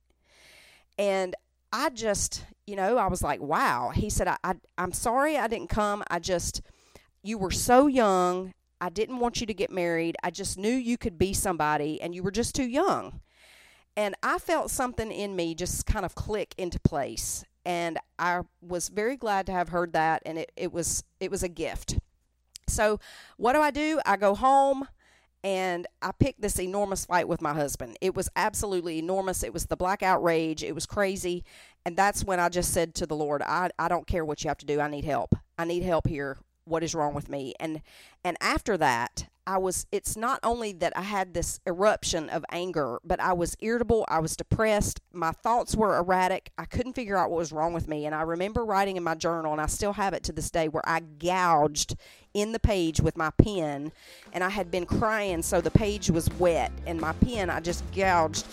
And 0.97 1.35
I 1.77 1.89
just, 1.89 2.45
you 2.65 2.77
know, 2.77 2.97
I 2.97 3.07
was 3.07 3.21
like, 3.21 3.41
wow. 3.41 3.91
He 3.93 4.09
said, 4.09 4.29
I, 4.29 4.37
I, 4.45 4.53
I'm 4.77 4.93
sorry 4.93 5.37
I 5.37 5.47
didn't 5.47 5.67
come. 5.67 6.05
I 6.09 6.19
just, 6.19 6.61
you 7.21 7.37
were 7.37 7.51
so 7.51 7.87
young. 7.87 8.53
I 8.79 8.87
didn't 8.87 9.19
want 9.19 9.41
you 9.41 9.47
to 9.47 9.53
get 9.53 9.69
married. 9.69 10.15
I 10.23 10.31
just 10.31 10.57
knew 10.57 10.71
you 10.71 10.97
could 10.97 11.17
be 11.17 11.33
somebody 11.33 12.01
and 12.01 12.15
you 12.15 12.23
were 12.23 12.31
just 12.31 12.55
too 12.55 12.63
young. 12.63 13.19
And 13.97 14.15
I 14.23 14.37
felt 14.37 14.71
something 14.71 15.11
in 15.11 15.35
me 15.35 15.53
just 15.53 15.85
kind 15.85 16.05
of 16.05 16.15
click 16.15 16.55
into 16.57 16.79
place. 16.79 17.43
And 17.65 17.97
I 18.17 18.43
was 18.61 18.87
very 18.87 19.17
glad 19.17 19.45
to 19.47 19.51
have 19.51 19.67
heard 19.67 19.91
that 19.91 20.23
and 20.25 20.37
it, 20.37 20.53
it 20.55 20.71
was 20.71 21.03
it 21.19 21.29
was 21.29 21.43
a 21.43 21.49
gift. 21.49 21.99
so, 22.69 23.01
what 23.35 23.51
do 23.51 23.59
I 23.59 23.71
do? 23.71 23.99
I 24.05 24.15
go 24.15 24.33
home 24.33 24.87
and 25.45 25.85
I 26.01 26.11
picked 26.11 26.41
this 26.41 26.59
enormous 26.59 27.05
fight 27.05 27.27
with 27.27 27.39
my 27.39 27.53
husband. 27.53 27.97
It 28.01 28.15
was 28.15 28.29
absolutely 28.35 28.97
enormous. 28.97 29.43
It 29.43 29.53
was 29.53 29.67
the 29.67 29.77
blackout 29.77 30.23
rage. 30.23 30.63
It 30.63 30.73
was 30.73 30.87
crazy. 30.87 31.43
And 31.85 31.95
that's 31.95 32.23
when 32.23 32.39
I 32.39 32.49
just 32.49 32.73
said 32.73 32.95
to 32.95 33.05
the 33.05 33.15
Lord, 33.15 33.43
I, 33.43 33.69
I 33.77 33.87
don't 33.87 34.07
care 34.07 34.25
what 34.25 34.43
you 34.43 34.47
have 34.47 34.57
to 34.57 34.65
do. 34.65 34.81
I 34.81 34.89
need 34.89 35.05
help. 35.05 35.35
I 35.59 35.65
need 35.65 35.83
help 35.83 36.07
here. 36.07 36.39
What 36.63 36.81
is 36.81 36.95
wrong 36.95 37.13
with 37.13 37.29
me? 37.29 37.53
And 37.59 37.83
and 38.23 38.37
after 38.41 38.75
that, 38.77 39.27
I 39.47 39.57
was 39.57 39.85
it's 39.91 40.17
not 40.17 40.39
only 40.43 40.73
that 40.73 40.97
I 40.97 41.01
had 41.01 41.33
this 41.33 41.59
eruption 41.67 42.29
of 42.29 42.43
anger, 42.51 42.99
but 43.03 43.19
I 43.19 43.33
was 43.33 43.55
irritable, 43.59 44.05
I 44.07 44.19
was 44.19 44.35
depressed, 44.35 45.01
my 45.13 45.31
thoughts 45.31 45.75
were 45.75 45.97
erratic. 45.97 46.51
I 46.57 46.65
couldn't 46.65 46.93
figure 46.93 47.17
out 47.17 47.29
what 47.29 47.37
was 47.37 47.51
wrong 47.51 47.73
with 47.73 47.87
me. 47.87 48.05
And 48.05 48.15
I 48.15 48.21
remember 48.23 48.65
writing 48.65 48.97
in 48.97 49.03
my 49.03 49.15
journal 49.15 49.51
and 49.51 49.61
I 49.61 49.67
still 49.67 49.93
have 49.93 50.13
it 50.13 50.23
to 50.23 50.31
this 50.31 50.49
day 50.49 50.67
where 50.67 50.87
I 50.87 50.99
gouged 50.99 51.95
in 52.33 52.51
the 52.51 52.59
page 52.59 52.99
with 52.99 53.17
my 53.17 53.31
pen 53.37 53.91
and 54.33 54.43
I 54.43 54.49
had 54.49 54.71
been 54.71 54.85
crying 54.85 55.41
so 55.41 55.61
the 55.61 55.71
page 55.71 56.09
was 56.09 56.29
wet 56.39 56.71
and 56.85 56.99
my 56.99 57.13
pen 57.13 57.49
I 57.49 57.59
just 57.59 57.83
gouged 57.93 58.45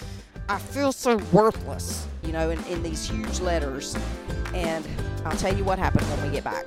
I 0.49 0.59
feel 0.59 0.93
so 0.93 1.17
worthless, 1.33 2.07
you 2.25 2.33
know, 2.33 2.51
in, 2.51 2.63
in 2.65 2.83
these 2.83 3.09
huge 3.09 3.41
letters. 3.41 3.97
And 4.55 4.87
I'll 5.25 5.37
tell 5.37 5.57
you 5.57 5.65
what 5.65 5.79
happened 5.79 6.05
when 6.07 6.23
we 6.23 6.35
get 6.35 6.45
back. 6.45 6.67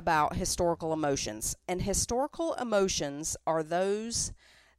About 0.00 0.34
historical 0.34 0.94
emotions. 0.94 1.54
And 1.68 1.82
historical 1.82 2.54
emotions 2.54 3.36
are 3.46 3.62
those 3.62 4.32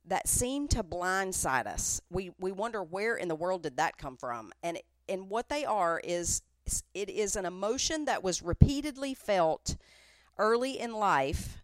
that 0.04 0.28
seem 0.28 0.68
to 0.70 0.84
blindside 0.84 1.68
us. 1.68 2.02
We 2.10 2.32
we 2.40 2.52
wonder 2.52 2.82
where 2.84 3.16
in 3.16 3.28
the 3.28 3.36
world 3.36 3.62
did 3.62 3.78
that 3.78 4.00
come 4.00 4.18
from? 4.18 4.52
And 4.64 4.80
and 5.08 5.30
what 5.30 5.48
they 5.48 5.64
are 5.64 6.02
is 6.04 6.42
it 6.96 7.08
is 7.08 7.36
an 7.36 7.46
emotion 7.46 8.06
that 8.06 8.24
was 8.24 8.42
repeatedly 8.42 9.14
felt 9.14 9.78
early 10.40 10.80
in 10.80 10.92
life 10.92 11.62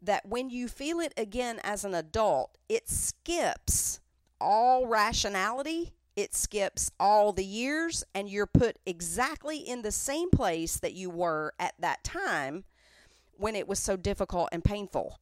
that 0.00 0.24
when 0.24 0.48
you 0.48 0.66
feel 0.66 0.98
it 0.98 1.12
again 1.18 1.60
as 1.62 1.84
an 1.84 1.94
adult, 1.94 2.56
it 2.70 2.88
skips 2.88 4.00
all 4.40 4.86
rationality, 4.86 5.92
it 6.16 6.34
skips 6.34 6.90
all 6.98 7.34
the 7.34 7.44
years, 7.44 8.02
and 8.14 8.30
you're 8.30 8.46
put 8.46 8.78
exactly 8.86 9.58
in 9.58 9.82
the 9.82 9.92
same 9.92 10.30
place 10.30 10.78
that 10.78 10.94
you 10.94 11.10
were 11.10 11.52
at 11.58 11.74
that 11.80 12.02
time 12.02 12.64
when 13.38 13.56
it 13.56 13.68
was 13.68 13.78
so 13.78 13.96
difficult 13.96 14.48
and 14.52 14.64
painful. 14.64 15.18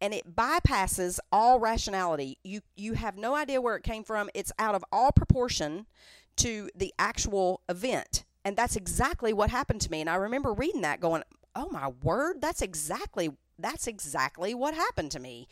And 0.00 0.12
it 0.12 0.34
bypasses 0.34 1.20
all 1.30 1.60
rationality. 1.60 2.36
You 2.42 2.60
you 2.76 2.94
have 2.94 3.16
no 3.16 3.34
idea 3.36 3.60
where 3.60 3.76
it 3.76 3.84
came 3.84 4.02
from. 4.02 4.28
It's 4.34 4.52
out 4.58 4.74
of 4.74 4.84
all 4.90 5.12
proportion 5.12 5.86
to 6.36 6.70
the 6.74 6.92
actual 6.98 7.60
event. 7.68 8.24
And 8.44 8.56
that's 8.56 8.74
exactly 8.74 9.32
what 9.32 9.50
happened 9.50 9.80
to 9.82 9.90
me. 9.90 10.00
And 10.00 10.10
I 10.10 10.16
remember 10.16 10.52
reading 10.52 10.80
that 10.82 11.00
going, 11.00 11.22
"Oh 11.54 11.68
my 11.70 11.88
word, 12.02 12.40
that's 12.40 12.62
exactly 12.62 13.30
that's 13.58 13.86
exactly 13.86 14.54
what 14.54 14.74
happened 14.74 15.12
to 15.12 15.20
me." 15.20 15.46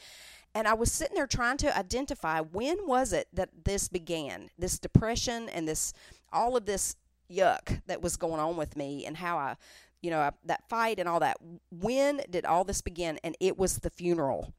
And 0.53 0.67
I 0.67 0.75
was 0.75 0.91
sitting 0.91 1.15
there 1.15 1.29
trying 1.29 1.59
to 1.59 1.79
identify 1.79 2.41
when 2.41 2.89
was 2.89 3.13
it 3.13 3.29
that 3.33 3.51
this 3.65 3.89
began, 3.89 4.51
this 4.59 4.81
depression 4.81 5.49
and 5.49 5.69
this 5.69 5.93
all 6.33 6.57
of 6.57 6.67
this 6.67 6.97
yuck 7.31 7.83
that 7.87 8.03
was 8.03 8.17
going 8.17 8.41
on 8.41 8.57
with 8.57 8.77
me 8.77 9.07
and 9.07 9.19
how 9.19 9.39
I, 9.39 9.57
you 10.03 10.11
know, 10.11 10.31
that 10.45 10.69
fight 10.69 10.99
and 10.99 11.09
all 11.09 11.21
that. 11.21 11.37
When 11.71 12.23
did 12.31 12.45
all 12.45 12.65
this 12.65 12.81
begin? 12.81 13.19
And 13.23 13.37
it 13.41 13.59
was 13.59 13.79
the 13.79 13.91
funeral. 13.91 14.53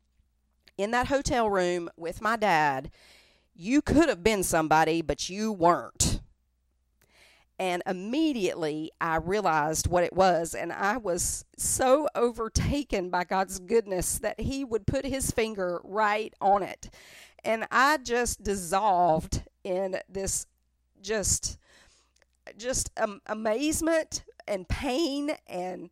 In 0.78 0.92
that 0.92 1.08
hotel 1.08 1.50
room 1.50 1.90
with 1.98 2.22
my 2.22 2.36
dad, 2.36 2.92
you 3.54 3.82
could 3.82 4.10
have 4.10 4.24
been 4.24 4.44
somebody, 4.44 5.02
but 5.02 5.30
you 5.30 5.52
weren't. 5.52 6.22
And 7.60 7.84
immediately 7.86 8.90
I 9.00 9.18
realized 9.18 9.88
what 9.88 10.04
it 10.04 10.14
was, 10.14 10.56
and 10.56 10.74
I 10.74 10.98
was 10.98 11.46
so 11.58 12.08
overtaken 12.16 13.12
by 13.12 13.24
God's 13.24 13.60
goodness 13.60 14.18
that 14.18 14.40
He 14.40 14.66
would 14.66 14.88
put 14.88 15.06
His 15.06 15.30
finger 15.30 15.80
right 15.84 16.34
on 16.42 16.64
it. 16.64 16.90
And 17.44 17.68
I 17.70 17.98
just 17.98 18.42
dissolved 18.42 19.44
in 19.64 19.98
this 20.10 20.48
just 21.04 21.60
just 22.58 22.90
um, 22.98 23.22
amazement 23.28 24.24
and 24.52 24.68
pain 24.68 25.32
and 25.48 25.90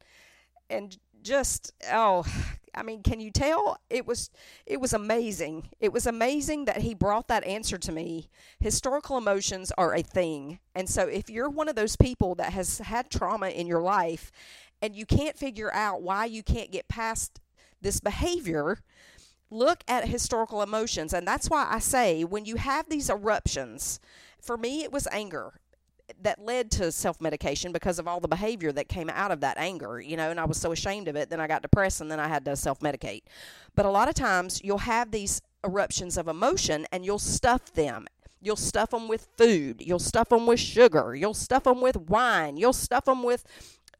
and 0.69 0.97
just 1.23 1.73
oh 1.91 2.25
I 2.75 2.83
mean, 2.83 3.03
can 3.03 3.19
you 3.19 3.31
tell? 3.31 3.79
It 3.89 4.05
was 4.05 4.29
it 4.65 4.79
was 4.79 4.93
amazing. 4.93 5.69
It 5.79 5.91
was 5.91 6.05
amazing 6.05 6.65
that 6.65 6.81
he 6.81 6.93
brought 6.93 7.27
that 7.27 7.43
answer 7.43 7.77
to 7.77 7.91
me. 7.91 8.29
Historical 8.59 9.17
emotions 9.17 9.71
are 9.77 9.93
a 9.93 10.01
thing. 10.01 10.59
And 10.75 10.89
so 10.89 11.07
if 11.07 11.29
you're 11.29 11.49
one 11.49 11.67
of 11.67 11.75
those 11.75 11.95
people 11.95 12.35
that 12.35 12.53
has 12.53 12.79
had 12.79 13.09
trauma 13.09 13.49
in 13.49 13.67
your 13.67 13.81
life 13.81 14.31
and 14.81 14.95
you 14.95 15.05
can't 15.05 15.37
figure 15.37 15.73
out 15.73 16.01
why 16.01 16.25
you 16.25 16.43
can't 16.43 16.71
get 16.71 16.87
past 16.87 17.39
this 17.81 17.99
behavior, 17.99 18.79
look 19.49 19.83
at 19.87 20.07
historical 20.07 20.61
emotions. 20.61 21.13
And 21.13 21.27
that's 21.27 21.49
why 21.49 21.67
I 21.69 21.79
say 21.79 22.23
when 22.23 22.45
you 22.45 22.57
have 22.57 22.87
these 22.87 23.09
eruptions, 23.09 23.99
for 24.39 24.57
me 24.57 24.83
it 24.83 24.91
was 24.91 25.07
anger 25.11 25.59
that 26.21 26.43
led 26.43 26.71
to 26.71 26.91
self 26.91 27.19
medication 27.21 27.71
because 27.71 27.99
of 27.99 28.07
all 28.07 28.19
the 28.19 28.27
behavior 28.27 28.71
that 28.71 28.87
came 28.87 29.09
out 29.09 29.31
of 29.31 29.41
that 29.41 29.57
anger, 29.57 29.99
you 29.99 30.17
know, 30.17 30.29
and 30.29 30.39
I 30.39 30.45
was 30.45 30.57
so 30.57 30.71
ashamed 30.71 31.07
of 31.07 31.15
it. 31.15 31.29
Then 31.29 31.39
I 31.39 31.47
got 31.47 31.61
depressed 31.61 32.01
and 32.01 32.11
then 32.11 32.19
I 32.19 32.27
had 32.27 32.45
to 32.45 32.55
self 32.55 32.79
medicate. 32.79 33.23
But 33.75 33.85
a 33.85 33.89
lot 33.89 34.09
of 34.09 34.15
times 34.15 34.61
you'll 34.63 34.79
have 34.79 35.11
these 35.11 35.41
eruptions 35.65 36.17
of 36.17 36.27
emotion 36.27 36.85
and 36.91 37.05
you'll 37.05 37.19
stuff 37.19 37.73
them. 37.73 38.07
You'll 38.41 38.55
stuff 38.55 38.91
them 38.91 39.07
with 39.07 39.27
food. 39.37 39.81
You'll 39.81 39.99
stuff 39.99 40.29
them 40.29 40.45
with 40.45 40.59
sugar. 40.59 41.13
You'll 41.13 41.33
stuff 41.33 41.63
them 41.63 41.81
with 41.81 41.97
wine. 41.97 42.57
You'll 42.57 42.73
stuff 42.73 43.05
them 43.05 43.23
with 43.23 43.43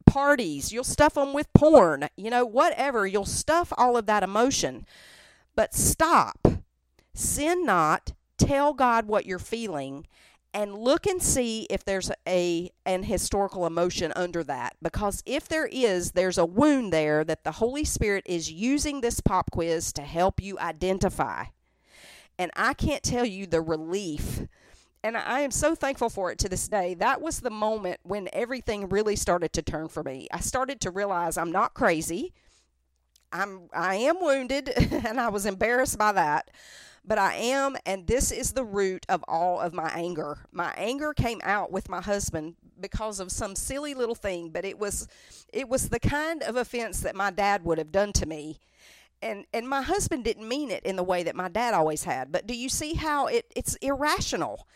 parties. 0.06 0.72
You'll 0.72 0.84
stuff 0.86 1.16
them 1.16 1.34
with 1.34 1.52
porn. 1.54 2.08
You 2.16 2.30
know, 2.30 2.46
whatever. 2.46 3.06
You'll 3.06 3.26
stuff 3.26 3.74
all 3.78 3.98
of 3.98 4.06
that 4.06 4.24
emotion. 4.24 4.86
But 5.56 5.74
stop. 5.74 6.48
Sin 7.14 7.66
not. 7.66 8.14
Tell 8.38 8.74
God 8.74 9.08
what 9.08 9.26
you're 9.26 9.40
feeling 9.40 10.06
and 10.54 10.78
look 10.78 11.06
and 11.06 11.22
see 11.22 11.68
if 11.70 11.84
there's 11.84 12.12
a 12.28 12.72
an 12.86 13.04
historical 13.04 13.66
emotion 13.66 14.12
under 14.16 14.44
that. 14.44 14.76
Because 14.82 15.22
if 15.26 15.48
there 15.48 15.68
is 15.68 16.12
there's 16.12 16.38
a 16.38 16.46
wound 16.46 16.92
there 16.92 17.24
that 17.24 17.44
the 17.44 17.54
holy 17.54 17.86
spirit 17.86 18.24
is 18.26 18.52
using 18.52 19.02
this 19.02 19.20
pop 19.20 19.52
quiz 19.52 19.94
to 19.94 20.02
help 20.02 20.42
you 20.42 20.58
identify. 20.60 21.46
And 22.38 22.52
i 22.56 22.74
can't 22.74 23.04
tell 23.04 23.26
you 23.26 23.46
the 23.46 23.62
relief 23.62 24.42
and 25.04 25.16
i 25.18 25.42
am 25.42 25.52
so 25.52 25.76
thankful 25.76 26.10
for 26.10 26.32
it 26.32 26.40
to 26.40 26.50
this 26.50 26.68
day. 26.68 26.94
That 26.96 27.22
was 27.22 27.40
the 27.40 27.52
moment 27.52 28.00
when 28.04 28.28
everything 28.34 28.90
really 28.90 29.16
started 29.16 29.54
to 29.54 29.62
turn 29.62 29.88
for 29.88 30.04
me. 30.04 30.28
I 30.32 30.40
started 30.40 30.82
to 30.82 30.92
realize 30.92 31.38
i'm 31.38 31.52
not 31.52 31.74
crazy. 31.74 32.34
I'm 33.32 33.70
i 33.74 33.96
am 33.96 34.20
wounded 34.20 34.70
and 35.06 35.20
i 35.20 35.30
was 35.30 35.46
embarrassed 35.46 35.98
by 36.00 36.12
that 36.14 36.50
but 37.10 37.18
I 37.18 37.34
am, 37.38 37.76
and 37.88 38.06
this 38.06 38.32
is 38.32 38.52
the 38.52 38.64
root 38.64 39.04
of 39.10 39.26
all 39.28 39.60
of 39.60 39.74
my 39.74 39.92
anger. 39.96 40.38
My 40.52 40.72
anger 40.78 41.12
came 41.12 41.42
out 41.44 41.72
with 41.72 41.90
my 41.90 42.02
husband 42.02 42.54
because 42.80 43.20
of 43.20 43.32
some 43.32 43.56
silly 43.56 43.96
little 43.96 44.14
thing, 44.14 44.52
but 44.52 44.64
it 44.64 44.78
was 44.78 45.08
it 45.52 45.68
was 45.68 45.90
the 45.90 46.00
kind 46.00 46.44
of 46.44 46.56
offense 46.56 47.02
that 47.02 47.16
my 47.16 47.32
dad 47.32 47.66
would 47.66 47.80
have 47.80 47.92
done 47.92 48.14
to 48.14 48.28
me. 48.28 48.60
And 49.24 49.46
and 49.52 49.68
my 49.68 49.82
husband 49.82 50.24
didn't 50.24 50.48
mean 50.48 50.70
it 50.70 50.84
in 50.84 50.98
the 50.98 51.04
way 51.04 51.24
that 51.24 51.36
my 51.36 51.50
dad 51.50 51.74
always 51.74 52.04
had. 52.04 52.32
But 52.32 52.46
do 52.46 52.56
you 52.56 52.70
see 52.70 52.94
how 52.94 53.26
it, 53.26 53.52
it's 53.56 53.76
irrational? 53.78 54.68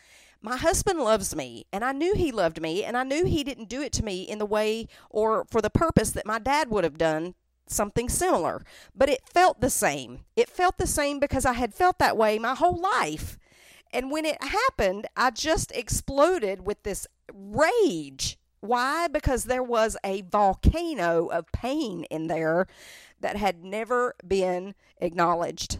my 0.45 0.57
husband 0.57 0.99
loves 0.99 1.33
me 1.33 1.65
and 1.71 1.85
I 1.85 1.93
knew 1.93 2.13
he 2.15 2.29
loved 2.29 2.61
me 2.61 2.83
and 2.83 2.97
I 2.97 3.03
knew 3.03 3.23
he 3.23 3.45
didn't 3.45 3.69
do 3.69 3.81
it 3.81 3.93
to 3.93 4.03
me 4.03 4.23
in 4.23 4.39
the 4.39 4.45
way 4.45 4.89
or 5.09 5.45
for 5.49 5.61
the 5.61 5.69
purpose 5.69 6.11
that 6.11 6.25
my 6.25 6.37
dad 6.37 6.69
would 6.69 6.83
have 6.83 6.97
done 6.97 7.33
something 7.67 8.09
similar. 8.09 8.63
But 8.95 9.09
it 9.09 9.27
felt 9.27 9.61
the 9.61 9.69
same. 9.69 10.21
It 10.35 10.49
felt 10.49 10.77
the 10.77 10.87
same 10.87 11.19
because 11.19 11.45
I 11.45 11.53
had 11.53 11.73
felt 11.73 11.99
that 11.99 12.17
way 12.17 12.39
my 12.39 12.55
whole 12.55 12.77
life. 12.77 13.37
And 13.91 14.11
when 14.11 14.25
it 14.25 14.43
happened, 14.43 15.07
I 15.15 15.29
just 15.31 15.71
exploded 15.71 16.65
with 16.65 16.81
this 16.83 17.07
rage. 17.31 18.37
Why? 18.59 19.07
Because 19.07 19.43
there 19.43 19.63
was 19.63 19.97
a 20.03 20.21
volcano 20.21 21.27
of 21.27 21.51
pain 21.51 22.05
in 22.05 22.27
there 22.27 22.67
that 23.19 23.35
had 23.35 23.63
never 23.63 24.15
been 24.25 24.73
acknowledged 24.99 25.79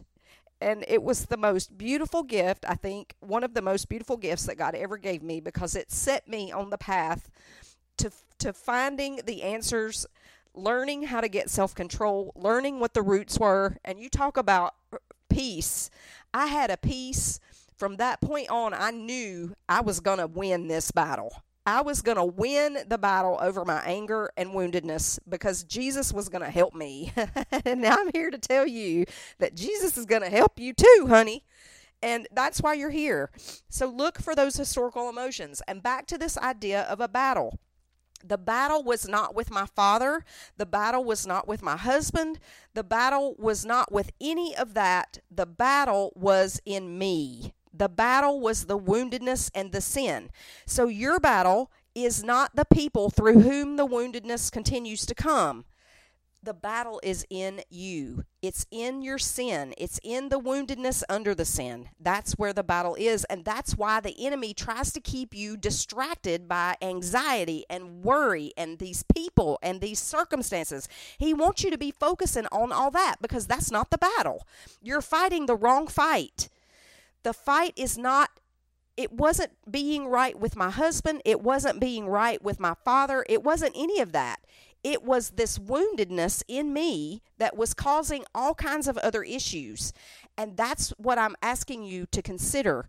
and 0.64 0.86
it 0.88 1.04
was 1.04 1.26
the 1.26 1.38
most 1.38 1.78
beautiful 1.78 2.24
gift, 2.24 2.64
I 2.68 2.76
think, 2.76 3.16
one 3.20 3.44
of 3.44 3.54
the 3.54 3.62
most 3.62 3.90
beautiful 3.90 4.16
gifts 4.16 4.46
that 4.46 4.58
God 4.58 4.76
ever 4.76 4.98
gave 4.98 5.22
me 5.22 5.42
because 5.42 5.76
it 5.76 5.92
set 5.92 6.28
me 6.28 6.52
on 6.54 6.70
the 6.70 6.78
path 6.78 7.30
to 7.98 8.10
to 8.40 8.54
finding 8.54 9.20
the 9.26 9.44
answers, 9.44 10.06
learning 10.54 11.04
how 11.04 11.22
to 11.22 11.28
get 11.28 11.50
self-control, 11.50 12.34
learning 12.36 12.80
what 12.80 12.94
the 12.94 13.02
roots 13.02 13.40
were, 13.40 13.78
and 13.84 14.00
you 14.00 14.10
talk 14.10 14.38
about 14.38 14.76
uh, 14.92 14.98
peace. 15.30 15.90
I 16.34 16.48
had 16.48 16.70
a 16.70 16.78
peace 16.78 17.40
from 17.76 17.98
that 17.98 18.22
point 18.22 18.50
on. 18.50 18.74
I 18.74 18.92
knew 18.92 19.56
I 19.68 19.82
was 19.82 20.00
going 20.00 20.20
to 20.20 20.28
win 20.28 20.68
this 20.68 20.92
battle. 20.92 21.34
I 21.66 21.82
was 21.82 22.02
going 22.02 22.18
to 22.18 22.26
win 22.26 22.80
the 22.88 22.98
battle 22.98 23.38
over 23.42 23.64
my 23.64 23.82
anger 23.86 24.30
and 24.36 24.50
woundedness 24.50 25.20
because 25.28 25.64
Jesus 25.64 26.12
was 26.12 26.28
going 26.28 26.44
to 26.44 26.50
help 26.50 26.74
me. 26.74 27.14
and 27.66 27.82
now 27.82 27.96
I'm 27.98 28.12
here 28.14 28.30
to 28.30 28.38
tell 28.38 28.68
you 28.68 29.06
that 29.40 29.56
Jesus 29.56 29.98
is 29.98 30.06
going 30.06 30.24
to 30.24 30.30
help 30.30 30.60
you 30.60 30.74
too, 30.74 31.06
honey. 31.08 31.46
And 32.02 32.28
that's 32.34 32.62
why 32.62 32.74
you're 32.74 32.90
here. 32.90 33.32
So 33.70 33.88
look 33.88 34.20
for 34.20 34.36
those 34.36 34.58
historical 34.58 35.08
emotions. 35.08 35.62
And 35.66 35.82
back 35.82 36.06
to 36.08 36.18
this 36.18 36.38
idea 36.38 36.82
of 36.84 37.00
a 37.00 37.08
battle. 37.08 37.60
The 38.24 38.38
battle 38.38 38.84
was 38.84 39.08
not 39.08 39.36
with 39.36 39.52
my 39.52 39.66
father. 39.66 40.24
The 40.58 40.66
battle 40.66 41.04
was 41.04 41.28
not 41.28 41.48
with 41.48 41.62
my 41.62 41.76
husband. 41.76 42.40
The 42.74 42.84
battle 42.84 43.36
was 43.38 43.66
not 43.66 43.92
with 43.92 44.12
any 44.22 44.56
of 44.56 44.74
that. 44.74 45.20
The 45.30 45.46
battle 45.46 46.14
was 46.16 46.62
in 46.66 46.98
me. 46.98 47.54
The 47.74 47.90
battle 47.90 48.40
was 48.40 48.66
the 48.66 48.78
woundedness 48.78 49.52
and 49.54 49.72
the 49.72 49.82
sin. 49.82 50.30
So 50.66 50.88
your 50.88 51.20
battle 51.20 51.72
is 51.96 52.24
not 52.24 52.56
the 52.56 52.66
people 52.66 53.10
through 53.10 53.42
whom 53.42 53.76
the 53.76 53.88
woundedness 53.88 54.52
continues 54.52 55.06
to 55.08 55.16
come. 55.16 55.66
The 56.44 56.54
battle 56.54 57.00
is 57.04 57.26
in 57.30 57.62
you. 57.70 58.26
It's 58.42 58.66
in 58.70 59.02
your 59.02 59.18
sin. 59.18 59.74
It's 59.78 60.00
in 60.04 60.28
the 60.28 60.40
woundedness 60.40 61.02
under 61.08 61.34
the 61.34 61.46
sin. 61.46 61.88
That's 62.02 62.34
where 62.34 62.52
the 62.52 62.64
battle 62.64 62.96
is. 62.96 63.24
And 63.26 63.46
that's 63.46 63.78
why 63.78 64.02
the 64.02 64.16
enemy 64.26 64.54
tries 64.54 64.92
to 64.94 65.00
keep 65.00 65.34
you 65.34 65.56
distracted 65.56 66.50
by 66.50 66.76
anxiety 66.82 67.64
and 67.70 68.04
worry 68.04 68.52
and 68.58 68.78
these 68.78 69.04
people 69.04 69.58
and 69.64 69.80
these 69.80 70.00
circumstances. 70.00 70.90
He 71.18 71.34
wants 71.34 71.64
you 71.64 71.72
to 71.72 71.78
be 71.78 71.92
focusing 71.92 72.48
on 72.52 72.74
all 72.74 72.92
that 72.92 73.16
because 73.22 73.48
that's 73.48 73.72
not 73.72 73.90
the 73.90 73.98
battle. 73.98 74.46
You're 74.82 75.02
fighting 75.02 75.46
the 75.46 75.56
wrong 75.56 75.88
fight 75.88 76.50
the 77.24 77.34
fight 77.34 77.74
is 77.76 77.98
not 77.98 78.30
it 78.96 79.12
wasn't 79.12 79.52
being 79.70 80.08
right 80.08 80.38
with 80.40 80.56
my 80.56 80.70
husband 80.70 81.22
it 81.26 81.42
wasn't 81.42 81.80
being 81.80 82.08
right 82.08 82.44
with 82.44 82.60
my 82.60 82.76
father 82.86 83.26
it 83.28 83.44
wasn't 83.44 83.74
any 83.76 84.00
of 84.00 84.12
that 84.12 84.40
it 84.84 85.04
was 85.04 85.32
this 85.32 85.58
woundedness 85.58 86.44
in 86.48 86.74
me 86.74 87.22
that 87.38 87.56
was 87.56 87.74
causing 87.74 88.24
all 88.36 88.54
kinds 88.54 88.88
of 88.88 88.98
other 89.00 89.24
issues 89.24 89.94
and 90.38 90.58
that's 90.58 90.90
what 90.98 91.18
i'm 91.18 91.36
asking 91.42 91.84
you 91.84 92.06
to 92.12 92.22
consider 92.22 92.88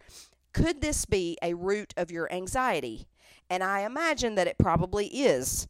could 0.52 0.80
this 0.80 1.04
be 1.04 1.36
a 1.42 1.54
root 1.54 1.92
of 1.96 2.10
your 2.10 2.30
anxiety 2.32 3.06
and 3.48 3.62
i 3.62 3.80
imagine 3.80 4.34
that 4.34 4.46
it 4.46 4.58
probably 4.58 5.06
is 5.06 5.66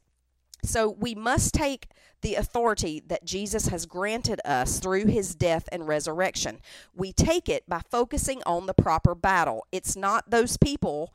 so 0.64 0.88
we 0.88 1.14
must 1.14 1.52
take 1.52 1.88
the 2.22 2.36
authority 2.36 3.02
that 3.06 3.26
Jesus 3.26 3.68
has 3.68 3.84
granted 3.84 4.40
us 4.46 4.78
through 4.78 5.06
his 5.06 5.34
death 5.34 5.68
and 5.70 5.86
resurrection. 5.86 6.58
We 6.94 7.12
take 7.12 7.50
it 7.50 7.68
by 7.68 7.82
focusing 7.90 8.42
on 8.46 8.64
the 8.64 8.72
proper 8.72 9.14
battle. 9.14 9.66
It's 9.70 9.94
not 9.94 10.30
those 10.30 10.56
people 10.56 11.14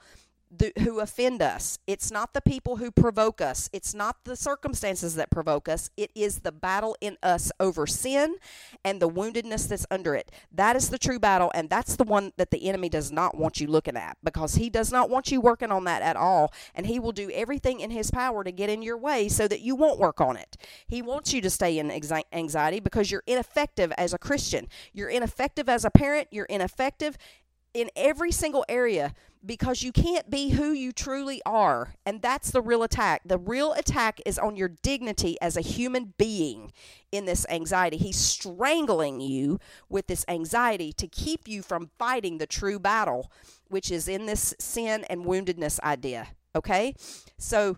who 0.79 0.99
offend 0.99 1.41
us. 1.41 1.77
It's 1.85 2.11
not 2.11 2.33
the 2.33 2.41
people 2.41 2.77
who 2.77 2.89
provoke 2.89 3.39
us. 3.39 3.69
It's 3.71 3.93
not 3.93 4.17
the 4.23 4.35
circumstances 4.35 5.15
that 5.15 5.29
provoke 5.29 5.69
us. 5.69 5.91
It 5.95 6.11
is 6.15 6.39
the 6.39 6.51
battle 6.51 6.97
in 7.01 7.17
us 7.21 7.51
over 7.59 7.85
sin 7.85 8.35
and 8.83 8.99
the 8.99 9.09
woundedness 9.09 9.67
that's 9.67 9.85
under 9.91 10.15
it. 10.15 10.31
That 10.51 10.75
is 10.75 10.89
the 10.89 10.97
true 10.97 11.19
battle, 11.19 11.51
and 11.53 11.69
that's 11.69 11.95
the 11.95 12.03
one 12.03 12.33
that 12.37 12.49
the 12.49 12.67
enemy 12.67 12.89
does 12.89 13.11
not 13.11 13.37
want 13.37 13.59
you 13.59 13.67
looking 13.67 13.95
at 13.95 14.17
because 14.23 14.55
he 14.55 14.69
does 14.69 14.91
not 14.91 15.09
want 15.09 15.31
you 15.31 15.39
working 15.39 15.71
on 15.71 15.83
that 15.83 16.01
at 16.01 16.15
all. 16.15 16.51
And 16.73 16.87
he 16.87 16.99
will 16.99 17.11
do 17.11 17.29
everything 17.31 17.79
in 17.79 17.91
his 17.91 18.09
power 18.09 18.43
to 18.43 18.51
get 18.51 18.69
in 18.69 18.81
your 18.81 18.97
way 18.97 19.29
so 19.29 19.47
that 19.47 19.61
you 19.61 19.75
won't 19.75 19.99
work 19.99 20.19
on 20.19 20.35
it. 20.35 20.57
He 20.87 21.01
wants 21.01 21.31
you 21.31 21.41
to 21.41 21.49
stay 21.49 21.77
in 21.77 21.91
anxiety 21.91 22.79
because 22.79 23.11
you're 23.11 23.23
ineffective 23.27 23.91
as 23.97 24.13
a 24.13 24.17
Christian. 24.17 24.67
You're 24.93 25.09
ineffective 25.09 25.69
as 25.69 25.85
a 25.85 25.91
parent. 25.91 26.27
You're 26.31 26.45
ineffective 26.45 27.17
in 27.73 27.89
every 27.95 28.31
single 28.31 28.65
area 28.67 29.13
because 29.45 29.83
you 29.83 29.91
can't 29.91 30.29
be 30.29 30.49
who 30.49 30.71
you 30.71 30.91
truly 30.91 31.41
are. 31.45 31.93
And 32.05 32.21
that's 32.21 32.51
the 32.51 32.61
real 32.61 32.83
attack. 32.83 33.21
The 33.25 33.37
real 33.37 33.73
attack 33.73 34.19
is 34.25 34.37
on 34.37 34.55
your 34.55 34.69
dignity 34.81 35.37
as 35.41 35.55
a 35.55 35.61
human 35.61 36.13
being 36.17 36.73
in 37.11 37.25
this 37.25 37.45
anxiety. 37.49 37.97
He's 37.97 38.17
strangling 38.17 39.21
you 39.21 39.59
with 39.87 40.07
this 40.07 40.25
anxiety 40.27 40.91
to 40.93 41.07
keep 41.07 41.47
you 41.47 41.61
from 41.61 41.89
fighting 41.97 42.37
the 42.37 42.47
true 42.47 42.79
battle, 42.79 43.31
which 43.69 43.91
is 43.91 44.07
in 44.07 44.25
this 44.25 44.53
sin 44.59 45.05
and 45.09 45.25
woundedness 45.25 45.79
idea. 45.81 46.27
Okay? 46.55 46.93
So 47.37 47.77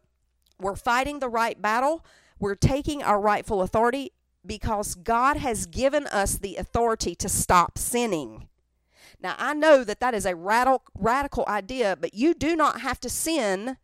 we're 0.60 0.76
fighting 0.76 1.20
the 1.20 1.30
right 1.30 1.62
battle. 1.62 2.04
We're 2.39 2.56
taking 2.56 3.04
our 3.04 3.20
rightful 3.20 3.62
authority 3.62 4.14
because 4.44 4.96
God 4.96 5.38
has 5.38 5.68
given 5.68 6.08
us 6.08 6.39
the 6.39 6.56
authority 6.56 7.14
to 7.16 7.30
stop 7.30 7.78
sinning. 7.78 8.48
Now, 9.22 9.36
I 9.38 9.53
know 9.53 9.84
that 9.84 9.99
that 9.99 10.13
is 10.15 10.26
a 10.26 10.36
radical, 10.36 10.84
radical 10.97 11.45
idea, 11.47 11.95
but 11.99 12.13
you 12.13 12.34
do 12.34 12.55
not 12.55 12.82
have 12.82 12.99
to 13.01 13.09
sin. 13.09 13.78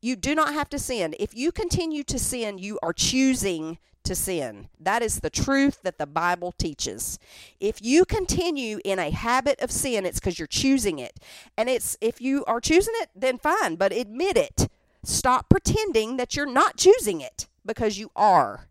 You 0.00 0.16
do 0.16 0.34
not 0.34 0.52
have 0.52 0.68
to 0.70 0.78
sin. 0.78 1.14
If 1.18 1.34
you 1.34 1.52
continue 1.52 2.02
to 2.04 2.18
sin, 2.18 2.58
you 2.58 2.78
are 2.82 2.92
choosing 2.92 3.78
to 4.04 4.14
sin. 4.14 4.68
That 4.80 5.02
is 5.02 5.20
the 5.20 5.30
truth 5.30 5.82
that 5.82 5.98
the 5.98 6.06
Bible 6.06 6.52
teaches. 6.52 7.18
If 7.60 7.82
you 7.82 8.04
continue 8.04 8.80
in 8.84 8.98
a 8.98 9.10
habit 9.10 9.60
of 9.60 9.70
sin, 9.70 10.06
it's 10.06 10.18
because 10.18 10.38
you're 10.38 10.48
choosing 10.48 10.98
it. 10.98 11.20
And 11.56 11.68
it's 11.68 11.96
if 12.00 12.20
you 12.20 12.44
are 12.46 12.60
choosing 12.60 12.94
it, 12.96 13.10
then 13.14 13.38
fine, 13.38 13.76
but 13.76 13.92
admit 13.92 14.36
it. 14.36 14.68
Stop 15.04 15.48
pretending 15.48 16.16
that 16.16 16.34
you're 16.34 16.50
not 16.50 16.76
choosing 16.76 17.20
it 17.20 17.46
because 17.64 17.98
you 17.98 18.10
are. 18.16 18.68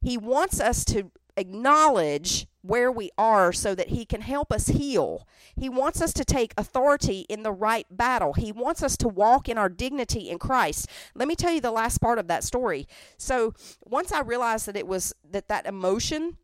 He 0.00 0.16
wants 0.16 0.60
us 0.60 0.84
to 0.86 1.10
acknowledge 1.36 2.46
where 2.64 2.90
we 2.90 3.10
are 3.18 3.52
so 3.52 3.74
that 3.74 3.88
He 3.88 4.06
can 4.06 4.22
help 4.22 4.50
us 4.50 4.68
heal. 4.68 5.28
He 5.54 5.68
wants 5.68 6.00
us 6.00 6.14
to 6.14 6.24
take 6.24 6.54
authority 6.56 7.26
in 7.28 7.42
the 7.42 7.52
right 7.52 7.86
battle. 7.90 8.32
He 8.32 8.52
wants 8.52 8.82
us 8.82 8.96
to 8.98 9.08
walk 9.08 9.50
in 9.50 9.58
our 9.58 9.68
dignity 9.68 10.30
in 10.30 10.38
Christ. 10.38 10.88
Let 11.14 11.28
me 11.28 11.36
tell 11.36 11.52
you 11.52 11.60
the 11.60 11.70
last 11.70 12.00
part 12.00 12.18
of 12.18 12.26
that 12.28 12.42
story. 12.42 12.88
So, 13.18 13.52
once 13.84 14.12
I 14.12 14.20
realized 14.20 14.66
that 14.66 14.76
it 14.76 14.86
was 14.86 15.14
that 15.30 15.48
that 15.48 15.66
emotion 15.66 16.38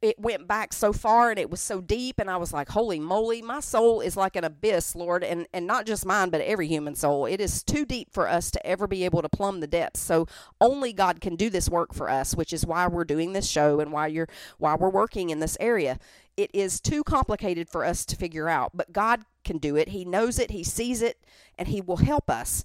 it 0.00 0.18
went 0.18 0.46
back 0.46 0.72
so 0.72 0.92
far 0.92 1.30
and 1.30 1.38
it 1.38 1.50
was 1.50 1.60
so 1.60 1.80
deep 1.80 2.18
and 2.18 2.30
i 2.30 2.36
was 2.36 2.52
like 2.52 2.68
holy 2.68 3.00
moly 3.00 3.42
my 3.42 3.58
soul 3.58 4.00
is 4.00 4.16
like 4.16 4.36
an 4.36 4.44
abyss 4.44 4.94
lord 4.94 5.24
and 5.24 5.46
and 5.52 5.66
not 5.66 5.86
just 5.86 6.06
mine 6.06 6.30
but 6.30 6.40
every 6.40 6.66
human 6.66 6.94
soul. 6.94 7.26
It 7.26 7.40
is 7.40 7.62
too 7.62 7.84
deep 7.84 8.12
for 8.12 8.28
us 8.28 8.50
to 8.50 8.66
ever 8.66 8.86
be 8.86 9.04
able 9.04 9.22
to 9.22 9.28
plumb 9.28 9.60
the 9.60 9.66
depths. 9.66 10.00
So 10.00 10.26
only 10.60 10.92
god 10.92 11.20
can 11.20 11.36
do 11.36 11.50
this 11.50 11.68
work 11.68 11.94
for 11.94 12.08
us 12.08 12.34
which 12.34 12.52
is 12.52 12.66
why 12.66 12.86
we're 12.86 13.04
doing 13.04 13.32
this 13.32 13.48
show 13.48 13.80
and 13.80 13.92
why 13.92 14.08
you're 14.08 14.28
why 14.58 14.74
we're 14.74 14.90
working 14.90 15.30
in 15.30 15.40
this 15.40 15.56
area. 15.60 15.98
It 16.36 16.50
is 16.54 16.80
too 16.80 17.04
complicated 17.04 17.68
for 17.68 17.84
us 17.84 18.04
to 18.06 18.16
figure 18.16 18.48
out 18.48 18.72
but 18.74 18.92
god 18.92 19.22
can 19.44 19.58
do 19.58 19.76
it. 19.76 19.88
He 19.88 20.04
knows 20.04 20.38
it. 20.38 20.50
He 20.50 20.64
sees 20.64 21.02
it 21.02 21.18
and 21.58 21.68
he 21.68 21.80
will 21.80 21.98
help 21.98 22.30
us 22.30 22.64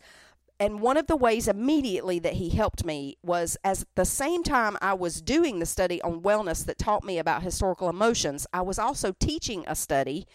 and 0.60 0.82
one 0.82 0.98
of 0.98 1.08
the 1.08 1.16
ways 1.16 1.48
immediately 1.48 2.20
that 2.20 2.34
he 2.34 2.50
helped 2.50 2.84
me 2.84 3.18
was 3.22 3.58
as 3.64 3.86
the 3.96 4.06
same 4.06 4.44
time 4.44 4.78
I 4.82 4.94
was 4.94 5.22
doing 5.22 5.60
the 5.60 5.66
study 5.66 6.02
on 6.02 6.22
wellness 6.22 6.66
that 6.66 6.78
taught 6.78 7.04
me 7.04 7.20
about 7.20 7.44
historical 7.44 7.90
emotions, 7.90 8.48
I 8.52 8.62
was 8.62 8.80
also 8.80 9.14
teaching 9.20 9.64
a 9.68 9.76
study 9.76 10.26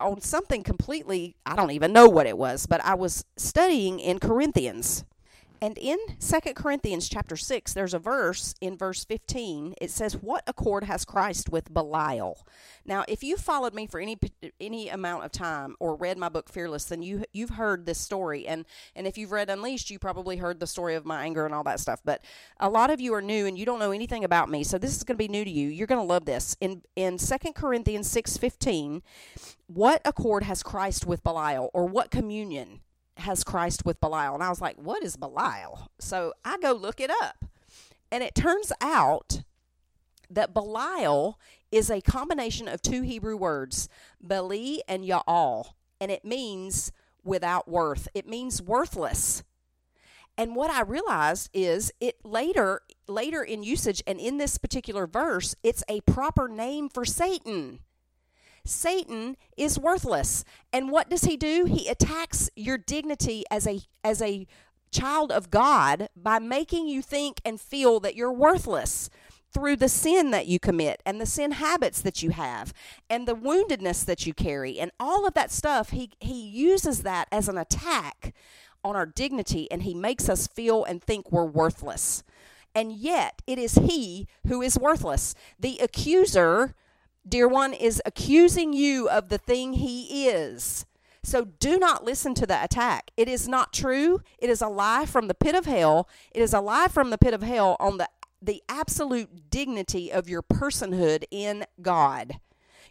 on 0.00 0.20
something 0.20 0.62
completely, 0.62 1.36
I 1.46 1.56
don't 1.56 1.70
even 1.70 1.92
know 1.92 2.08
what 2.08 2.26
it 2.26 2.36
was, 2.36 2.66
but 2.66 2.84
I 2.84 2.94
was 2.94 3.24
studying 3.36 4.00
in 4.00 4.18
Corinthians. 4.18 5.04
And 5.64 5.78
in 5.78 5.96
Second 6.18 6.56
Corinthians 6.56 7.08
chapter 7.08 7.36
6, 7.36 7.72
there's 7.72 7.94
a 7.94 7.98
verse 7.98 8.54
in 8.60 8.76
verse 8.76 9.02
15. 9.02 9.76
It 9.80 9.90
says, 9.90 10.12
What 10.14 10.44
accord 10.46 10.84
has 10.84 11.06
Christ 11.06 11.48
with 11.48 11.72
Belial? 11.72 12.46
Now, 12.84 13.02
if 13.08 13.22
you 13.22 13.38
followed 13.38 13.72
me 13.72 13.86
for 13.86 13.98
any 13.98 14.18
any 14.60 14.90
amount 14.90 15.24
of 15.24 15.32
time 15.32 15.74
or 15.80 15.96
read 15.96 16.18
my 16.18 16.28
book 16.28 16.50
Fearless, 16.50 16.84
then 16.84 17.00
you 17.00 17.24
you've 17.32 17.48
heard 17.56 17.86
this 17.86 17.98
story. 17.98 18.46
And 18.46 18.66
and 18.94 19.06
if 19.06 19.16
you've 19.16 19.32
read 19.32 19.48
Unleashed, 19.48 19.88
you 19.88 19.98
probably 19.98 20.36
heard 20.36 20.60
the 20.60 20.66
story 20.66 20.96
of 20.96 21.06
my 21.06 21.22
anger 21.22 21.46
and 21.46 21.54
all 21.54 21.64
that 21.64 21.80
stuff. 21.80 22.02
But 22.04 22.22
a 22.60 22.68
lot 22.68 22.90
of 22.90 23.00
you 23.00 23.14
are 23.14 23.22
new 23.22 23.46
and 23.46 23.56
you 23.56 23.64
don't 23.64 23.78
know 23.78 23.92
anything 23.92 24.22
about 24.22 24.50
me. 24.50 24.64
So 24.64 24.76
this 24.76 24.94
is 24.94 25.02
going 25.02 25.16
to 25.16 25.24
be 25.24 25.28
new 25.28 25.46
to 25.46 25.50
you. 25.50 25.68
You're 25.68 25.86
going 25.86 25.98
to 25.98 26.06
love 26.06 26.26
this. 26.26 26.58
In 26.60 26.82
in 26.94 27.16
Second 27.16 27.54
Corinthians 27.54 28.14
6:15, 28.14 29.00
what 29.66 30.02
accord 30.04 30.42
has 30.42 30.62
Christ 30.62 31.06
with 31.06 31.24
Belial 31.24 31.70
or 31.72 31.86
what 31.86 32.10
communion 32.10 32.80
has 33.18 33.44
Christ 33.44 33.84
with 33.84 34.00
Belial? 34.00 34.34
And 34.34 34.42
I 34.42 34.48
was 34.48 34.60
like, 34.60 34.76
what 34.76 35.02
is 35.02 35.16
Belial? 35.16 35.90
So 35.98 36.32
I 36.44 36.58
go 36.58 36.72
look 36.72 37.00
it 37.00 37.10
up. 37.10 37.44
And 38.10 38.22
it 38.22 38.34
turns 38.34 38.72
out 38.80 39.42
that 40.30 40.54
Belial 40.54 41.38
is 41.70 41.90
a 41.90 42.00
combination 42.00 42.68
of 42.68 42.82
two 42.82 43.02
Hebrew 43.02 43.36
words, 43.36 43.88
Beli 44.20 44.82
and 44.86 45.04
Ya'al. 45.04 45.72
And 46.00 46.10
it 46.10 46.24
means 46.24 46.92
without 47.24 47.68
worth, 47.68 48.08
it 48.14 48.28
means 48.28 48.62
worthless. 48.62 49.42
And 50.36 50.56
what 50.56 50.70
I 50.70 50.82
realized 50.82 51.48
is 51.52 51.92
it 52.00 52.16
later 52.24 52.80
later 53.06 53.42
in 53.42 53.62
usage 53.62 54.02
and 54.06 54.18
in 54.18 54.38
this 54.38 54.58
particular 54.58 55.06
verse, 55.06 55.54
it's 55.62 55.84
a 55.88 56.00
proper 56.02 56.48
name 56.48 56.88
for 56.88 57.04
Satan. 57.04 57.80
Satan 58.64 59.36
is 59.56 59.78
worthless. 59.78 60.44
And 60.72 60.90
what 60.90 61.10
does 61.10 61.24
he 61.24 61.36
do? 61.36 61.66
He 61.66 61.88
attacks 61.88 62.50
your 62.56 62.78
dignity 62.78 63.44
as 63.50 63.66
a 63.66 63.80
as 64.02 64.22
a 64.22 64.46
child 64.90 65.32
of 65.32 65.50
God 65.50 66.08
by 66.16 66.38
making 66.38 66.86
you 66.86 67.02
think 67.02 67.40
and 67.44 67.60
feel 67.60 67.98
that 68.00 68.14
you're 68.14 68.32
worthless 68.32 69.10
through 69.52 69.76
the 69.76 69.88
sin 69.88 70.30
that 70.30 70.46
you 70.46 70.58
commit 70.58 71.00
and 71.04 71.20
the 71.20 71.26
sin 71.26 71.52
habits 71.52 72.00
that 72.00 72.22
you 72.22 72.30
have 72.30 72.72
and 73.10 73.26
the 73.26 73.36
woundedness 73.36 74.04
that 74.04 74.26
you 74.26 74.32
carry 74.34 74.78
and 74.78 74.90
all 74.98 75.26
of 75.26 75.34
that 75.34 75.50
stuff 75.50 75.90
he 75.90 76.10
he 76.20 76.40
uses 76.40 77.02
that 77.02 77.28
as 77.30 77.48
an 77.48 77.56
attack 77.56 78.34
on 78.82 78.96
our 78.96 79.06
dignity 79.06 79.70
and 79.70 79.82
he 79.82 79.94
makes 79.94 80.28
us 80.28 80.46
feel 80.48 80.84
and 80.84 81.02
think 81.02 81.30
we're 81.30 81.44
worthless 81.44 82.24
and 82.74 82.92
yet 82.92 83.42
it 83.46 83.58
is 83.58 83.74
he 83.76 84.26
who 84.48 84.60
is 84.60 84.78
worthless 84.78 85.34
the 85.58 85.78
accuser 85.78 86.74
dear 87.26 87.48
one, 87.48 87.72
is 87.72 88.02
accusing 88.04 88.72
you 88.72 89.08
of 89.08 89.28
the 89.28 89.38
thing 89.38 89.74
he 89.74 90.28
is. 90.28 90.86
So 91.22 91.46
do 91.58 91.78
not 91.78 92.04
listen 92.04 92.34
to 92.34 92.46
the 92.46 92.62
attack. 92.62 93.10
It 93.16 93.28
is 93.28 93.48
not 93.48 93.72
true. 93.72 94.20
It 94.38 94.50
is 94.50 94.60
a 94.60 94.68
lie 94.68 95.06
from 95.06 95.28
the 95.28 95.34
pit 95.34 95.54
of 95.54 95.64
hell. 95.64 96.08
It 96.32 96.42
is 96.42 96.52
a 96.52 96.60
lie 96.60 96.88
from 96.88 97.10
the 97.10 97.18
pit 97.18 97.32
of 97.34 97.42
hell 97.42 97.76
on 97.80 97.98
the 97.98 98.08
the 98.42 98.62
absolute 98.68 99.50
dignity 99.50 100.12
of 100.12 100.28
your 100.28 100.42
personhood 100.42 101.24
in 101.30 101.64
God. 101.80 102.40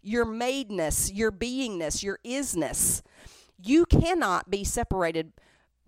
Your 0.02 0.26
madeness, 0.26 1.12
your 1.14 1.32
beingness, 1.32 2.02
your 2.02 2.18
isness. 2.26 3.04
You 3.62 3.86
cannot 3.86 4.50
be 4.50 4.64
separated 4.64 5.32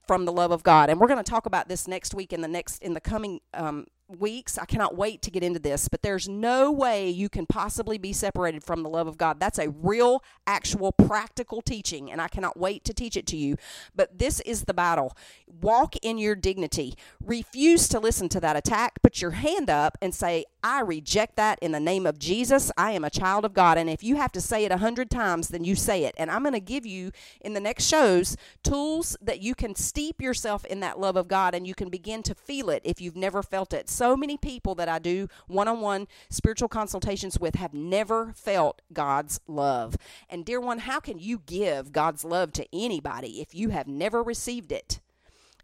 from 0.07 0.25
the 0.25 0.31
love 0.31 0.51
of 0.51 0.61
God. 0.61 0.89
And 0.91 0.99
we're 0.99 1.07
going 1.07 1.23
to 1.23 1.29
talk 1.29 1.47
about 1.47 1.67
this 1.67 1.87
next 1.87 2.13
week 2.13 2.31
in 2.31 2.41
the 2.41 2.47
next 2.47 2.81
in 2.81 2.93
the 2.93 3.01
coming 3.01 3.41
um, 3.55 3.87
weeks. 4.07 4.57
I 4.57 4.65
cannot 4.65 4.95
wait 4.95 5.21
to 5.23 5.31
get 5.31 5.43
into 5.43 5.59
this, 5.59 5.87
but 5.87 6.01
there's 6.01 6.27
no 6.27 6.71
way 6.71 7.09
you 7.09 7.29
can 7.29 7.45
possibly 7.45 7.97
be 7.97 8.13
separated 8.13 8.63
from 8.63 8.83
the 8.83 8.89
love 8.89 9.07
of 9.07 9.17
God. 9.17 9.39
That's 9.39 9.59
a 9.59 9.69
real, 9.69 10.23
actual, 10.45 10.91
practical 10.91 11.61
teaching, 11.61 12.11
and 12.11 12.21
I 12.21 12.27
cannot 12.27 12.57
wait 12.57 12.83
to 12.85 12.93
teach 12.93 13.17
it 13.17 13.27
to 13.27 13.37
you. 13.37 13.55
But 13.95 14.19
this 14.19 14.39
is 14.41 14.65
the 14.65 14.73
battle. 14.73 15.15
Walk 15.47 15.95
in 15.97 16.17
your 16.17 16.35
dignity. 16.35 16.95
Refuse 17.23 17.87
to 17.89 17.99
listen 17.99 18.29
to 18.29 18.39
that 18.41 18.55
attack. 18.55 19.01
Put 19.01 19.21
your 19.21 19.31
hand 19.31 19.69
up 19.69 19.97
and 20.01 20.13
say, 20.13 20.45
I 20.63 20.81
reject 20.81 21.35
that 21.35 21.59
in 21.61 21.71
the 21.71 21.79
name 21.79 22.05
of 22.05 22.19
Jesus. 22.19 22.71
I 22.77 22.91
am 22.91 23.03
a 23.03 23.09
child 23.09 23.45
of 23.45 23.53
God. 23.53 23.77
And 23.77 23.89
if 23.89 24.03
you 24.03 24.15
have 24.15 24.31
to 24.33 24.41
say 24.41 24.65
it 24.65 24.71
a 24.71 24.77
hundred 24.77 25.09
times, 25.09 25.49
then 25.49 25.63
you 25.63 25.75
say 25.75 26.05
it. 26.05 26.15
And 26.17 26.31
I'm 26.31 26.41
going 26.41 26.53
to 26.53 26.59
give 26.59 26.85
you 26.85 27.11
in 27.41 27.53
the 27.53 27.59
next 27.59 27.85
shows 27.85 28.35
tools 28.63 29.15
that 29.21 29.41
you 29.41 29.55
can 29.55 29.75
steep 29.75 30.21
yourself 30.21 30.65
in 30.65 30.79
that 30.79 30.99
love 30.99 31.15
of 31.15 31.27
God 31.27 31.53
and 31.53 31.67
you 31.67 31.75
can 31.75 31.89
begin 31.89 32.23
to 32.23 32.35
feel 32.35 32.69
it 32.69 32.81
if 32.83 32.99
you've 32.99 33.15
never 33.15 33.43
felt 33.43 33.73
it 33.73 33.89
so 33.95 34.15
many 34.17 34.37
people 34.37 34.75
that 34.75 34.89
I 34.89 34.99
do 34.99 35.27
one 35.47 35.67
on 35.67 35.81
one 35.81 36.07
spiritual 36.29 36.67
consultations 36.67 37.39
with 37.39 37.55
have 37.55 37.73
never 37.73 38.33
felt 38.33 38.81
God's 38.91 39.39
love. 39.47 39.97
And, 40.29 40.45
dear 40.45 40.59
one, 40.59 40.79
how 40.79 40.99
can 40.99 41.19
you 41.19 41.41
give 41.45 41.91
God's 41.91 42.23
love 42.23 42.51
to 42.53 42.67
anybody 42.73 43.41
if 43.41 43.55
you 43.55 43.69
have 43.69 43.87
never 43.87 44.21
received 44.21 44.71
it? 44.71 44.99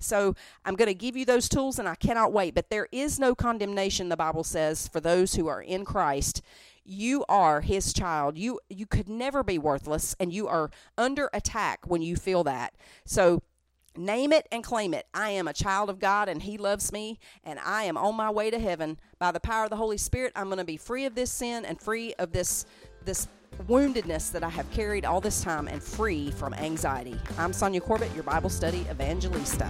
So 0.02 0.36
I'm 0.66 0.76
going 0.76 0.88
to 0.88 0.94
give 0.94 1.16
you 1.16 1.26
those 1.26 1.48
tools 1.48 1.80
and 1.80 1.88
I 1.88 1.96
cannot 1.96 2.34
wait. 2.34 2.56
But 2.56 2.70
there 2.70 2.88
is 2.92 3.20
no 3.20 3.36
condemnation, 3.36 4.10
the 4.10 4.18
Bible 4.18 4.44
says, 4.44 4.88
for 4.88 5.00
those 5.00 5.36
who 5.36 5.48
are 5.48 5.62
in 5.62 5.86
Christ. 5.86 6.42
You 6.84 7.24
are 7.30 7.62
his 7.62 7.94
child. 7.94 8.40
You 8.40 8.60
you 8.68 8.88
could 8.88 9.08
never 9.08 9.44
be 9.44 9.60
worthless 9.60 10.16
and 10.20 10.34
you 10.34 10.48
are 10.48 10.72
under 10.98 11.30
attack 11.32 11.82
when 11.86 12.02
you 12.02 12.16
feel 12.16 12.44
that. 12.46 12.74
So 13.06 13.44
Name 13.98 14.32
it 14.32 14.48
and 14.52 14.64
claim 14.64 14.94
it. 14.94 15.06
I 15.14 15.32
am 15.32 15.48
a 15.48 15.54
child 15.54 15.90
of 15.90 16.00
God 16.00 16.30
and 16.30 16.42
He 16.42 16.58
loves 16.58 16.92
me, 16.92 17.20
and 17.44 17.60
I 17.60 17.84
am 17.84 17.98
on 17.98 18.16
my 18.16 18.30
way 18.30 18.50
to 18.50 18.60
heaven. 18.60 18.98
By 19.20 19.32
the 19.32 19.40
power 19.40 19.66
of 19.66 19.70
the 19.70 19.76
Holy 19.76 19.98
Spirit, 19.98 20.32
I'm 20.36 20.46
going 20.46 20.60
to 20.60 20.64
be 20.64 20.78
free 20.78 21.06
of 21.06 21.16
this 21.16 21.32
sin 21.32 21.66
and 21.66 21.80
free 21.80 22.14
of 22.16 22.32
this, 22.32 22.66
this 23.04 23.28
woundedness 23.68 24.32
that 24.32 24.44
I 24.44 24.50
have 24.50 24.70
carried 24.72 25.06
all 25.06 25.20
this 25.20 25.42
time 25.42 25.68
and 25.68 25.84
free 25.84 26.32
from 26.32 26.54
anxiety. 26.54 27.20
I'm 27.38 27.52
Sonja 27.52 27.82
Corbitt, 27.82 28.14
your 28.16 28.24
Bible 28.24 28.50
study 28.50 28.86
evangelista. 28.90 29.70